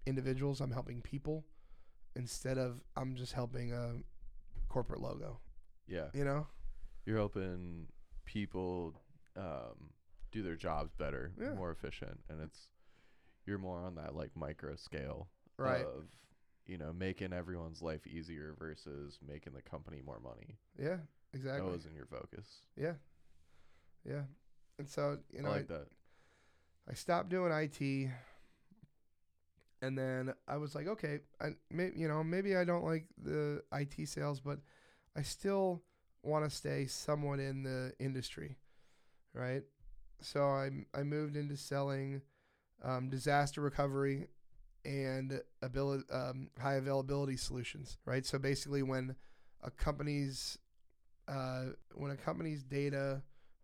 [0.06, 1.46] individuals, I'm helping people,
[2.16, 3.96] instead of I'm just helping a
[4.70, 5.40] corporate logo.
[5.88, 6.08] Yeah.
[6.14, 6.48] You know,
[7.06, 7.88] You're helping
[8.26, 8.96] people
[9.36, 9.92] um,
[10.32, 11.54] do their jobs better, Yeah.
[11.54, 12.70] more efficient, and it's
[13.46, 15.28] you're more on that like micro scale
[15.58, 15.84] right?
[15.84, 16.06] of
[16.68, 20.58] you know making everyone's life easier versus making the company more money.
[20.80, 20.98] yeah,
[21.34, 21.62] exactly.
[21.68, 22.48] That wasn't your focus.
[22.78, 22.94] Yeah.
[24.08, 24.24] Yeah.
[24.82, 25.86] And so, you know, I like that.
[26.90, 28.10] I stopped doing IT
[29.84, 33.62] and then I was like, okay, I may, you know, maybe I don't like the
[33.72, 34.58] IT sales, but
[35.16, 35.84] I still
[36.24, 38.58] want to stay somewhat in the industry,
[39.36, 39.62] right?
[40.20, 42.24] So I I moved into selling
[42.84, 44.30] um, disaster recovery
[44.84, 48.26] and ability um, high availability solutions, right?
[48.26, 49.16] So basically, when
[49.62, 50.58] a company's
[51.28, 53.22] uh, when a company's data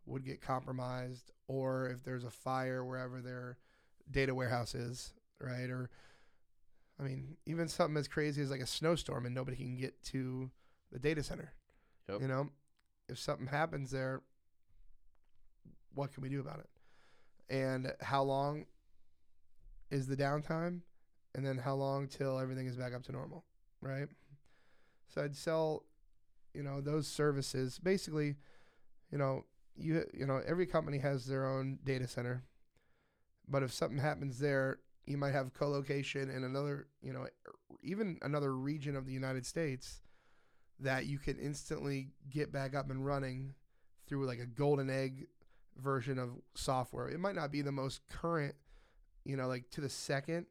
[0.08, 3.58] would get compromised, or if there's a fire wherever their
[4.10, 5.70] data warehouse is, right?
[5.70, 5.90] Or
[7.00, 10.50] I mean, even something as crazy as like a snowstorm and nobody can get to
[10.92, 11.54] the data center.
[12.10, 12.22] Yep.
[12.22, 12.50] You know,
[13.10, 14.22] if something happens there,
[15.94, 16.70] what can we do about it?
[17.50, 18.66] And how long
[19.92, 20.82] is the downtime?
[21.36, 23.44] And then how long till everything is back up to normal,
[23.82, 24.08] right?
[25.14, 25.84] So I'd sell,
[26.54, 27.78] you know, those services.
[27.78, 28.36] Basically,
[29.12, 29.46] you know,
[29.78, 32.44] you you know, every company has their own data center.
[33.48, 37.28] But if something happens there, you might have co-location in another, you know,
[37.82, 40.02] even another region of the United States
[40.80, 43.54] that you can instantly get back up and running
[44.08, 45.28] through like a golden egg
[45.78, 47.08] version of software.
[47.08, 48.56] It might not be the most current,
[49.24, 50.45] you know, like to the second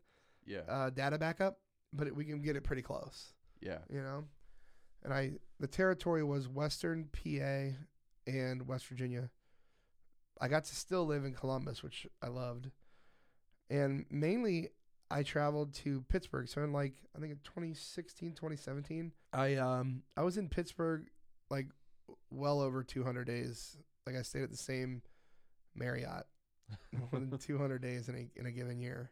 [0.47, 0.61] Yeah.
[0.69, 1.59] uh, data backup,
[1.93, 3.79] but it, we can get it pretty close, yeah.
[3.91, 4.25] you know.
[5.05, 7.77] And I, the territory was Western PA
[8.27, 9.31] and West Virginia.
[10.41, 12.71] I got to still live in Columbus, which I loved,
[13.71, 14.71] and mainly
[15.11, 16.49] I traveled to Pittsburgh.
[16.49, 21.07] So in like I think in 2016, 2017, I um I was in Pittsburgh
[21.51, 21.69] like
[22.31, 23.77] well over 200 days.
[24.07, 25.03] Like I stayed at the same
[25.75, 26.27] Marriott
[26.93, 29.11] more than 200 days in a in a given year.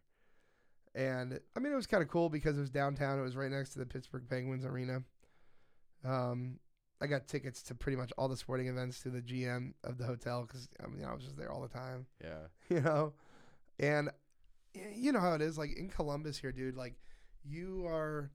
[0.95, 3.19] And I mean, it was kind of cool because it was downtown.
[3.19, 5.03] It was right next to the Pittsburgh Penguins arena.
[6.05, 6.59] Um,
[7.05, 10.05] I got tickets to pretty much all the sporting events to the GM of the
[10.07, 12.47] hotel because I mean I was just there all the time, Yeah.
[12.69, 13.13] you know.
[13.79, 14.11] And
[14.75, 16.77] you know how it is, like in Columbus here, dude.
[16.77, 16.95] Like
[17.45, 18.31] you are,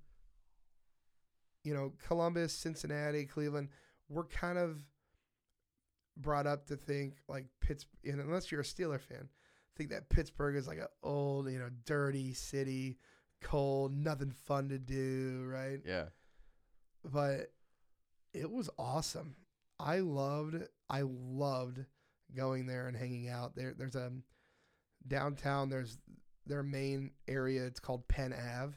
[1.63, 3.69] you know, Columbus, Cincinnati, Cleveland.
[4.07, 4.77] We're kind of
[6.17, 9.29] brought up to think like Pittsburgh, and unless you're a Steeler fan,
[9.75, 12.97] think that Pittsburgh is like an old, you know, dirty city,
[13.41, 15.79] cold, nothing fun to do, right?
[15.85, 16.05] Yeah.
[17.03, 17.51] But
[18.33, 19.35] it was awesome.
[19.79, 20.55] I loved,
[20.89, 21.85] I loved
[22.35, 23.73] going there and hanging out there.
[23.77, 24.11] There's a
[25.07, 25.69] downtown.
[25.69, 25.97] There's
[26.45, 27.65] their main area.
[27.65, 28.75] It's called Penn Ave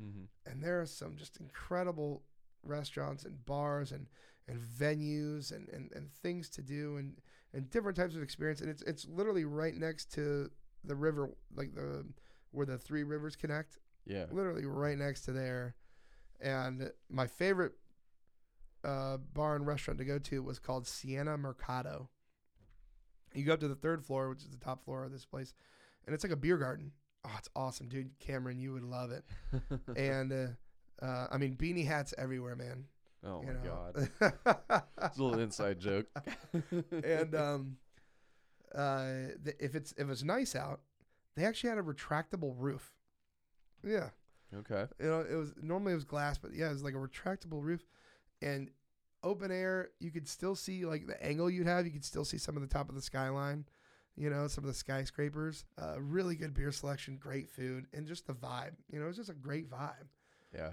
[0.00, 0.50] Mm-hmm.
[0.50, 2.22] and there are some just incredible
[2.62, 4.06] restaurants and bars and
[4.48, 7.18] and venues and, and, and things to do and
[7.52, 10.48] and different types of experience and it's it's literally right next to
[10.84, 12.06] the river like the
[12.52, 14.24] where the three rivers connect Yeah.
[14.30, 15.74] literally right next to there
[16.40, 17.72] and my favorite
[18.84, 22.08] uh, bar and restaurant to go to was called Sienna Mercato
[23.34, 25.54] you go up to the third floor which is the top floor of this place
[26.06, 26.92] and it's like a beer garden
[27.24, 29.24] oh it's awesome dude Cameron you would love it
[29.96, 32.84] and uh, uh, I mean beanie hats everywhere, man.
[33.24, 34.10] oh you my know?
[34.20, 34.84] god.
[35.02, 36.06] It's a little inside joke.
[37.04, 37.76] and um,
[38.74, 39.12] uh,
[39.44, 40.80] th- if it's if it's nice out,
[41.36, 42.92] they actually had a retractable roof.
[43.82, 44.10] Yeah,
[44.54, 44.84] okay.
[45.00, 47.62] you know it was normally it was glass, but yeah, it was like a retractable
[47.62, 47.86] roof,
[48.42, 48.70] and
[49.22, 51.86] open air, you could still see like the angle you'd have.
[51.86, 53.64] You could still see some of the top of the skyline.
[54.16, 55.64] You know, some of the skyscrapers.
[55.80, 58.72] Uh, really good beer selection, great food, and just the vibe.
[58.90, 60.08] You know, it was just a great vibe.
[60.54, 60.72] Yeah.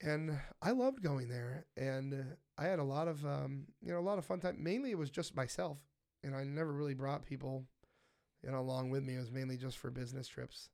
[0.00, 4.00] And I loved going there, and I had a lot of um, you know a
[4.00, 4.56] lot of fun time.
[4.58, 5.78] Mainly, it was just myself,
[6.24, 7.64] and I never really brought people,
[8.42, 9.14] you know, along with me.
[9.14, 10.70] It was mainly just for business trips,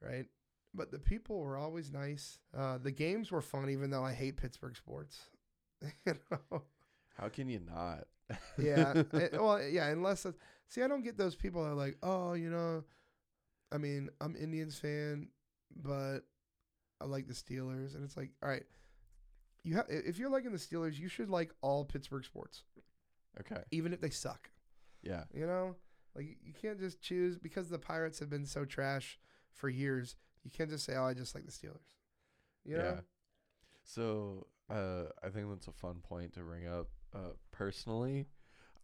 [0.00, 0.26] right?
[0.74, 2.38] But the people were always nice.
[2.56, 5.22] Uh, the games were fun, even though I hate Pittsburgh sports.
[6.06, 6.62] you know?
[7.16, 8.04] How can you not?
[8.58, 9.02] yeah.
[9.12, 9.88] it- well, yeah.
[9.88, 10.26] Unless
[10.68, 12.84] see, I don't get those people that are like, oh, you know,
[13.72, 15.28] I mean, I'm Indians fan,
[15.76, 16.20] but
[17.00, 18.64] I like the Steelers, and it's like, all right,
[19.64, 22.62] you have if you're liking the Steelers, you should like all Pittsburgh sports,
[23.40, 23.62] Okay.
[23.70, 24.50] even if they suck.
[25.02, 25.24] Yeah.
[25.32, 25.76] You know,
[26.14, 29.18] like you can't just choose because the Pirates have been so trash
[29.52, 30.16] for years.
[30.44, 31.92] You can't just say, oh, I just like the Steelers.
[32.64, 32.84] You know?
[32.84, 33.00] Yeah.
[33.84, 36.88] So uh, I think that's a fun point to bring up.
[37.14, 38.26] Uh, personally,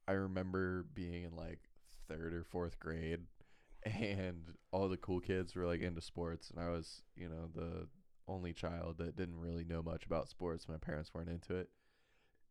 [0.08, 1.60] I remember being in like
[2.08, 3.20] third or fourth grade,
[3.84, 7.88] and all the cool kids were like into sports, and I was, you know, the
[8.26, 10.68] only child that didn't really know much about sports.
[10.68, 11.68] My parents weren't into it,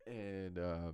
[0.07, 0.91] and uh,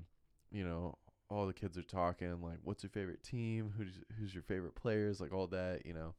[0.52, 0.98] you know,
[1.30, 3.74] all the kids are talking like, "What's your favorite team?
[3.78, 6.16] Who's who's your favorite players?" Like all that, you know.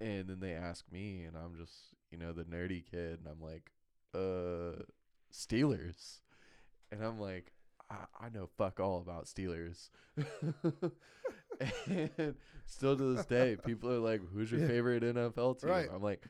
[0.00, 1.74] And then they ask me, and I'm just,
[2.10, 3.70] you know, the nerdy kid, and I'm like,
[4.14, 4.82] uh,
[5.32, 6.20] Steelers.
[6.92, 7.52] And I'm like,
[7.90, 9.90] I, I know fuck all about Steelers.
[11.86, 12.34] and
[12.66, 15.70] still to this day, people are like, who's your favorite NFL team?
[15.70, 15.88] Right.
[15.92, 16.24] I'm like,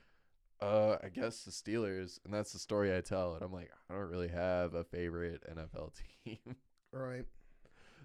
[0.60, 2.18] uh, I guess the Steelers.
[2.24, 3.34] And that's the story I tell.
[3.34, 5.92] And I'm like, I don't really have a favorite NFL
[6.24, 6.56] team.
[6.92, 7.24] Right.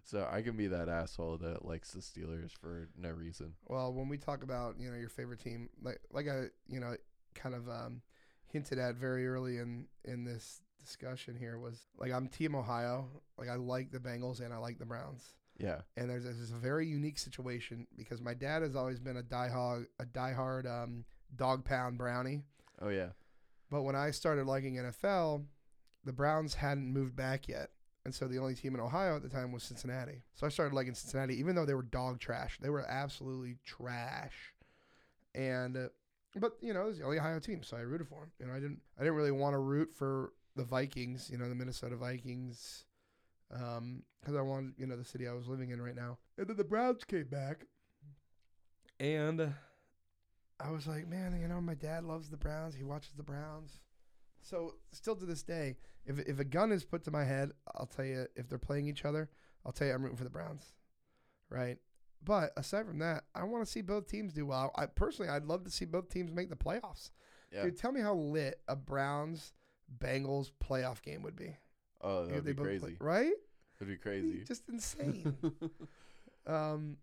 [0.03, 3.53] so I can be that asshole that likes the Steelers for no reason.
[3.65, 6.95] Well, when we talk about you know your favorite team, like like I you know
[7.33, 8.01] kind of um,
[8.47, 13.07] hinted at very early in in this discussion here was like I'm Team Ohio.
[13.37, 15.33] Like I like the Bengals and I like the Browns.
[15.57, 15.81] Yeah.
[15.95, 19.85] And there's, there's a very unique situation because my dad has always been a diehard
[19.99, 21.05] a diehard um,
[21.35, 22.43] dog pound brownie.
[22.81, 23.09] Oh, yeah.
[23.71, 25.45] But when I started liking NFL,
[26.03, 27.69] the Browns hadn't moved back yet.
[28.03, 30.21] And so the only team in Ohio at the time was Cincinnati.
[30.35, 32.59] So I started liking Cincinnati, even though they were dog trash.
[32.61, 34.53] They were absolutely trash.
[35.33, 35.87] And, uh,
[36.35, 38.31] but you know, it was the only Ohio team, so I rooted for them.
[38.39, 41.29] You know, I didn't, I didn't really want to root for the Vikings.
[41.31, 42.85] You know, the Minnesota Vikings,
[43.53, 46.17] um, because I wanted, you know, the city I was living in right now.
[46.37, 47.65] And then the Browns came back,
[48.99, 49.53] and
[50.59, 52.75] I was like, man, you know, my dad loves the Browns.
[52.75, 53.79] He watches the Browns.
[54.41, 55.75] So still to this day,
[56.05, 58.87] if if a gun is put to my head, I'll tell you if they're playing
[58.87, 59.29] each other,
[59.65, 60.73] I'll tell you I'm rooting for the Browns,
[61.49, 61.77] right?
[62.23, 64.71] But aside from that, I want to see both teams do well.
[64.75, 67.11] I personally, I'd love to see both teams make the playoffs.
[67.51, 67.63] Yeah.
[67.63, 69.53] Dude, tell me how lit a Browns
[69.99, 71.55] Bengals playoff game would be.
[72.01, 72.97] Oh, that'd be both play- crazy.
[72.99, 73.33] right?
[73.79, 74.43] That'd be crazy.
[74.45, 75.35] Just insane.
[76.47, 76.97] um,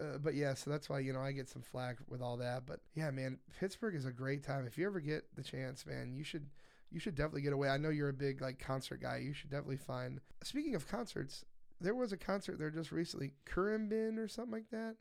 [0.00, 2.66] uh, but yeah, so that's why you know I get some flack with all that.
[2.66, 4.66] But yeah, man, Pittsburgh is a great time.
[4.66, 6.46] If you ever get the chance, man, you should
[6.90, 7.68] you should definitely get away.
[7.68, 9.18] I know you're a big like concert guy.
[9.18, 10.20] You should definitely find.
[10.42, 11.44] Speaking of concerts,
[11.80, 14.96] there was a concert there just recently, Currumbin or something like that.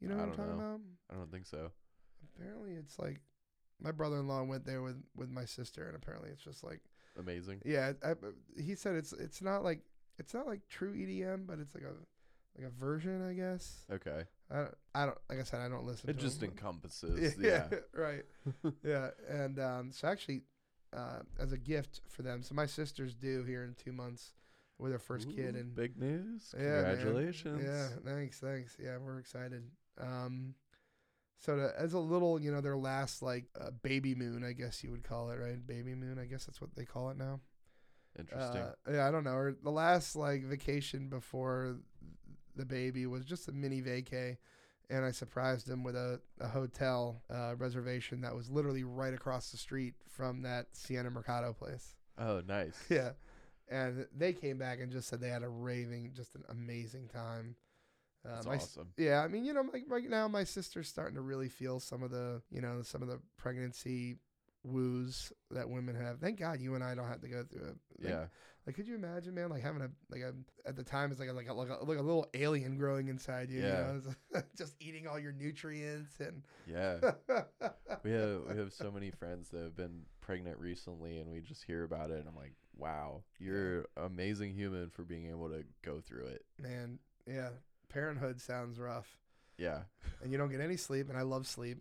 [0.00, 0.64] You know what I'm talking know.
[0.64, 0.80] about?
[1.10, 1.70] I don't think so.
[2.36, 3.20] Apparently, it's like
[3.80, 6.80] my brother-in-law went there with with my sister, and apparently it's just like
[7.18, 7.60] Amazing.
[7.64, 7.92] yeah.
[8.04, 8.14] I,
[8.60, 9.80] he said it's it's not like
[10.18, 11.92] it's not like true EDM, but it's like a
[12.60, 13.84] like a version, I guess.
[13.92, 14.24] Okay.
[14.50, 16.10] I don't, I don't like I said I don't listen.
[16.10, 17.34] It just him, encompasses.
[17.36, 17.78] but- yeah, Yeah.
[17.94, 18.24] right.
[18.82, 20.42] yeah, and um, so actually,
[20.96, 24.32] uh, as a gift for them, so my sister's due here in two months
[24.78, 26.54] with her first kid, and big news.
[26.56, 26.96] Yeah, man.
[26.96, 27.62] Congratulations.
[27.64, 28.76] yeah, thanks, thanks.
[28.82, 29.64] Yeah, we're excited.
[30.00, 30.54] Um,
[31.38, 34.82] so to, as a little, you know, their last like uh, baby moon, I guess
[34.82, 35.64] you would call it, right?
[35.64, 37.40] Baby moon, I guess that's what they call it now.
[38.18, 38.62] Interesting.
[38.62, 39.34] Uh, yeah, I don't know.
[39.34, 41.76] Or the last like vacation before
[42.56, 44.36] the baby was just a mini vacay,
[44.90, 49.50] and I surprised him with a, a hotel uh, reservation that was literally right across
[49.50, 51.94] the street from that Sienna Mercato place.
[52.18, 52.76] oh, nice.
[52.90, 53.10] Yeah,
[53.68, 57.54] and they came back and just said they had a raving, just an amazing time.
[58.28, 58.88] Uh, That's my awesome.
[58.98, 62.02] yeah, I mean, you know, like right now, my sister's starting to really feel some
[62.02, 64.16] of the, you know, some of the pregnancy
[64.64, 66.18] woos that women have.
[66.18, 67.76] Thank God you and I don't have to go through it.
[68.02, 68.24] Like, Yeah.
[68.66, 69.48] like, could you imagine, man?
[69.48, 70.34] Like having a like a
[70.68, 73.08] at the time it's like a, like a, like a, like a little alien growing
[73.08, 73.62] inside you.
[73.62, 73.92] Yeah.
[73.94, 74.02] You
[74.34, 74.42] know?
[74.58, 76.42] just eating all your nutrients and.
[76.66, 76.98] Yeah.
[78.04, 81.64] we have we have so many friends that have been pregnant recently and we just
[81.64, 85.64] hear about it and I'm like, wow, you're an amazing human for being able to
[85.82, 86.44] go through it.
[86.60, 87.50] man, yeah,
[87.88, 89.06] parenthood sounds rough,
[89.56, 89.82] Yeah.
[90.22, 91.78] and you don't get any sleep, and I love sleep.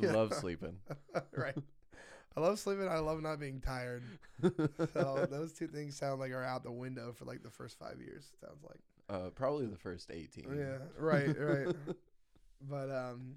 [0.00, 0.78] You love sleeping.
[1.32, 1.56] right.
[2.36, 2.88] I love sleeping.
[2.88, 4.02] I love not being tired.
[4.92, 7.98] So those two things sound like are out the window for like the first five
[8.00, 8.24] years.
[8.32, 8.80] it Sounds like.
[9.08, 10.44] Uh, probably the first 18.
[10.54, 10.78] Yeah.
[10.98, 11.34] Right.
[11.38, 11.74] Right.
[12.68, 13.36] but um,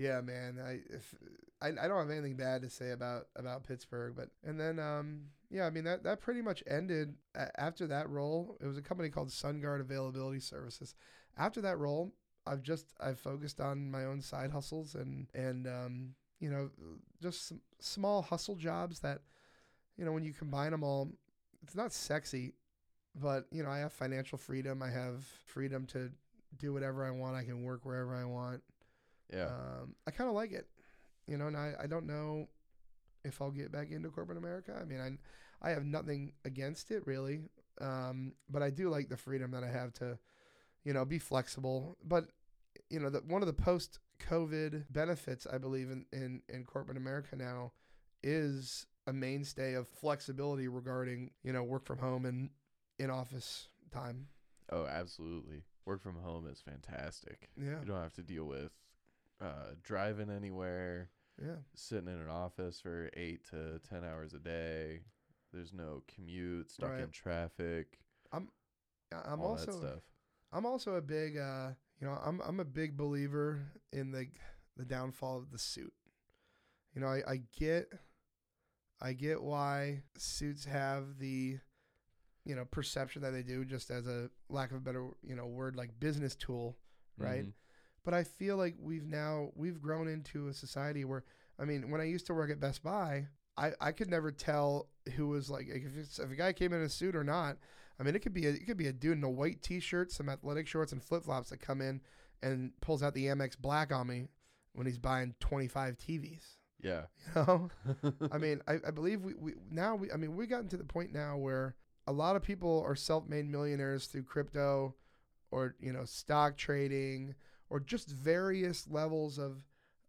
[0.00, 0.58] yeah, man.
[0.64, 1.14] I if
[1.60, 5.24] I, I don't have anything bad to say about about Pittsburgh, but and then um,
[5.50, 7.14] yeah, I mean that that pretty much ended
[7.58, 8.56] after that role.
[8.62, 10.94] It was a company called SunGard Availability Services.
[11.36, 12.14] After that role,
[12.46, 16.70] I've just I've focused on my own side hustles and and um, you know
[17.20, 19.20] just small hustle jobs that
[19.98, 21.10] you know when you combine them all,
[21.62, 22.54] it's not sexy,
[23.14, 24.82] but you know I have financial freedom.
[24.82, 26.10] I have freedom to
[26.56, 27.36] do whatever I want.
[27.36, 28.62] I can work wherever I want.
[29.32, 29.46] Yeah.
[29.46, 30.66] Um, I kind of like it,
[31.26, 32.48] you know, and I, I don't know
[33.24, 34.78] if I'll get back into corporate America.
[34.80, 37.40] I mean, I, I have nothing against it really.
[37.80, 40.18] Um, but I do like the freedom that I have to,
[40.84, 41.96] you know, be flexible.
[42.04, 42.26] But,
[42.90, 43.98] you know, the, one of the post
[44.28, 47.72] COVID benefits, I believe in, in, in corporate America now
[48.22, 52.50] is a mainstay of flexibility regarding, you know, work from home and
[52.98, 54.26] in office time.
[54.72, 55.62] oh, absolutely.
[55.86, 57.48] Work from home is fantastic.
[57.56, 57.80] Yeah.
[57.80, 58.72] You don't have to deal with
[59.40, 61.10] uh, driving anywhere,
[61.42, 61.56] Yeah.
[61.74, 65.00] sitting in an office for eight to 10 hours a day.
[65.52, 67.98] There's no commute, stuck in traffic,
[68.32, 68.48] I'm
[69.12, 70.02] I'm all that also stuff.
[70.52, 73.62] I'm also a big, uh, you know, I'm I'm a big believer
[73.92, 74.28] in the
[74.76, 75.92] the downfall of the suit.
[76.94, 77.92] You know, I, I get,
[79.00, 81.58] I get why suits have the,
[82.44, 85.46] you know, perception that they do, just as a lack of a better, you know,
[85.46, 86.76] word like business tool,
[87.18, 87.44] right?
[87.46, 87.52] Mhm.
[88.04, 91.24] But I feel like we've now we've grown into a society where,
[91.58, 94.88] I mean, when I used to work at Best Buy, I, I could never tell
[95.16, 97.56] who was like if, it's, if a guy came in a suit or not.
[97.98, 100.10] I mean, it could be a, it could be a dude in a white T-shirt,
[100.10, 102.00] some athletic shorts, and flip flops that come in
[102.42, 104.28] and pulls out the Amex Black on me
[104.72, 106.56] when he's buying 25 TVs.
[106.82, 107.02] Yeah.
[107.36, 107.70] You know,
[108.32, 110.84] I mean, I, I believe we, we now we I mean we've gotten to the
[110.84, 114.94] point now where a lot of people are self-made millionaires through crypto,
[115.50, 117.34] or you know stock trading,
[117.70, 119.62] or just various levels of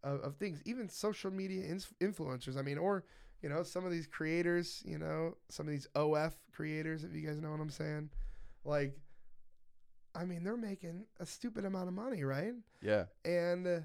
[0.04, 0.60] of, of things.
[0.64, 2.58] Even social media ins- influencers.
[2.58, 3.04] I mean, or
[3.40, 4.82] you know some of these creators.
[4.84, 7.04] You know some of these OF creators.
[7.04, 8.10] If you guys know what I'm saying,
[8.64, 8.96] like.
[10.14, 12.52] I mean, they're making a stupid amount of money, right?
[12.82, 13.04] yeah.
[13.24, 13.80] and uh,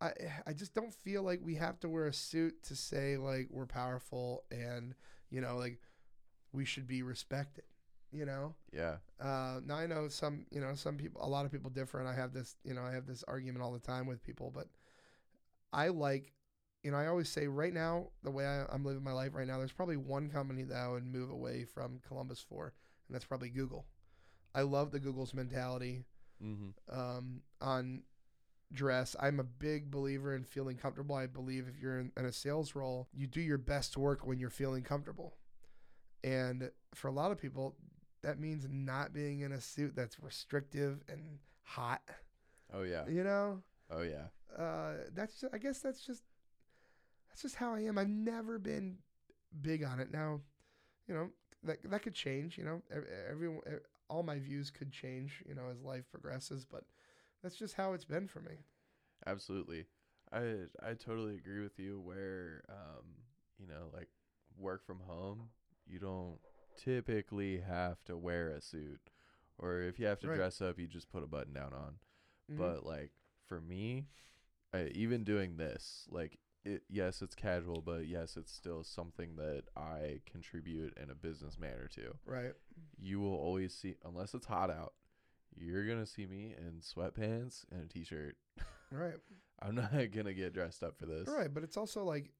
[0.00, 0.12] I
[0.46, 3.66] I just don't feel like we have to wear a suit to say like we're
[3.66, 4.94] powerful and
[5.30, 5.78] you know like
[6.52, 7.64] we should be respected.
[8.12, 8.54] You know.
[8.72, 8.96] Yeah.
[9.20, 12.08] Uh, now I know some you know some people a lot of people differ and
[12.08, 14.68] I have this you know I have this argument all the time with people, but
[15.72, 16.32] I like.
[16.82, 19.46] You know, I always say right now, the way I, I'm living my life right
[19.46, 22.72] now, there's probably one company that I would move away from Columbus for,
[23.06, 23.84] and that's probably Google.
[24.54, 26.04] I love the Google's mentality
[26.42, 26.98] Mm-hmm.
[26.98, 28.02] um, on
[28.72, 29.16] dress.
[29.20, 31.14] I'm a big believer in feeling comfortable.
[31.16, 34.38] I believe if you're in, in a sales role, you do your best work when
[34.38, 35.34] you're feeling comfortable.
[36.24, 37.76] And for a lot of people,
[38.22, 42.02] that means not being in a suit that's restrictive and hot.
[42.72, 43.04] Oh yeah.
[43.08, 44.28] You know, Oh yeah.
[44.56, 46.22] uh, that's just, I guess that's just
[47.28, 47.98] that's just how I am.
[47.98, 48.98] I've never been
[49.62, 50.10] big on it.
[50.12, 50.40] Now,
[51.08, 51.30] you know
[51.64, 52.58] that that could change.
[52.58, 53.76] You know, Ev- everyone, eh,
[54.08, 55.42] all my views could change.
[55.48, 56.84] You know, as life progresses, but
[57.42, 58.56] that's just how it's been for me.
[59.26, 59.86] Absolutely.
[60.32, 63.04] I I totally agree with you where um
[63.58, 64.08] you know like
[64.58, 65.48] work from home
[65.86, 66.38] you don't
[66.82, 69.00] typically have to wear a suit
[69.58, 70.36] or if you have to Right.
[70.36, 71.98] dress up you just put a button down on.
[72.50, 72.58] Mhm.
[72.58, 73.12] But like
[73.46, 74.06] for me
[74.72, 79.64] I, even doing this like it yes it's casual but yes it's still something that
[79.76, 82.14] I contribute in a business manner to.
[82.24, 82.52] right,
[82.98, 84.94] You will always see unless it's hot out
[85.56, 88.36] you're going to see me in sweatpants and a t-shirt.
[88.92, 89.16] right,
[89.60, 91.28] I'm not going to get dressed up for this.
[91.28, 91.52] right.
[91.52, 92.30] But it's also like,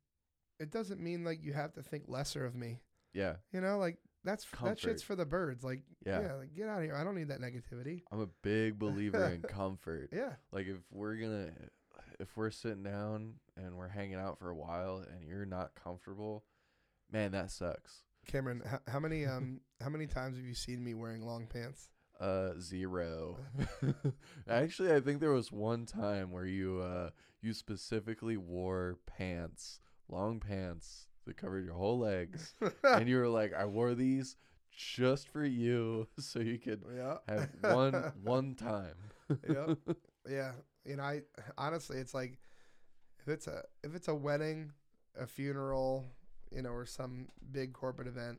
[0.61, 2.79] it doesn't mean like you have to think lesser of me.
[3.13, 3.37] Yeah.
[3.53, 5.65] You know, like that's that shit's for the birds.
[5.65, 6.21] Like, Yeah.
[6.21, 6.95] yeah, like, get out of here.
[6.97, 8.03] I don't need that negativity.
[8.13, 10.11] I'm a big believer in comfort.
[10.13, 11.51] Yeah, Like if we're gonna
[12.19, 16.45] if we're sitting down and we're hanging out for a while and you're not comfortable,
[17.11, 18.03] man, that sucks.
[18.27, 21.89] Cameron, how, how many um how many times have you seen me wearing long pants?
[22.21, 23.39] Uh zero.
[24.49, 27.11] Actually, I think there was one time where you uh
[27.41, 32.55] you specifically wore pants, long pants that covered your whole legs.
[32.83, 34.37] and you were like, I wore these
[34.77, 38.95] just for you so you could yeah, have one one time.
[39.49, 39.79] yep.
[40.29, 40.53] Yeah.
[40.85, 41.23] You know, I
[41.57, 42.39] honestly, it's like
[43.21, 44.73] if it's a if it's a wedding,
[45.19, 46.05] a funeral,
[46.51, 48.39] you know, or some big corporate event,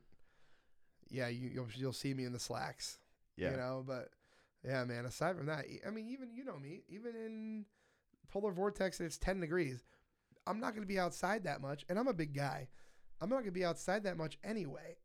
[1.10, 2.98] yeah, you, you'll you'll see me in the slacks.
[3.36, 3.50] Yeah.
[3.50, 4.10] You know, but
[4.64, 5.06] yeah, man.
[5.06, 7.64] Aside from that, I mean, even you know me, even in
[8.30, 9.82] polar vortex, it's ten degrees.
[10.46, 12.68] I'm not going to be outside that much, and I'm a big guy.
[13.22, 14.96] I'm not going to be outside that much anyway,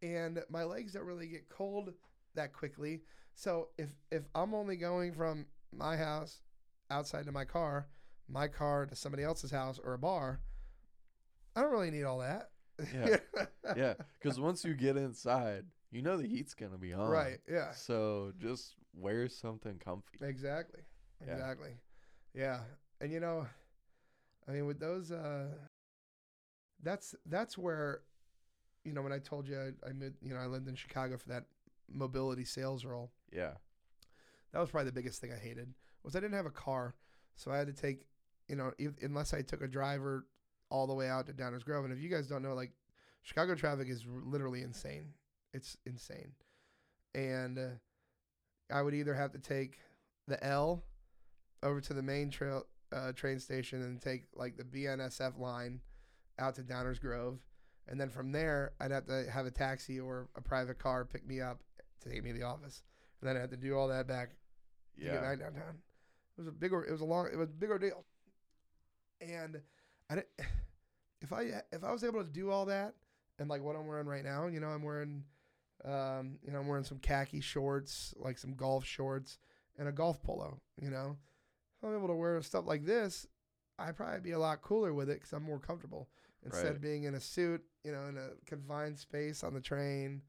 [0.00, 1.92] and my legs don't really get cold
[2.36, 3.02] that quickly.
[3.34, 5.46] So if if I'm only going from
[5.76, 6.40] my house
[6.88, 7.88] outside to my car,
[8.28, 10.40] my car to somebody else's house or a bar,
[11.56, 12.50] I don't really need all that.
[12.94, 13.16] Yeah.
[13.76, 17.10] yeah, because once you get inside, you know the heat's gonna be on.
[17.10, 17.38] Right.
[17.50, 17.72] Yeah.
[17.72, 20.18] So just wear something comfy.
[20.20, 20.82] Exactly.
[21.26, 21.32] Yeah.
[21.32, 21.70] Exactly.
[22.34, 22.60] Yeah.
[23.00, 23.48] And you know,
[24.48, 25.48] I mean, with those, uh,
[26.84, 28.00] that's that's where,
[28.84, 29.92] you know, when I told you I, I
[30.22, 31.44] you know, I lived in Chicago for that
[31.90, 33.10] mobility sales role.
[33.32, 33.52] Yeah.
[34.52, 35.74] That was probably the biggest thing I hated
[36.04, 36.94] was I didn't have a car,
[37.34, 38.06] so I had to take,
[38.48, 40.26] you know, if, unless I took a driver
[40.70, 41.84] all the way out to Downers Grove.
[41.84, 42.72] And if you guys don't know, like
[43.22, 45.14] Chicago traffic is literally insane.
[45.52, 46.32] It's insane,
[47.14, 49.78] and uh, I would either have to take
[50.26, 50.84] the L
[51.62, 55.80] over to the main trail uh, train station and take like the BNSF line
[56.38, 57.38] out to Downers Grove,
[57.88, 61.26] and then from there I'd have to have a taxi or a private car pick
[61.26, 61.60] me up
[62.02, 62.82] to take me to the office,
[63.20, 64.30] and then I had to do all that back
[64.96, 65.78] to get back downtown.
[66.36, 68.04] It was a big, it was a long, it was a big ordeal.
[69.20, 69.60] And
[70.10, 70.28] I didn't,
[71.20, 72.94] if I if I was able to do all that
[73.38, 75.24] and like what I'm wearing right now, you know, I'm wearing,
[75.84, 79.38] um, you know, I'm wearing some khaki shorts, like some golf shorts
[79.78, 80.60] and a golf polo.
[80.80, 81.16] You know,
[81.78, 83.26] if I'm able to wear stuff like this,
[83.78, 86.08] I'd probably be a lot cooler with it because I'm more comfortable
[86.44, 86.72] instead Right.
[86.76, 90.22] of being in a suit, you know, in a confined space on the train.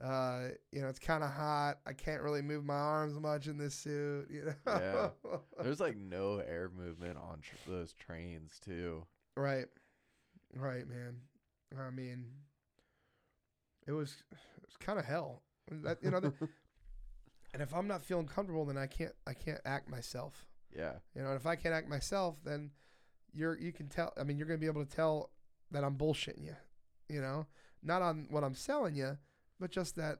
[0.00, 1.78] Uh, you know, it's kind of hot.
[1.86, 4.26] I can't really move my arms much in this suit.
[4.30, 5.12] You know.
[5.62, 9.04] There's like no air movement on tr- those trains too.
[9.36, 9.66] right.
[10.54, 11.16] Right, man.
[11.78, 12.26] I mean,
[13.86, 15.42] it was it was kind of hell.
[15.70, 16.32] That you know, the,
[17.54, 20.46] and if I'm not feeling comfortable, then I can't I can't act myself.
[20.76, 20.92] Yeah.
[21.14, 22.70] You know, and if I can't act myself, then
[23.32, 24.12] you're you can tell.
[24.20, 25.30] I mean, you're gonna be able to tell
[25.72, 26.56] that I'm bullshitting you.
[27.08, 27.46] You know,
[27.82, 29.18] not on what I'm selling you,
[29.60, 30.18] but just that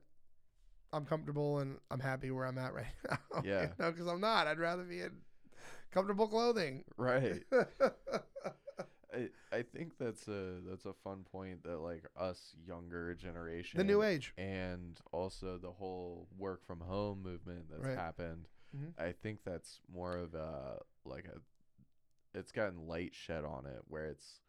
[0.92, 3.18] I'm comfortable and I'm happy where I'm at right now.
[3.44, 3.62] Yeah.
[3.62, 4.46] you know, because I'm not.
[4.46, 5.12] I'd rather be in
[5.90, 6.84] comfortable clothing.
[6.96, 7.42] Right.
[9.14, 13.84] I, I think that's a that's a fun point that like us younger generation the
[13.84, 14.32] new age.
[14.38, 17.98] and also the whole work from home movement that's Right.
[17.98, 18.48] happened.
[18.74, 18.92] Mhm.
[18.98, 24.06] I think that's more of a like a it's gotten light shed on it where
[24.06, 24.40] it's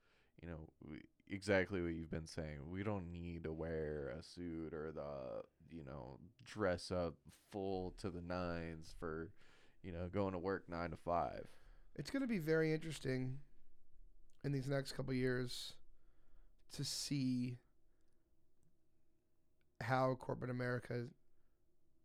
[0.44, 0.98] you know
[1.30, 2.60] exactly what you've been saying.
[2.70, 7.16] We don't need to wear a suit or the you know dress up
[7.52, 9.30] full to the nines for
[9.84, 11.46] you know going to work 9 to 5.
[11.96, 13.38] It's going to be very interesting
[14.44, 15.74] in these next couple years
[16.74, 17.58] to see
[19.82, 21.06] how corporate America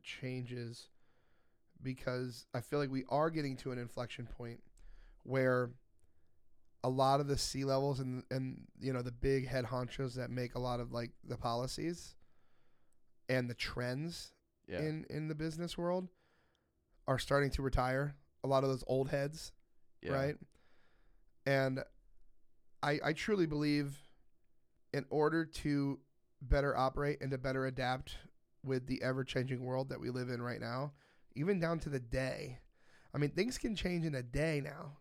[0.02, 0.88] changes
[1.82, 4.60] because I feel like we are getting to an inflection point
[5.22, 5.70] where
[6.84, 10.30] a lot of the C levels and and you know the big head honchos that
[10.30, 12.14] make a lot of like the policies
[13.28, 14.32] and the trends
[14.68, 14.80] Yeah.
[14.80, 16.08] in in the business world
[17.06, 18.14] are starting to retire.
[18.44, 19.52] A lot of those old heads
[20.02, 20.12] yeah.
[20.12, 20.36] right?
[21.46, 21.80] And
[22.82, 23.98] I I truly believe
[24.92, 25.98] in order to
[26.40, 28.16] better operate and to better adapt
[28.64, 30.92] with the ever changing world that we live in right now,
[31.34, 32.60] even down to the day.
[33.14, 34.98] I mean, things can change in a day now.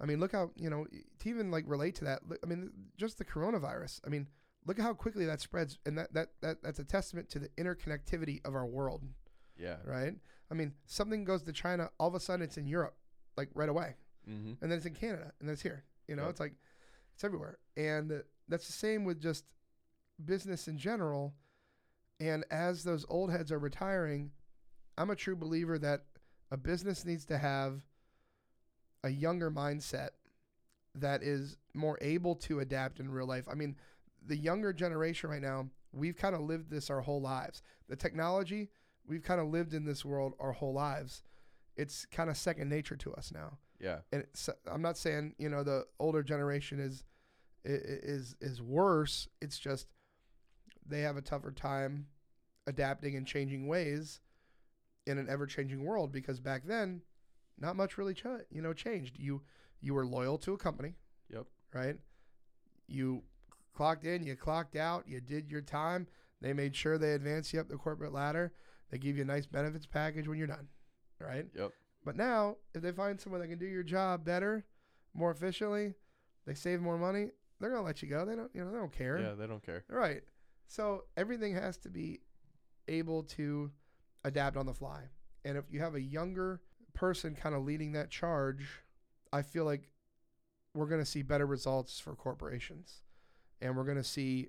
[0.00, 0.86] I mean, look how, you know,
[1.20, 4.00] to even like relate to that, I mean, just the coronavirus.
[4.06, 4.28] I mean,
[4.66, 7.48] look at how quickly that spreads and that that, that that's a testament to the
[7.58, 9.02] interconnectivity of our world
[9.58, 9.76] Yeah.
[9.84, 10.14] right?
[10.50, 12.96] I mean, something goes to China, all of a sudden it's in Europe,
[13.36, 13.96] like right away,
[14.28, 14.52] Mm-hmm.
[14.62, 15.84] and then it's in Canada, and then it's here.
[16.06, 16.30] You know, Yep.
[16.30, 16.54] it's like
[17.14, 19.44] it's everywhere, and that's the same with just
[20.24, 21.34] business in general.
[22.20, 24.30] And as those old heads are retiring,
[24.96, 26.04] I'm a true believer that
[26.50, 27.82] a business needs to have
[29.04, 30.10] a younger mindset
[30.94, 33.46] that is more able to adapt in real life.
[33.50, 33.76] I mean,
[34.26, 37.62] the younger generation right now, we've kind of lived this our whole lives.
[37.88, 38.70] The technology,
[39.06, 41.22] we've kind of lived in this world our whole lives.
[41.76, 43.58] It's kind of second nature to us now.
[43.80, 43.98] Yeah.
[44.12, 47.04] And it's, I'm not saying, you know, the older generation is
[47.64, 49.28] is is worse.
[49.40, 49.86] It's just
[50.86, 52.06] they have a tougher time
[52.66, 54.20] adapting and changing ways
[55.06, 57.02] in an ever-changing world because back then
[57.60, 59.18] not much really ch- you know changed.
[59.18, 59.42] You
[59.80, 60.94] you were loyal to a company,
[61.32, 61.46] Yep.
[61.72, 61.96] right?
[62.86, 63.22] You
[63.74, 66.06] clocked in, you clocked out, you did your time.
[66.40, 68.52] They made sure they advanced you up the corporate ladder.
[68.90, 70.68] They give you a nice benefits package when you're done,
[71.20, 71.46] right?
[71.54, 71.72] Yep.
[72.04, 74.64] But now, if they find someone that can do your job better,
[75.14, 75.94] more efficiently,
[76.46, 77.30] they save more money,
[77.60, 78.24] they're gonna let you go.
[78.24, 79.18] They don't, you know, they don't care.
[79.18, 79.34] Yeah.
[79.34, 79.84] They don't care.
[79.88, 80.22] Right.
[80.66, 82.20] So everything has to be
[82.86, 83.70] able to
[84.24, 85.02] adapt on the fly.
[85.44, 86.60] And if you have a younger
[86.98, 88.82] person kind of leading that charge,
[89.32, 89.88] I feel like
[90.74, 93.02] we're going to see better results for corporations,
[93.60, 94.48] and we're going to see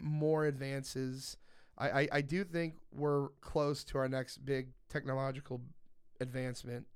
[0.00, 1.36] more advances.
[1.78, 5.60] I, I, I do think we're close to our next big technological
[6.20, 6.86] advancement.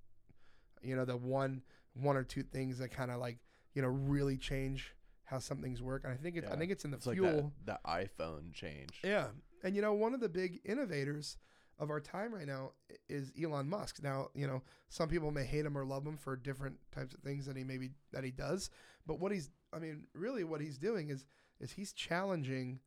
[0.83, 1.63] You know, the one
[1.95, 3.39] one or two things that kind of like
[3.75, 4.95] you know really change
[5.25, 6.03] how some things work.
[6.05, 7.53] And I think it's I think it's in the It's like fuel.
[7.65, 9.01] that, the iPhone change.
[9.05, 9.27] Yeah.
[9.63, 11.37] And you know, one of the big innovators
[11.79, 12.73] of our time right now
[13.09, 14.03] is Elon Musk.
[14.03, 17.21] Now, you know, some people may hate him or love him for different types of
[17.21, 18.71] things that he maybe that he does,
[19.07, 21.25] but what he's I mean, really what he's doing is
[21.61, 22.81] is he's challenging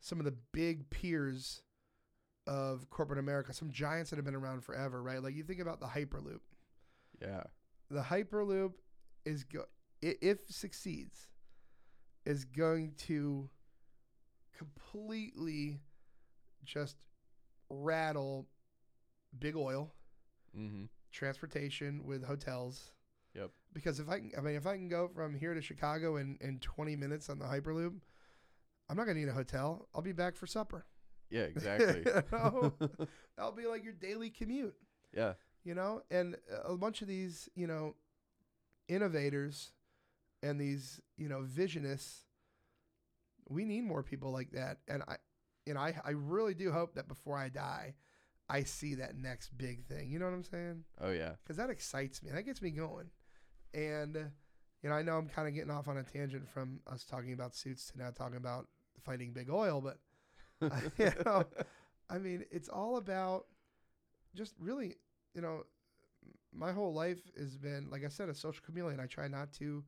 [0.00, 1.62] some of the big peers
[2.46, 5.22] of corporate America, some giants that have been around forever, right?
[5.22, 6.40] Like you think about the Hyperloop.
[7.20, 7.44] Yeah.
[7.90, 8.72] The Hyperloop
[9.24, 9.64] is go
[10.02, 11.28] if succeeds
[12.26, 13.48] is going to
[14.56, 15.80] completely
[16.64, 16.96] just
[17.68, 18.46] rattle
[19.38, 19.92] big oil
[20.56, 20.84] Mm-hmm.
[21.10, 22.92] transportation with hotels.
[23.34, 23.50] Yep.
[23.72, 26.38] Because if I can, I mean, if I can go from here to Chicago in,
[26.40, 27.94] in 20 minutes on the Hyperloop,
[28.88, 29.88] I'm not going to need a hotel.
[29.94, 30.86] I'll be back for supper.
[31.30, 32.04] Yeah, exactly.
[32.32, 32.72] Know?
[33.36, 34.76] That'll be like your daily commute,
[35.12, 35.32] yeah.
[35.64, 36.02] you know?
[36.10, 37.96] And a bunch of these, you know,
[38.88, 39.72] innovators
[40.42, 42.20] and these, you know, visionists,
[43.48, 44.78] we need more people like that.
[44.86, 45.16] And I,
[45.66, 47.94] and I, I really do hope that before I die,
[48.48, 50.10] I see that next big thing.
[50.10, 50.84] You know what I'm saying?
[51.00, 51.32] Oh yeah.
[51.42, 52.30] because that excites me.
[52.32, 53.10] That gets me going.
[53.72, 54.14] And
[54.82, 57.32] you know, I know I'm kind of getting off on a tangent from us talking
[57.32, 58.68] about suits to now talking about
[59.04, 59.98] fighting big oil, but
[60.98, 61.44] you know,
[62.10, 63.46] I mean, it's all about
[64.34, 64.96] just really,
[65.34, 65.64] you know,
[66.52, 69.00] my whole life has been, like I said, a social chameleon.
[69.00, 69.82] I try not to,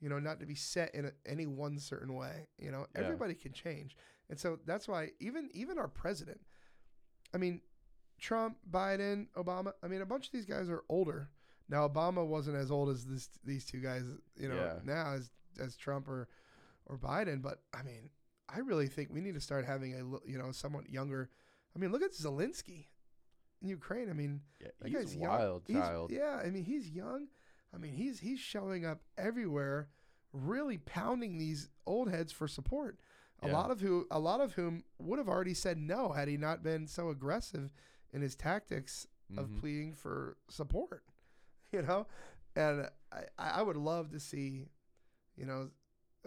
[0.00, 2.46] you know, not to be set in a, any one certain way.
[2.58, 3.02] You know, Yeah.
[3.02, 3.96] everybody can change,
[4.32, 6.40] and so that's why even even our president,
[7.34, 7.60] I mean,
[8.18, 9.72] Trump, Biden, Obama.
[9.82, 11.28] I mean, a bunch of these guys are older.
[11.68, 14.04] Now, Obama wasn't as old as this these two guys,
[14.36, 14.78] you know, Yeah.
[14.84, 15.30] now as
[15.60, 16.28] as Trump or
[16.86, 17.42] or Biden.
[17.42, 18.08] But I mean,
[18.48, 21.28] I really think we need to start having a you know somewhat younger.
[21.76, 22.86] I mean, look at Zelensky
[23.60, 24.08] in Ukraine.
[24.08, 24.68] I mean, Yeah.
[24.80, 25.28] that He's guy's a young.
[25.28, 27.28] wild He's- Yeah, I mean, he's young.
[27.74, 29.90] I mean, he's he's showing up everywhere,
[30.32, 32.98] really pounding these old heads for support.
[33.42, 33.52] A Yeah.
[33.54, 36.62] lot of who, a lot of whom would have already said no had he not
[36.62, 37.72] been so aggressive
[38.12, 39.06] in his tactics
[39.36, 39.60] of Mhm.
[39.60, 41.04] pleading for support.
[41.72, 42.06] You know,
[42.54, 44.68] and I, I would love to see,
[45.36, 45.70] you know,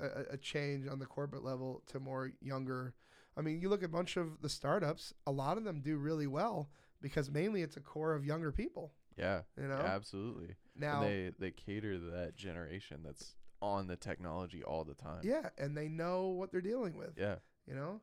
[0.01, 2.95] a, a change on the corporate level to more younger.
[3.37, 5.97] I mean, you look at a bunch of the startups; a lot of them do
[5.97, 8.91] really well because mainly it's a core of younger people.
[9.17, 9.41] Yeah.
[9.55, 10.55] You know, Yeah, absolutely.
[10.75, 15.21] now and they they cater to that generation that's on the technology all the time.
[15.23, 17.13] yeah, and they know what they're dealing with.
[17.17, 17.35] Yeah.
[17.67, 18.01] you know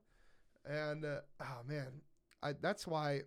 [0.65, 2.01] and uh, oh man
[2.43, 3.23] I, that's why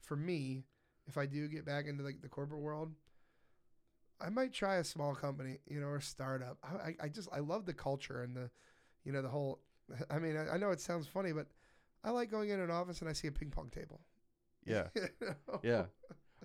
[0.00, 0.64] for me
[1.06, 2.90] if i do get back into like the corporate world
[4.20, 7.66] i might try a small company you know or startup I, I- just i love
[7.66, 8.50] the culture and the
[9.04, 9.60] you know the whole
[10.10, 11.46] i mean I, I know it sounds funny but
[12.04, 14.00] i like going in an office and i see a ping pong table
[14.64, 14.88] Yeah.
[14.94, 15.60] You know?
[15.62, 15.84] Yeah.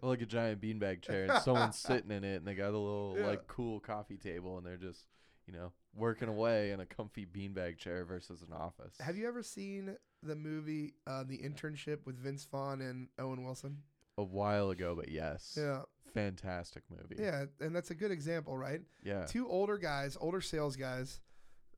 [0.02, 3.16] Like a giant beanbag chair and someone's sitting in it and they got a little
[3.18, 3.28] Yeah.
[3.28, 5.06] like cool coffee table and they're just,
[5.48, 8.96] you know, working away in a comfy beanbag chair versus an office.
[9.00, 13.78] have you ever seen the movie uh, the internship with vince vaughn and owen wilson
[14.18, 15.56] a while ago, but yes.
[15.60, 15.82] yeah
[16.14, 17.22] Fantastic movie.
[17.22, 19.26] yeah and that's a good example right Yeah.
[19.26, 21.20] two older guys, older sales guys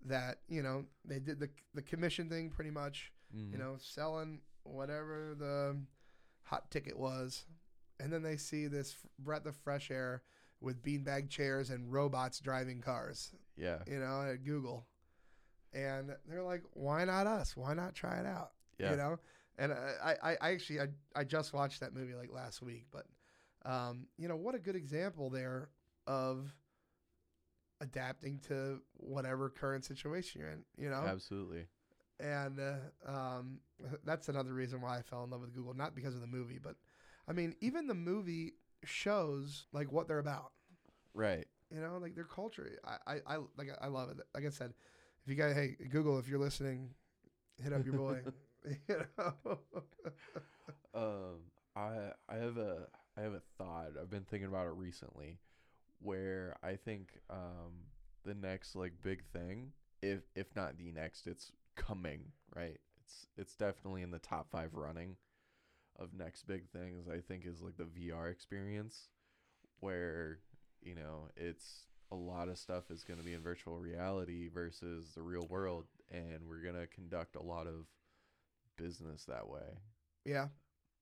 [0.05, 3.51] that, you know, they did the the commission thing pretty much, Mhm.
[3.51, 5.77] you know, selling whatever the
[6.43, 7.45] hot ticket was.
[7.99, 10.23] And then they see this f- breath of fresh air
[10.61, 13.79] with beanbag chairs and robots driving cars, Yeah.
[13.87, 14.85] you know, at Google.
[15.73, 17.55] And they're like, why not us?
[17.55, 18.51] Why not try it out?
[18.77, 18.91] Yeah.
[18.91, 19.19] You know?
[19.57, 23.05] And I, I, I actually, I, I just watched that movie like last week, but,
[23.65, 25.69] um, you know, what a good example there
[26.07, 26.53] of
[27.81, 31.03] adapting to whatever current situation you're in, you know?
[31.05, 31.65] Absolutely.
[32.19, 33.59] And uh, um,
[34.03, 36.59] that's another reason why I fell in love with Google, not because of the movie,
[36.61, 36.75] but
[37.29, 38.53] I mean, even the movie
[38.83, 40.51] shows like what they're about,
[41.13, 41.47] Right.
[41.73, 42.79] you know, like their culture.
[42.83, 44.17] I, I, I like, I love it.
[44.33, 44.73] Like I said,
[45.23, 46.89] if you guys, hey, Google, if you're listening,
[47.61, 48.21] hit up your boy.
[48.89, 49.59] you know?
[50.93, 51.39] Um,
[51.75, 52.87] I I have a
[53.17, 53.91] I have a thought.
[54.01, 55.37] I've been thinking about it recently,
[56.01, 57.85] where I think um
[58.25, 62.31] the next like big thing, if if not the next, it's coming.
[62.55, 62.79] Right.
[63.01, 65.15] It's it's definitely in the top five running
[65.99, 67.07] of next big things.
[67.07, 69.09] I think is like the VR experience,
[69.79, 70.39] where
[70.81, 75.11] you know it's a lot of stuff is going to be in virtual reality versus
[75.15, 77.85] the real world, and we're gonna conduct a lot of
[78.77, 79.79] business that way.
[80.25, 80.47] Yeah,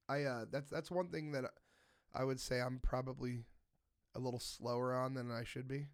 [0.10, 1.46] I uh, that's that's one thing that
[2.14, 3.44] I would say I'm probably
[4.16, 5.88] a little slower on than I should be.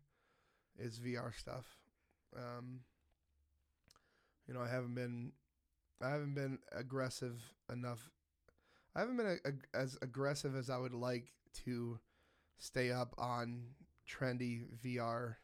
[0.79, 1.65] is VR stuff.
[2.35, 2.79] Um,
[4.47, 5.33] you know, I haven't been,
[6.01, 8.09] I haven't been aggressive enough.
[8.95, 11.31] I haven't been a, a, as aggressive as I would like
[11.65, 11.99] to
[12.57, 13.63] stay up on
[14.07, 15.35] trendy VR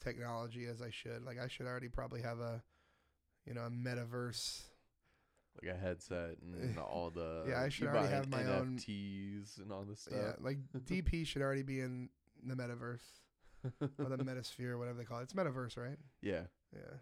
[0.00, 1.24] technology as I should.
[1.24, 2.62] Like I should already probably have a,
[3.46, 4.62] you know, a metaverse.
[5.62, 9.72] Like a headset and all the Yeah, I should already have my own- NFTs and
[9.72, 10.14] all this stuff.
[10.16, 12.08] Yeah, like DP should already be in
[12.44, 13.00] the metaverse
[13.98, 15.24] or the metasphere, whatever they call it.
[15.24, 15.98] It's metaverse, right?
[16.22, 16.42] yeah.
[16.72, 16.98] Yeah.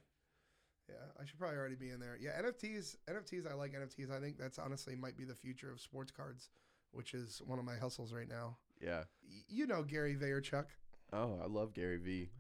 [0.89, 2.17] Yeah, I should probably already be in there.
[2.21, 4.11] Yeah, NFTs, NFTs, I like NFTs.
[4.11, 6.49] I think that's honestly might be the future of sports cards,
[6.93, 8.57] which is one of my hustles right now.
[8.81, 9.05] Yeah.
[9.29, 10.67] Y- You know Gary Vaynerchuk.
[11.13, 12.31] Oh, I love Gary V.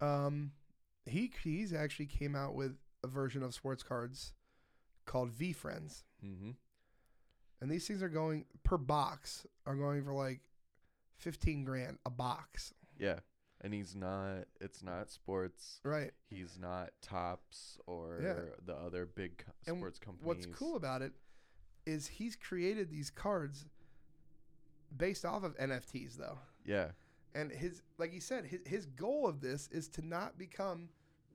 [0.00, 0.52] Um,
[1.06, 4.32] he he's actually came out with a version of sports cards
[5.06, 6.50] called VeeFriends, Mm-hmm.
[7.60, 10.40] and these things are going per box are going for like
[11.18, 12.72] fifteen grand a box.
[12.98, 13.18] Yeah.
[13.64, 15.80] And he's not it's not sports.
[15.82, 16.12] Right.
[16.28, 18.34] He's not Topps or Yeah.
[18.64, 20.26] the other big co- And sports companies.
[20.26, 21.12] What's cool about it
[21.86, 23.66] is he's created these cards
[24.96, 26.38] based off of NFTs though.
[26.64, 26.90] Yeah.
[27.34, 30.88] And his like he said, his, his goal of this is to not become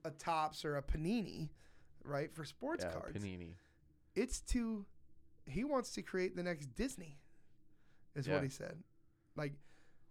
[0.04, 1.48] a Topps or a panini,
[2.04, 2.32] right?
[2.32, 3.18] For sports yeah, cards.
[3.18, 3.54] Panini.
[4.14, 4.86] It's to
[5.46, 7.18] he wants to create the next Disney,
[8.14, 8.34] is Yeah.
[8.34, 8.82] what he said.
[9.36, 9.54] Like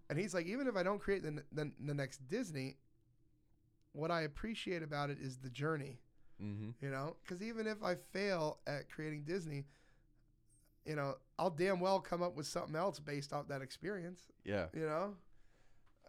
[0.09, 2.77] and he's like, even if I don't create the, the the next Disney,
[3.93, 5.99] what I appreciate about it is the journey.
[6.41, 6.69] Mm-hmm.
[6.85, 9.65] You know, because even if I fail at creating Disney,
[10.85, 14.21] you know, I'll damn well come up with something else based off that experience.
[14.45, 14.67] Yeah.
[14.73, 15.13] You know,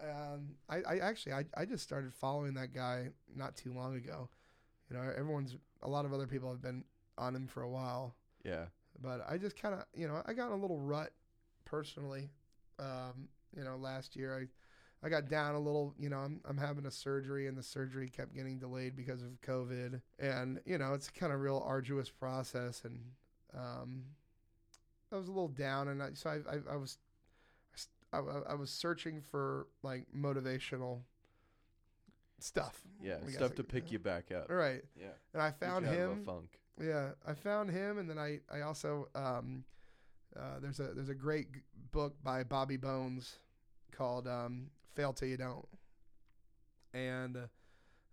[0.01, 4.29] um, I, I actually I, I just started following that guy not too long ago.
[4.89, 6.85] You know, everyone's a lot of other people have been
[7.19, 8.15] on him for a while,
[8.45, 8.67] Yeah.
[9.03, 11.13] but I just kind of you know I got in a little rut
[11.65, 12.31] personally.
[12.79, 14.47] Um, you know, last year I.
[15.03, 18.11] I got down a little, you know, I'm, I'm having a surgery and the surgery
[18.11, 20.03] kept getting delayed because of COVID.
[20.19, 22.83] And, you know, it's kind of real arduous process.
[22.85, 23.01] And
[23.57, 24.03] um,
[25.11, 25.89] I was a little down.
[25.89, 26.99] And I, so I, I, I was,
[28.13, 28.19] I,
[28.51, 30.99] I was searching for like motivational
[32.39, 32.83] stuff.
[33.03, 33.27] Yeah.
[33.27, 34.51] Stuff to pick you back up.
[34.51, 34.83] Right.
[35.01, 35.15] Yeah.
[35.33, 36.25] And I found you of a him.
[36.27, 36.61] funk.
[36.83, 39.65] Yeah, I found him, and then I I also um,
[40.37, 41.61] uh, there's a there's a great g-
[41.93, 43.39] book by Bobby Bones
[43.93, 45.67] called um, "Fail Till You Don't,"
[46.95, 47.37] and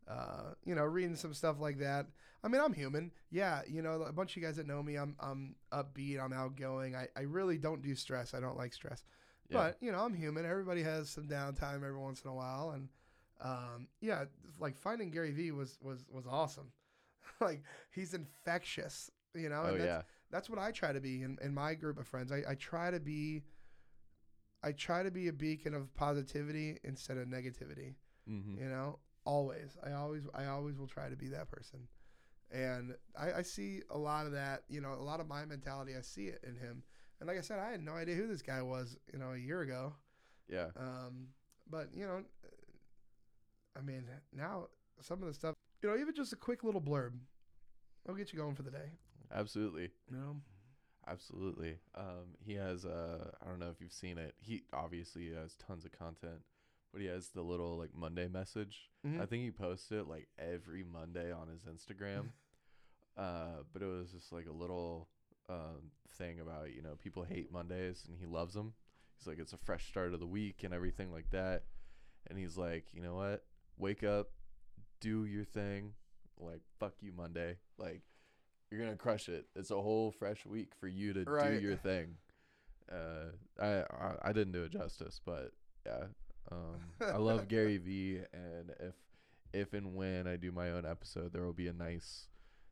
[0.08, 2.08] uh, you know, reading some stuff like that.
[2.44, 3.12] I mean, I'm human.
[3.30, 6.34] Yeah, you know, a bunch of you guys that know me, I'm I'm upbeat, I'm
[6.34, 6.96] outgoing.
[6.96, 8.34] I I really don't do stress.
[8.34, 9.04] I don't like stress.
[9.50, 9.58] Yeah.
[9.58, 10.46] But you know, I'm human.
[10.46, 12.90] Everybody has some downtime every once in a while, and
[13.42, 14.26] um, yeah,
[14.60, 16.72] like finding Gary Vee was was was awesome.
[17.42, 19.64] like he's infectious, you know.
[19.66, 20.02] oh and that's, yeah.
[20.32, 22.32] That's what I try to be in, in my group of friends.
[22.32, 23.44] I, I try to be,
[24.64, 27.96] I try to be a beacon of positivity instead of negativity.
[28.30, 28.62] Mm-hmm.
[28.62, 29.78] You know, always.
[29.86, 31.88] I always I always will try to be that person,
[32.52, 34.64] and I, I see a lot of that.
[34.70, 35.94] You know, a lot of my mentality.
[35.98, 36.84] I see it in him.
[37.20, 38.98] And like I said, I had no idea who this guy was.
[39.14, 39.94] You know, a year ago.
[40.50, 40.68] Yeah.
[40.78, 41.28] Um,
[41.70, 42.24] but you know,
[43.78, 44.68] I mean, now
[45.02, 47.12] some of the stuff, you know, even just a quick little blurb,
[48.08, 48.92] I'll get you going for the day.
[49.34, 49.90] Absolutely.
[50.10, 50.38] Know,
[51.08, 51.78] Absolutely.
[51.96, 54.36] Um, he has uh, I don't know if you've seen it.
[54.40, 56.42] He obviously has tons of content,
[56.92, 58.90] but he has the little like Monday message.
[59.06, 59.22] Mhm.
[59.22, 62.30] I think he posts it like every Monday on his Instagram.
[63.18, 65.08] uh, but it was just like a little
[65.50, 68.74] um, thing about you know people hate Mondays and he loves them.
[69.18, 71.64] He's like it's a fresh start of the week and everything like that.
[72.30, 73.46] And he's like, you know what?
[73.78, 74.32] Wake up,
[75.00, 75.94] do your thing.
[76.38, 77.58] Like fuck you Monday.
[77.78, 78.02] Like
[78.70, 79.48] you're gonna crush it.
[79.56, 81.54] It's a whole fresh week for you to Right.
[81.54, 82.16] do your thing.
[82.92, 83.32] Uh,
[83.62, 85.52] I, I I didn't do it justice, but
[85.86, 86.06] yeah,
[86.52, 88.96] um, I love Gary Vee, and if
[89.54, 92.28] if and when I do my own episode, there will be a nice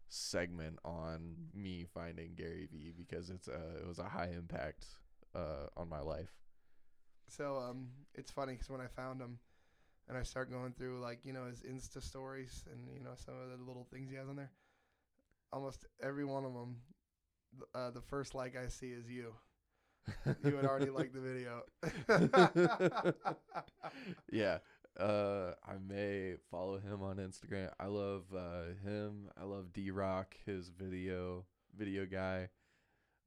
[0.08, 4.86] segment on me finding Gary Vee because it's a it was a high impact
[5.34, 6.32] uh, on my life.
[7.28, 9.40] so um, it's funny because when I found him,
[10.08, 13.34] and I start going through like you know his Insta stories and you know some
[13.36, 14.52] of the little things he has on there,
[15.56, 16.76] almost every one of them,
[17.74, 19.34] uh, the first like I see is you.
[20.44, 21.64] you had already liked the video.
[24.32, 24.60] yeah.
[25.00, 27.70] Uh, I may follow him on Instagram.
[27.80, 29.30] I love uh, him.
[29.40, 31.46] I love D Rock, his video
[31.76, 32.50] video guy.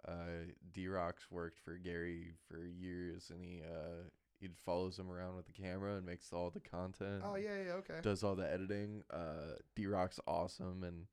[0.06, 4.08] Uh, D Rock's worked for Gary for years, and he uh,
[4.40, 7.22] he follows him around with the camera and makes all the content.
[7.24, 8.00] oh yeah, yeah, okay.
[8.02, 9.02] Does all the editing.
[9.12, 11.06] Uh, D Rock's awesome, and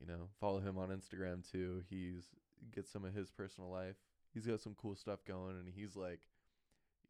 [0.00, 1.82] you know follow him on Instagram too.
[1.88, 2.24] He's
[2.74, 3.96] get some of his personal life.
[4.32, 6.20] He's got some cool stuff going, and he's like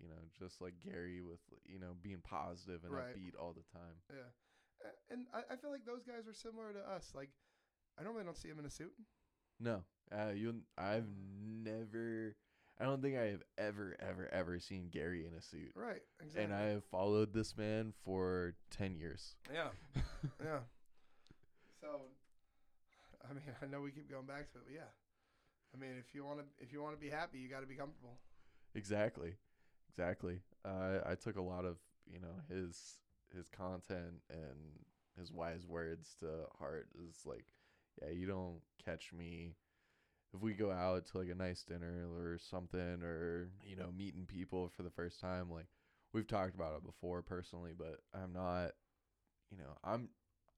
[0.02, 3.14] you know, just like Gary with you know being positive and Right.
[3.14, 3.96] upbeat all the time.
[4.08, 7.12] Yeah, and I, I feel like those guys are similar to us.
[7.14, 7.28] Like,
[7.98, 8.92] I normally don't see him in a suit.
[9.58, 10.62] No, uh, you.
[10.78, 11.04] I've
[11.42, 12.34] never.
[12.80, 15.72] I don't think I have ever, ever, ever seen Gary in a suit.
[15.74, 16.00] Right.
[16.18, 16.44] Exactly.
[16.44, 19.34] And I have followed this man for ten years.
[19.52, 19.68] Yeah.
[20.42, 20.60] yeah.
[21.82, 22.00] So,
[23.30, 24.90] I mean, I know we keep going back to it, but yeah.
[25.74, 27.66] I mean, if you want to, if you want to be happy, you got to
[27.66, 28.18] be comfortable.
[28.74, 29.34] Exactly,
[29.88, 30.40] exactly.
[30.64, 31.76] Uh, I took a lot of
[32.10, 32.98] you know his
[33.34, 34.84] his content and
[35.18, 36.26] his wise words to
[36.59, 36.88] heart.
[37.09, 37.47] Is like,
[38.02, 39.55] yeah, you don't catch me
[40.34, 44.26] if we go out to like a nice dinner or something, or you know meeting
[44.26, 45.51] people for the first time.
[45.51, 45.66] Like
[46.12, 48.72] we've talked about it before personally, but I'm not.
[49.51, 50.10] You know, I'm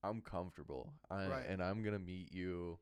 [0.03, 1.47] I'm comfortable, I, Right.
[1.49, 2.79] and I'm gonna meet you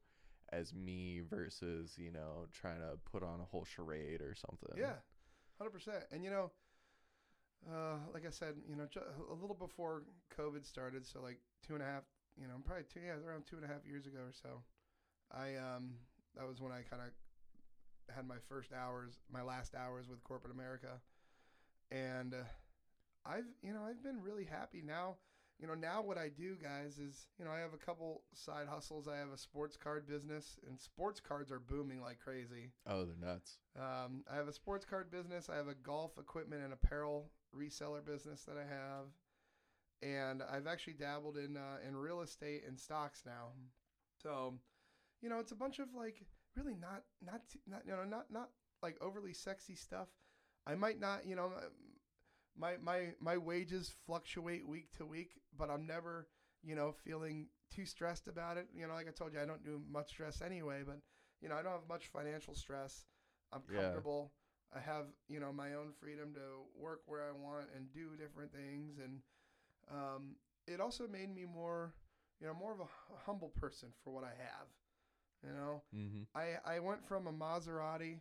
[0.52, 4.76] as me versus you know trying to put on a whole charade or something.
[4.76, 4.94] Yeah,
[5.58, 6.04] hundred percent.
[6.10, 6.50] And you know,
[7.70, 8.88] uh, like I said, you know,
[9.30, 10.04] a little before
[10.36, 12.04] COVID started, so like two and a half,
[12.40, 14.62] you know, probably two, yeah, around two and a half years ago or so.
[15.30, 15.94] I um,
[16.36, 20.54] that was when I kind of had my first hours, my last hours with corporate
[20.54, 21.00] America,
[21.90, 22.44] and uh,
[23.26, 25.16] I've, you know, I've been really happy now.
[25.60, 28.66] You know, now what I do, guys, is you know I have a couple side
[28.66, 29.06] hustles.
[29.06, 32.72] I have a sports card business, and sports cards are booming like crazy.
[32.86, 33.58] Oh, they're nuts.
[33.78, 35.50] Um, I have a sports card business.
[35.50, 39.08] I have a golf equipment and apparel reseller business that I have,
[40.02, 43.48] and I've actually dabbled in uh, in real estate and stocks now.
[44.22, 44.54] So,
[45.20, 46.22] you know, it's a bunch of like
[46.56, 48.48] really not not not you know not not
[48.82, 50.08] like overly sexy stuff.
[50.66, 51.52] I might not you know
[52.60, 56.28] my my my wages fluctuate week to week, but I'm never
[56.62, 58.68] you know feeling too stressed about it.
[58.74, 60.98] You know, like I told you, I don't do much stress anyway, but
[61.42, 63.06] you know, I don't have much financial stress.
[63.52, 64.00] I'm Yeah.
[64.02, 64.32] comfortable.
[64.74, 66.40] I have, you know, my own freedom to
[66.78, 68.98] work where I want and do different things.
[69.02, 69.20] And
[69.90, 71.94] um, it also made me more,
[72.40, 74.68] you know, more of a hu- humble person for what I have.
[75.44, 76.22] You know, Mm-hmm.
[76.34, 78.20] I, I went from a Maserati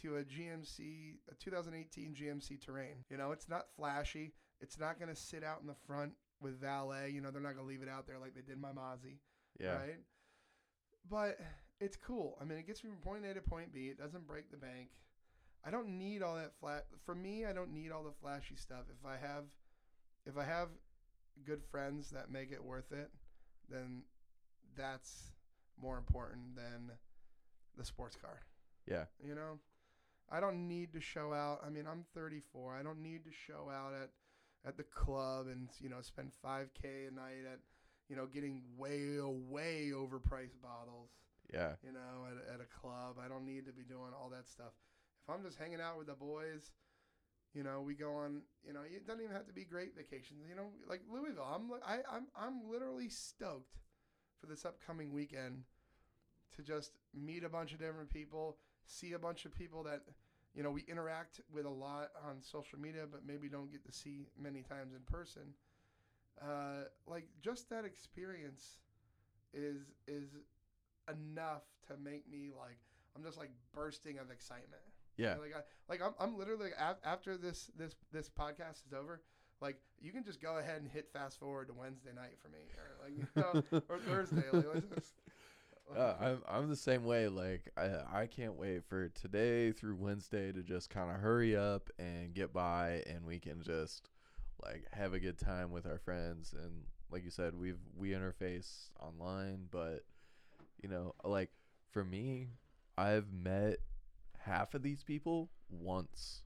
[0.00, 3.04] to a GMC, a 2018 GMC Terrain.
[3.10, 4.32] You know, it's not flashy.
[4.60, 7.10] It's not going to sit out in the front with valet.
[7.10, 9.18] You know, they're not going to leave it out there like they did my Mozzie
[9.60, 9.74] Yeah.
[9.74, 9.98] right?
[11.10, 11.38] But
[11.80, 12.38] it's cool.
[12.40, 13.88] I mean, it gets me from point A to point B.
[13.88, 14.88] It doesn't break the bank.
[15.64, 16.86] I don't need all that flat.
[17.04, 18.84] For me, I don't need all the flashy stuff.
[18.90, 19.44] If I have,
[20.26, 20.68] if I have
[21.44, 23.10] good friends that make it worth it,
[23.68, 24.02] then
[24.76, 25.32] that's
[25.80, 26.90] more important than
[27.76, 28.40] the sports car.
[28.86, 29.04] Yeah.
[29.24, 29.58] You know,
[30.32, 31.60] I don't need to show out.
[31.64, 32.74] I mean, I'm 34.
[32.74, 34.10] I don't need to show out at
[34.64, 37.58] at the club and you know spend 5k a night at
[38.08, 41.10] you know getting way way overpriced bottles.
[41.52, 41.72] Yeah.
[41.84, 43.16] You know, at at a club.
[43.22, 44.72] I don't need to be doing all that stuff.
[45.22, 46.72] If I'm just hanging out with the boys.
[47.54, 48.40] You know, we go on.
[48.66, 50.40] You know, it doesn't even have to be great vacations.
[50.48, 51.46] You know, like Louisville.
[51.46, 53.76] I'm I, I'm I'm literally stoked
[54.40, 55.64] for this upcoming weekend
[56.56, 58.56] to just meet a bunch of different people,
[58.86, 60.02] see a bunch of people that
[60.54, 63.92] you know we interact with a lot on social media, but maybe don't get to
[63.92, 65.54] see many times in person.
[66.40, 68.78] Uh, like just that experience
[69.54, 70.30] is is
[71.08, 72.78] enough to make me like
[73.16, 74.82] I'm just like bursting of excitement.
[75.16, 75.36] Yeah.
[75.36, 76.70] Like I like I'm, I'm literally
[77.04, 79.22] after this this this podcast is over.
[79.60, 82.58] Like you can just go ahead and hit fast forward to Wednesday night for me,
[82.76, 84.42] or like you know, or Thursday.
[84.52, 85.14] Like, just,
[85.96, 87.28] Uh, I'm I'm the same way.
[87.28, 91.90] Like I I can't wait for today through Wednesday to just kind of hurry up
[91.98, 94.10] and get by, and we can just
[94.64, 96.54] like have a good time with our friends.
[96.56, 100.04] And like you said, we've we interface online, but
[100.82, 101.50] you know, like
[101.90, 102.48] for me,
[102.96, 103.78] I've met
[104.38, 106.42] half of these people once.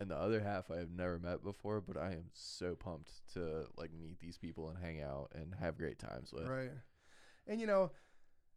[0.00, 3.66] And the other half I have never met before, but I am so pumped to
[3.76, 6.48] like meet these people and hang out and have great times with.
[6.48, 6.72] right.
[7.46, 7.90] And you know,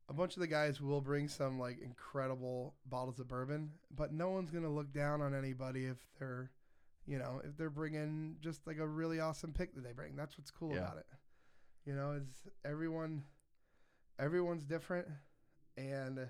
[0.09, 4.29] a bunch of the guys will bring some like incredible bottles of bourbon, but no
[4.29, 6.51] one's gonna look down on anybody if they're,
[7.05, 10.15] you know, if they're bringing just like a really awesome pick that they bring.
[10.15, 10.79] That's what's cool Yeah.
[10.79, 11.07] about it.
[11.85, 13.23] You know, is everyone,
[14.19, 15.07] everyone's different,
[15.77, 16.29] and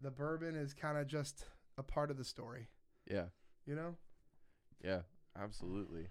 [0.00, 1.44] the bourbon is kind of just
[1.78, 2.68] a part of the story.
[3.10, 3.26] Yeah.
[3.64, 3.96] You know.
[4.82, 5.02] Yeah,
[5.36, 6.08] absolutely.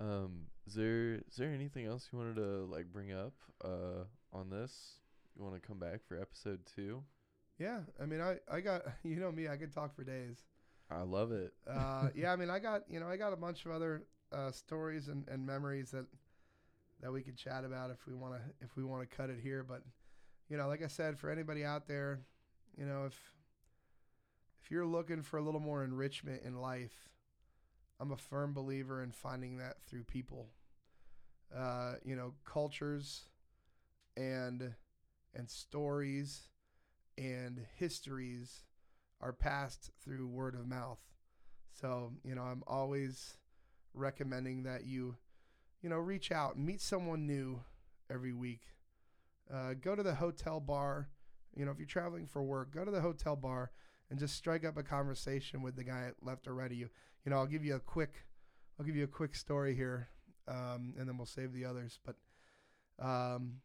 [0.00, 3.34] Um, is there is there anything else you wanted to like bring up
[3.64, 4.98] uh on this?
[5.36, 7.02] You want to come back for episode two?
[7.58, 10.44] Yeah, I mean, I, I got you know me, I could talk for days.
[10.90, 11.54] I love it.
[11.68, 14.50] Uh, yeah, I mean, I got you know, I got a bunch of other uh,
[14.50, 16.06] stories and, and memories that
[17.00, 19.38] that we could chat about if we want to if we want to cut it
[19.42, 19.64] here.
[19.64, 19.82] But
[20.48, 22.20] you know, like I said, for anybody out there,
[22.76, 23.32] you know, if
[24.62, 27.08] if you're looking for a little more enrichment in life,
[28.00, 30.48] I'm a firm believer in finding that through people.
[31.56, 33.24] Uh, you know, cultures
[34.16, 34.74] and
[35.34, 36.48] and stories
[37.18, 38.64] and histories
[39.20, 41.00] are passed through word of mouth.
[41.80, 43.34] So, you know, I'm always
[43.94, 45.16] recommending that you,
[45.80, 47.60] you know, reach out and meet someone new
[48.10, 48.62] every week.
[49.52, 51.08] Uh, go to the hotel bar.
[51.54, 53.70] You know, if you're traveling for work, go to the hotel bar
[54.10, 56.88] and just strike up a conversation with the guy left or right of you.
[57.24, 58.26] You know, I'll give you a quick,
[58.78, 60.08] I'll give you a quick story here,
[60.48, 61.98] um, and then we'll save the others.
[62.04, 62.16] But
[62.98, 63.60] um,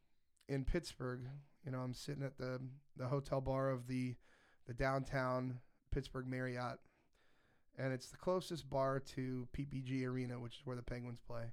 [0.48, 1.22] in Pittsburgh,
[1.68, 2.60] you know, I'm sitting at the
[2.96, 4.16] the hotel bar of the
[4.68, 5.60] the downtown
[5.92, 6.80] Pittsburgh Marriott,
[7.78, 11.44] and it's the closest bar to PPG Arena, which is where the Penguins play.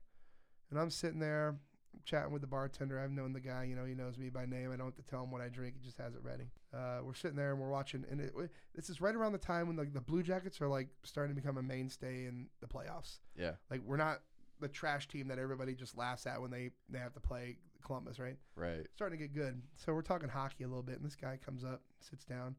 [0.70, 1.56] And I'm sitting there
[2.04, 2.98] chatting with the bartender.
[2.98, 4.72] I've known the guy, you know, he knows me by name.
[4.72, 6.50] I don't have to tell him what I drink; he just has it ready.
[6.72, 8.32] Uh, we're sitting there and we're watching, and it,
[8.72, 11.40] this is right around the time when like the Blue Jackets are like starting to
[11.40, 13.18] become a mainstay in the playoffs.
[13.36, 13.52] Yeah.
[13.68, 14.20] Like we're not
[14.60, 18.18] the trash team that everybody just laughs at when they they have to play Columbus,
[18.18, 18.36] right?
[18.56, 18.86] Right.
[18.94, 19.62] starting to get good.
[19.76, 22.56] So we're talking hockey a little bit, and this guy comes up, sits down,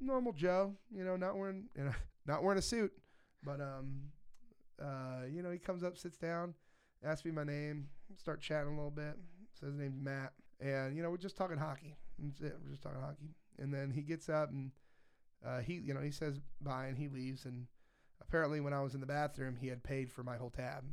[0.00, 1.94] normal Joe, you know, not wearing, you know,
[2.26, 2.92] not wearing a suit,
[3.42, 4.02] but um,
[4.80, 6.54] uh, you know, he comes up, sits down,
[7.04, 9.16] asks me my name, start chatting a little bit.
[9.58, 11.96] Says his name's Matt, and you know, we're just talking hockey.
[12.18, 12.56] That's it.
[12.62, 14.70] We're just talking hockey, and then he gets up and
[15.46, 17.66] uh, he, you know, he says bye and he leaves, and
[18.20, 20.84] apparently when I was in the bathroom, he had paid for my whole tab.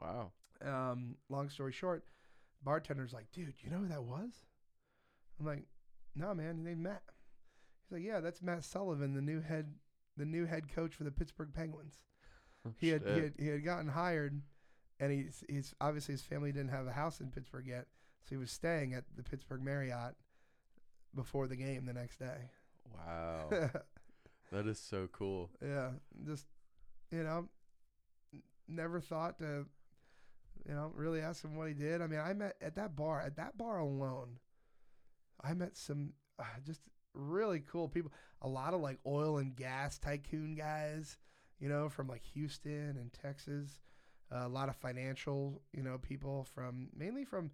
[0.00, 0.32] Wow.
[0.64, 2.04] Um, long story short,
[2.62, 4.32] bartender's like, dude, you know who that was?
[5.38, 5.66] I'm like,
[6.14, 7.02] no, man, his name's Matt.
[7.84, 9.74] He's like, yeah, that's Matt Sullivan, the new head,
[10.16, 11.96] the new head coach for the Pittsburgh Penguins.
[12.66, 14.40] Oh, he had, he had he had gotten hired,
[14.98, 17.86] and he's he's obviously his family didn't have a house in Pittsburgh yet,
[18.24, 20.14] so he was staying at the Pittsburgh Marriott
[21.14, 22.50] before the game the next day.
[22.92, 23.48] Wow.
[24.52, 25.50] that is so cool.
[25.62, 25.90] yeah,
[26.26, 26.46] just
[27.10, 27.48] you know,
[28.68, 29.66] never thought to,
[30.68, 32.00] you know, really ask him what he did.
[32.00, 34.38] I mean, I met at that bar, at that bar alone,
[35.42, 36.82] I met some uh, just
[37.14, 38.12] really cool people.
[38.42, 41.18] A lot of like oil and gas tycoon guys,
[41.58, 43.80] you know, from like Houston and Texas.
[44.32, 47.50] Uh, a lot of financial, you know, people from mainly from.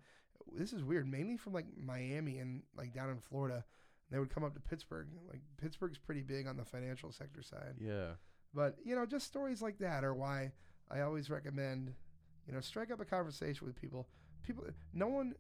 [0.57, 1.09] This is weird.
[1.09, 3.65] Mainly from like Miami and like down in Florida.
[4.11, 5.09] They would come up to Pittsburgh.
[5.29, 7.77] Like Pittsburgh's pretty big on the financial sector side.
[7.81, 8.13] Yeah.
[8.55, 10.53] But you know, just stories like that are why
[10.91, 11.95] I always recommend,
[12.47, 14.09] you know, strike up a conversation with people.
[14.43, 15.35] People, no one,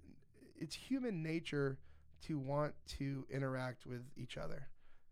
[0.57, 1.79] it's human nature
[2.27, 4.69] to want to interact with each other.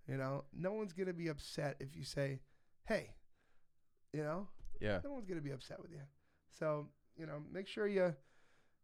[0.07, 2.41] You know, no one's gonna be upset if you say,
[2.85, 3.15] "Hey,"
[4.13, 4.49] you know,
[4.81, 5.01] Yeah.
[5.05, 6.03] no one's gonna be upset with you.
[6.51, 8.15] So you know, make sure you,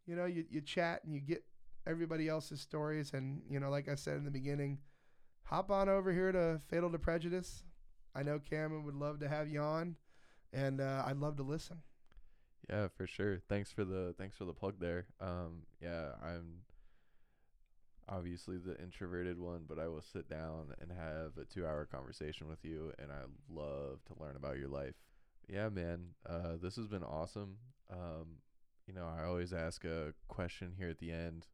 [0.05, 1.43] you know, you you chat and you get
[1.85, 4.79] everybody else's stories, and you know, like I said in the beginning,
[5.43, 7.63] hop on over here to Fatal to Prejudice.
[8.13, 9.95] I know Cameron would love to have you on,
[10.53, 11.81] and uh, I'd love to listen.
[12.69, 13.39] Yeah, for sure.
[13.47, 15.05] Thanks for the thanks for the plug there.
[15.21, 16.63] Um, yeah, I'm
[18.09, 22.47] obviously the introverted one, but I will sit down and have a two hour conversation
[22.47, 24.95] with you and I love to learn about your life.
[25.47, 26.09] Yeah, man.
[26.27, 27.57] Uh this has been awesome.
[27.91, 28.39] Um,
[28.87, 31.47] you know, I always ask a question here at the end.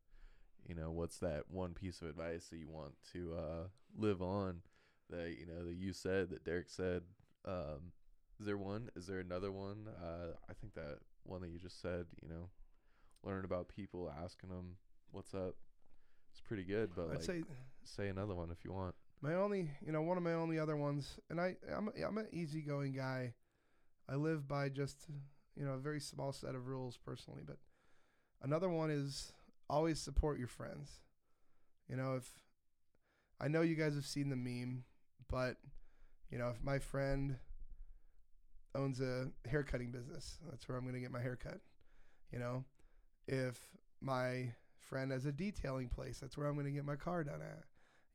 [0.68, 3.68] You know, what's that one piece of advice that you want to uh
[3.98, 4.62] live on
[5.10, 7.02] that, you know, that you said, that Derek said,
[7.46, 7.92] um,
[8.44, 8.90] is there one?
[8.98, 9.88] Is there another one?
[9.88, 12.50] Uh, I think that one that you just said, you know,
[13.24, 14.76] learn about people, asking them
[15.12, 15.56] what's up.
[16.34, 17.44] It's pretty good, but I'd like, say
[17.86, 18.96] say another one if you want.
[19.22, 22.28] my only, you know, one of my only other ones, and I, I'm, I'm an
[22.34, 23.34] easygoing guy.
[24.10, 25.06] I live by just,
[25.56, 27.60] you know, a very small set of rules personally, but
[28.42, 29.32] another one is
[29.70, 31.00] always support your friends.
[31.88, 32.30] You know, if
[33.40, 34.84] I know you guys have seen the meme,
[35.30, 35.56] but
[36.30, 37.38] you know, if my friend
[38.76, 41.60] owns a haircutting business, that's where I'm going to get my haircut.
[42.32, 42.64] You know,
[43.28, 43.60] if
[44.02, 47.42] my friend has a detailing place, that's where I'm going to get my car done
[47.42, 47.64] at.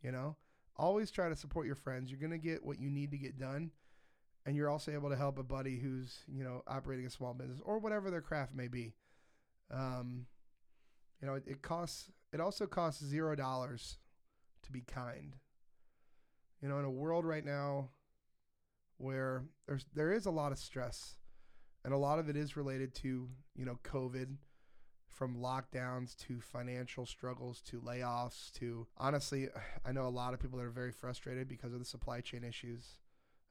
[0.02, 0.36] You know,
[0.76, 2.10] always try to support your friends.
[2.10, 3.70] You're going to get what you need to get done.
[4.47, 7.60] And you're also able to help a buddy who's, you know, operating a small business
[7.64, 8.94] or whatever their craft may be.
[9.70, 10.26] Um,
[11.20, 13.98] you know, it, it costs, it also costs zero dollars
[14.62, 15.36] to be kind.
[16.62, 17.90] You know, in a world right now
[18.99, 21.16] where there's, there is a lot of stress
[21.85, 24.37] and a lot of it is related to, you know, COVID
[25.09, 29.49] from lockdowns to financial struggles to layoffs to honestly,
[29.85, 32.45] I know a lot of people that are very frustrated because of the supply chain
[32.45, 32.99] issues.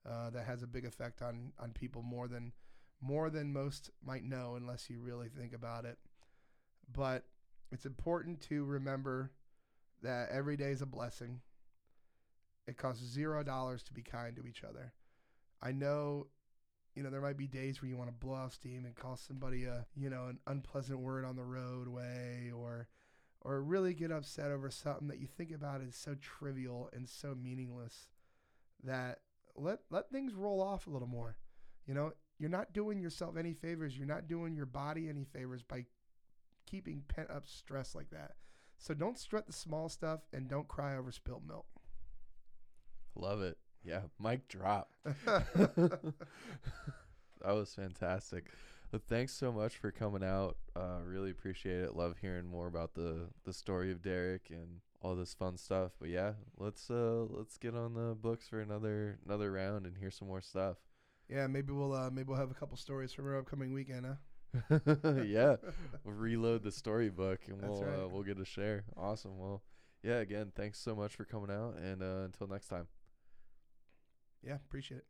[0.09, 2.53] Uh, that has a big effect on on people more than
[3.01, 5.97] more than most might know unless you really think about it.
[6.89, 7.25] But
[7.71, 9.31] it's important to remember
[10.01, 11.41] that every day is a blessing.
[12.67, 14.93] It costs zero dollars to be kind to each other.
[15.61, 16.27] I know,
[16.95, 19.15] you know, there might be days where you want to blow off steam and call
[19.15, 22.87] somebody a, you know, an unpleasant word on the roadway or
[23.41, 27.35] or really get upset over something that you think about is so trivial and so
[27.35, 28.07] meaningless
[28.83, 29.19] that
[29.55, 31.37] let let things roll off a little more.
[31.85, 35.63] You know, you're not doing yourself any favors, you're not doing your body any favors
[35.63, 35.85] by
[36.65, 38.33] keeping pent up stress like that.
[38.77, 41.65] So don't strut the small stuff and don't cry over spilt milk.
[43.15, 43.57] Love it.
[43.83, 44.91] Yeah, mic drop.
[45.03, 46.13] that
[47.43, 48.51] was fantastic.
[48.91, 50.57] But thanks so much for coming out.
[50.75, 51.95] Uh, really appreciate it.
[51.95, 55.91] Love hearing more about the the story of Derek and all this fun stuff.
[55.99, 60.11] But yeah, let's uh let's get on the books for another another round and hear
[60.11, 60.77] some more stuff.
[61.29, 64.79] Yeah, maybe we'll uh, maybe we'll have a couple stories from our upcoming weekend, huh?
[65.25, 65.57] yeah,
[66.05, 68.03] we'll reload the storybook and we'll right.
[68.03, 68.85] uh, we'll get a share.
[68.95, 69.37] Awesome.
[69.37, 69.63] Well,
[70.01, 70.19] yeah.
[70.19, 72.87] Again, thanks so much for coming out, and uh, until next time.
[74.43, 75.05] Yeah, appreciate it.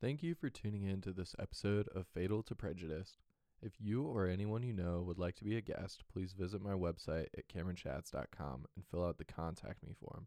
[0.00, 3.16] Thank you for tuning in to this episode of Fatal to Prejudice.
[3.62, 6.72] If you or anyone you know would like to be a guest, please visit my
[6.72, 10.26] website at CameronChats.com and fill out the contact me form.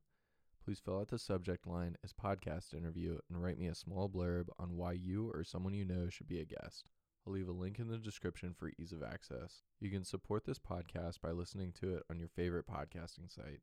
[0.65, 4.47] Please fill out the subject line as podcast interview and write me a small blurb
[4.57, 6.85] on why you or someone you know should be a guest.
[7.25, 9.61] I'll leave a link in the description for ease of access.
[9.79, 13.61] You can support this podcast by listening to it on your favorite podcasting site.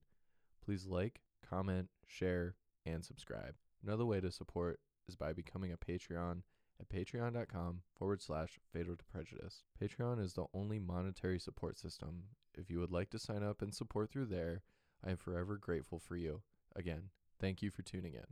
[0.64, 2.54] Please like, comment, share,
[2.84, 3.54] and subscribe.
[3.84, 6.42] Another way to support is by becoming a Patreon
[6.80, 9.62] at patreon.com forward slash fatal to prejudice.
[9.80, 12.24] Patreon is the only monetary support system.
[12.54, 14.62] If you would like to sign up and support through there,
[15.04, 16.42] I am forever grateful for you.
[16.74, 18.26] Again, thank you for tuning in.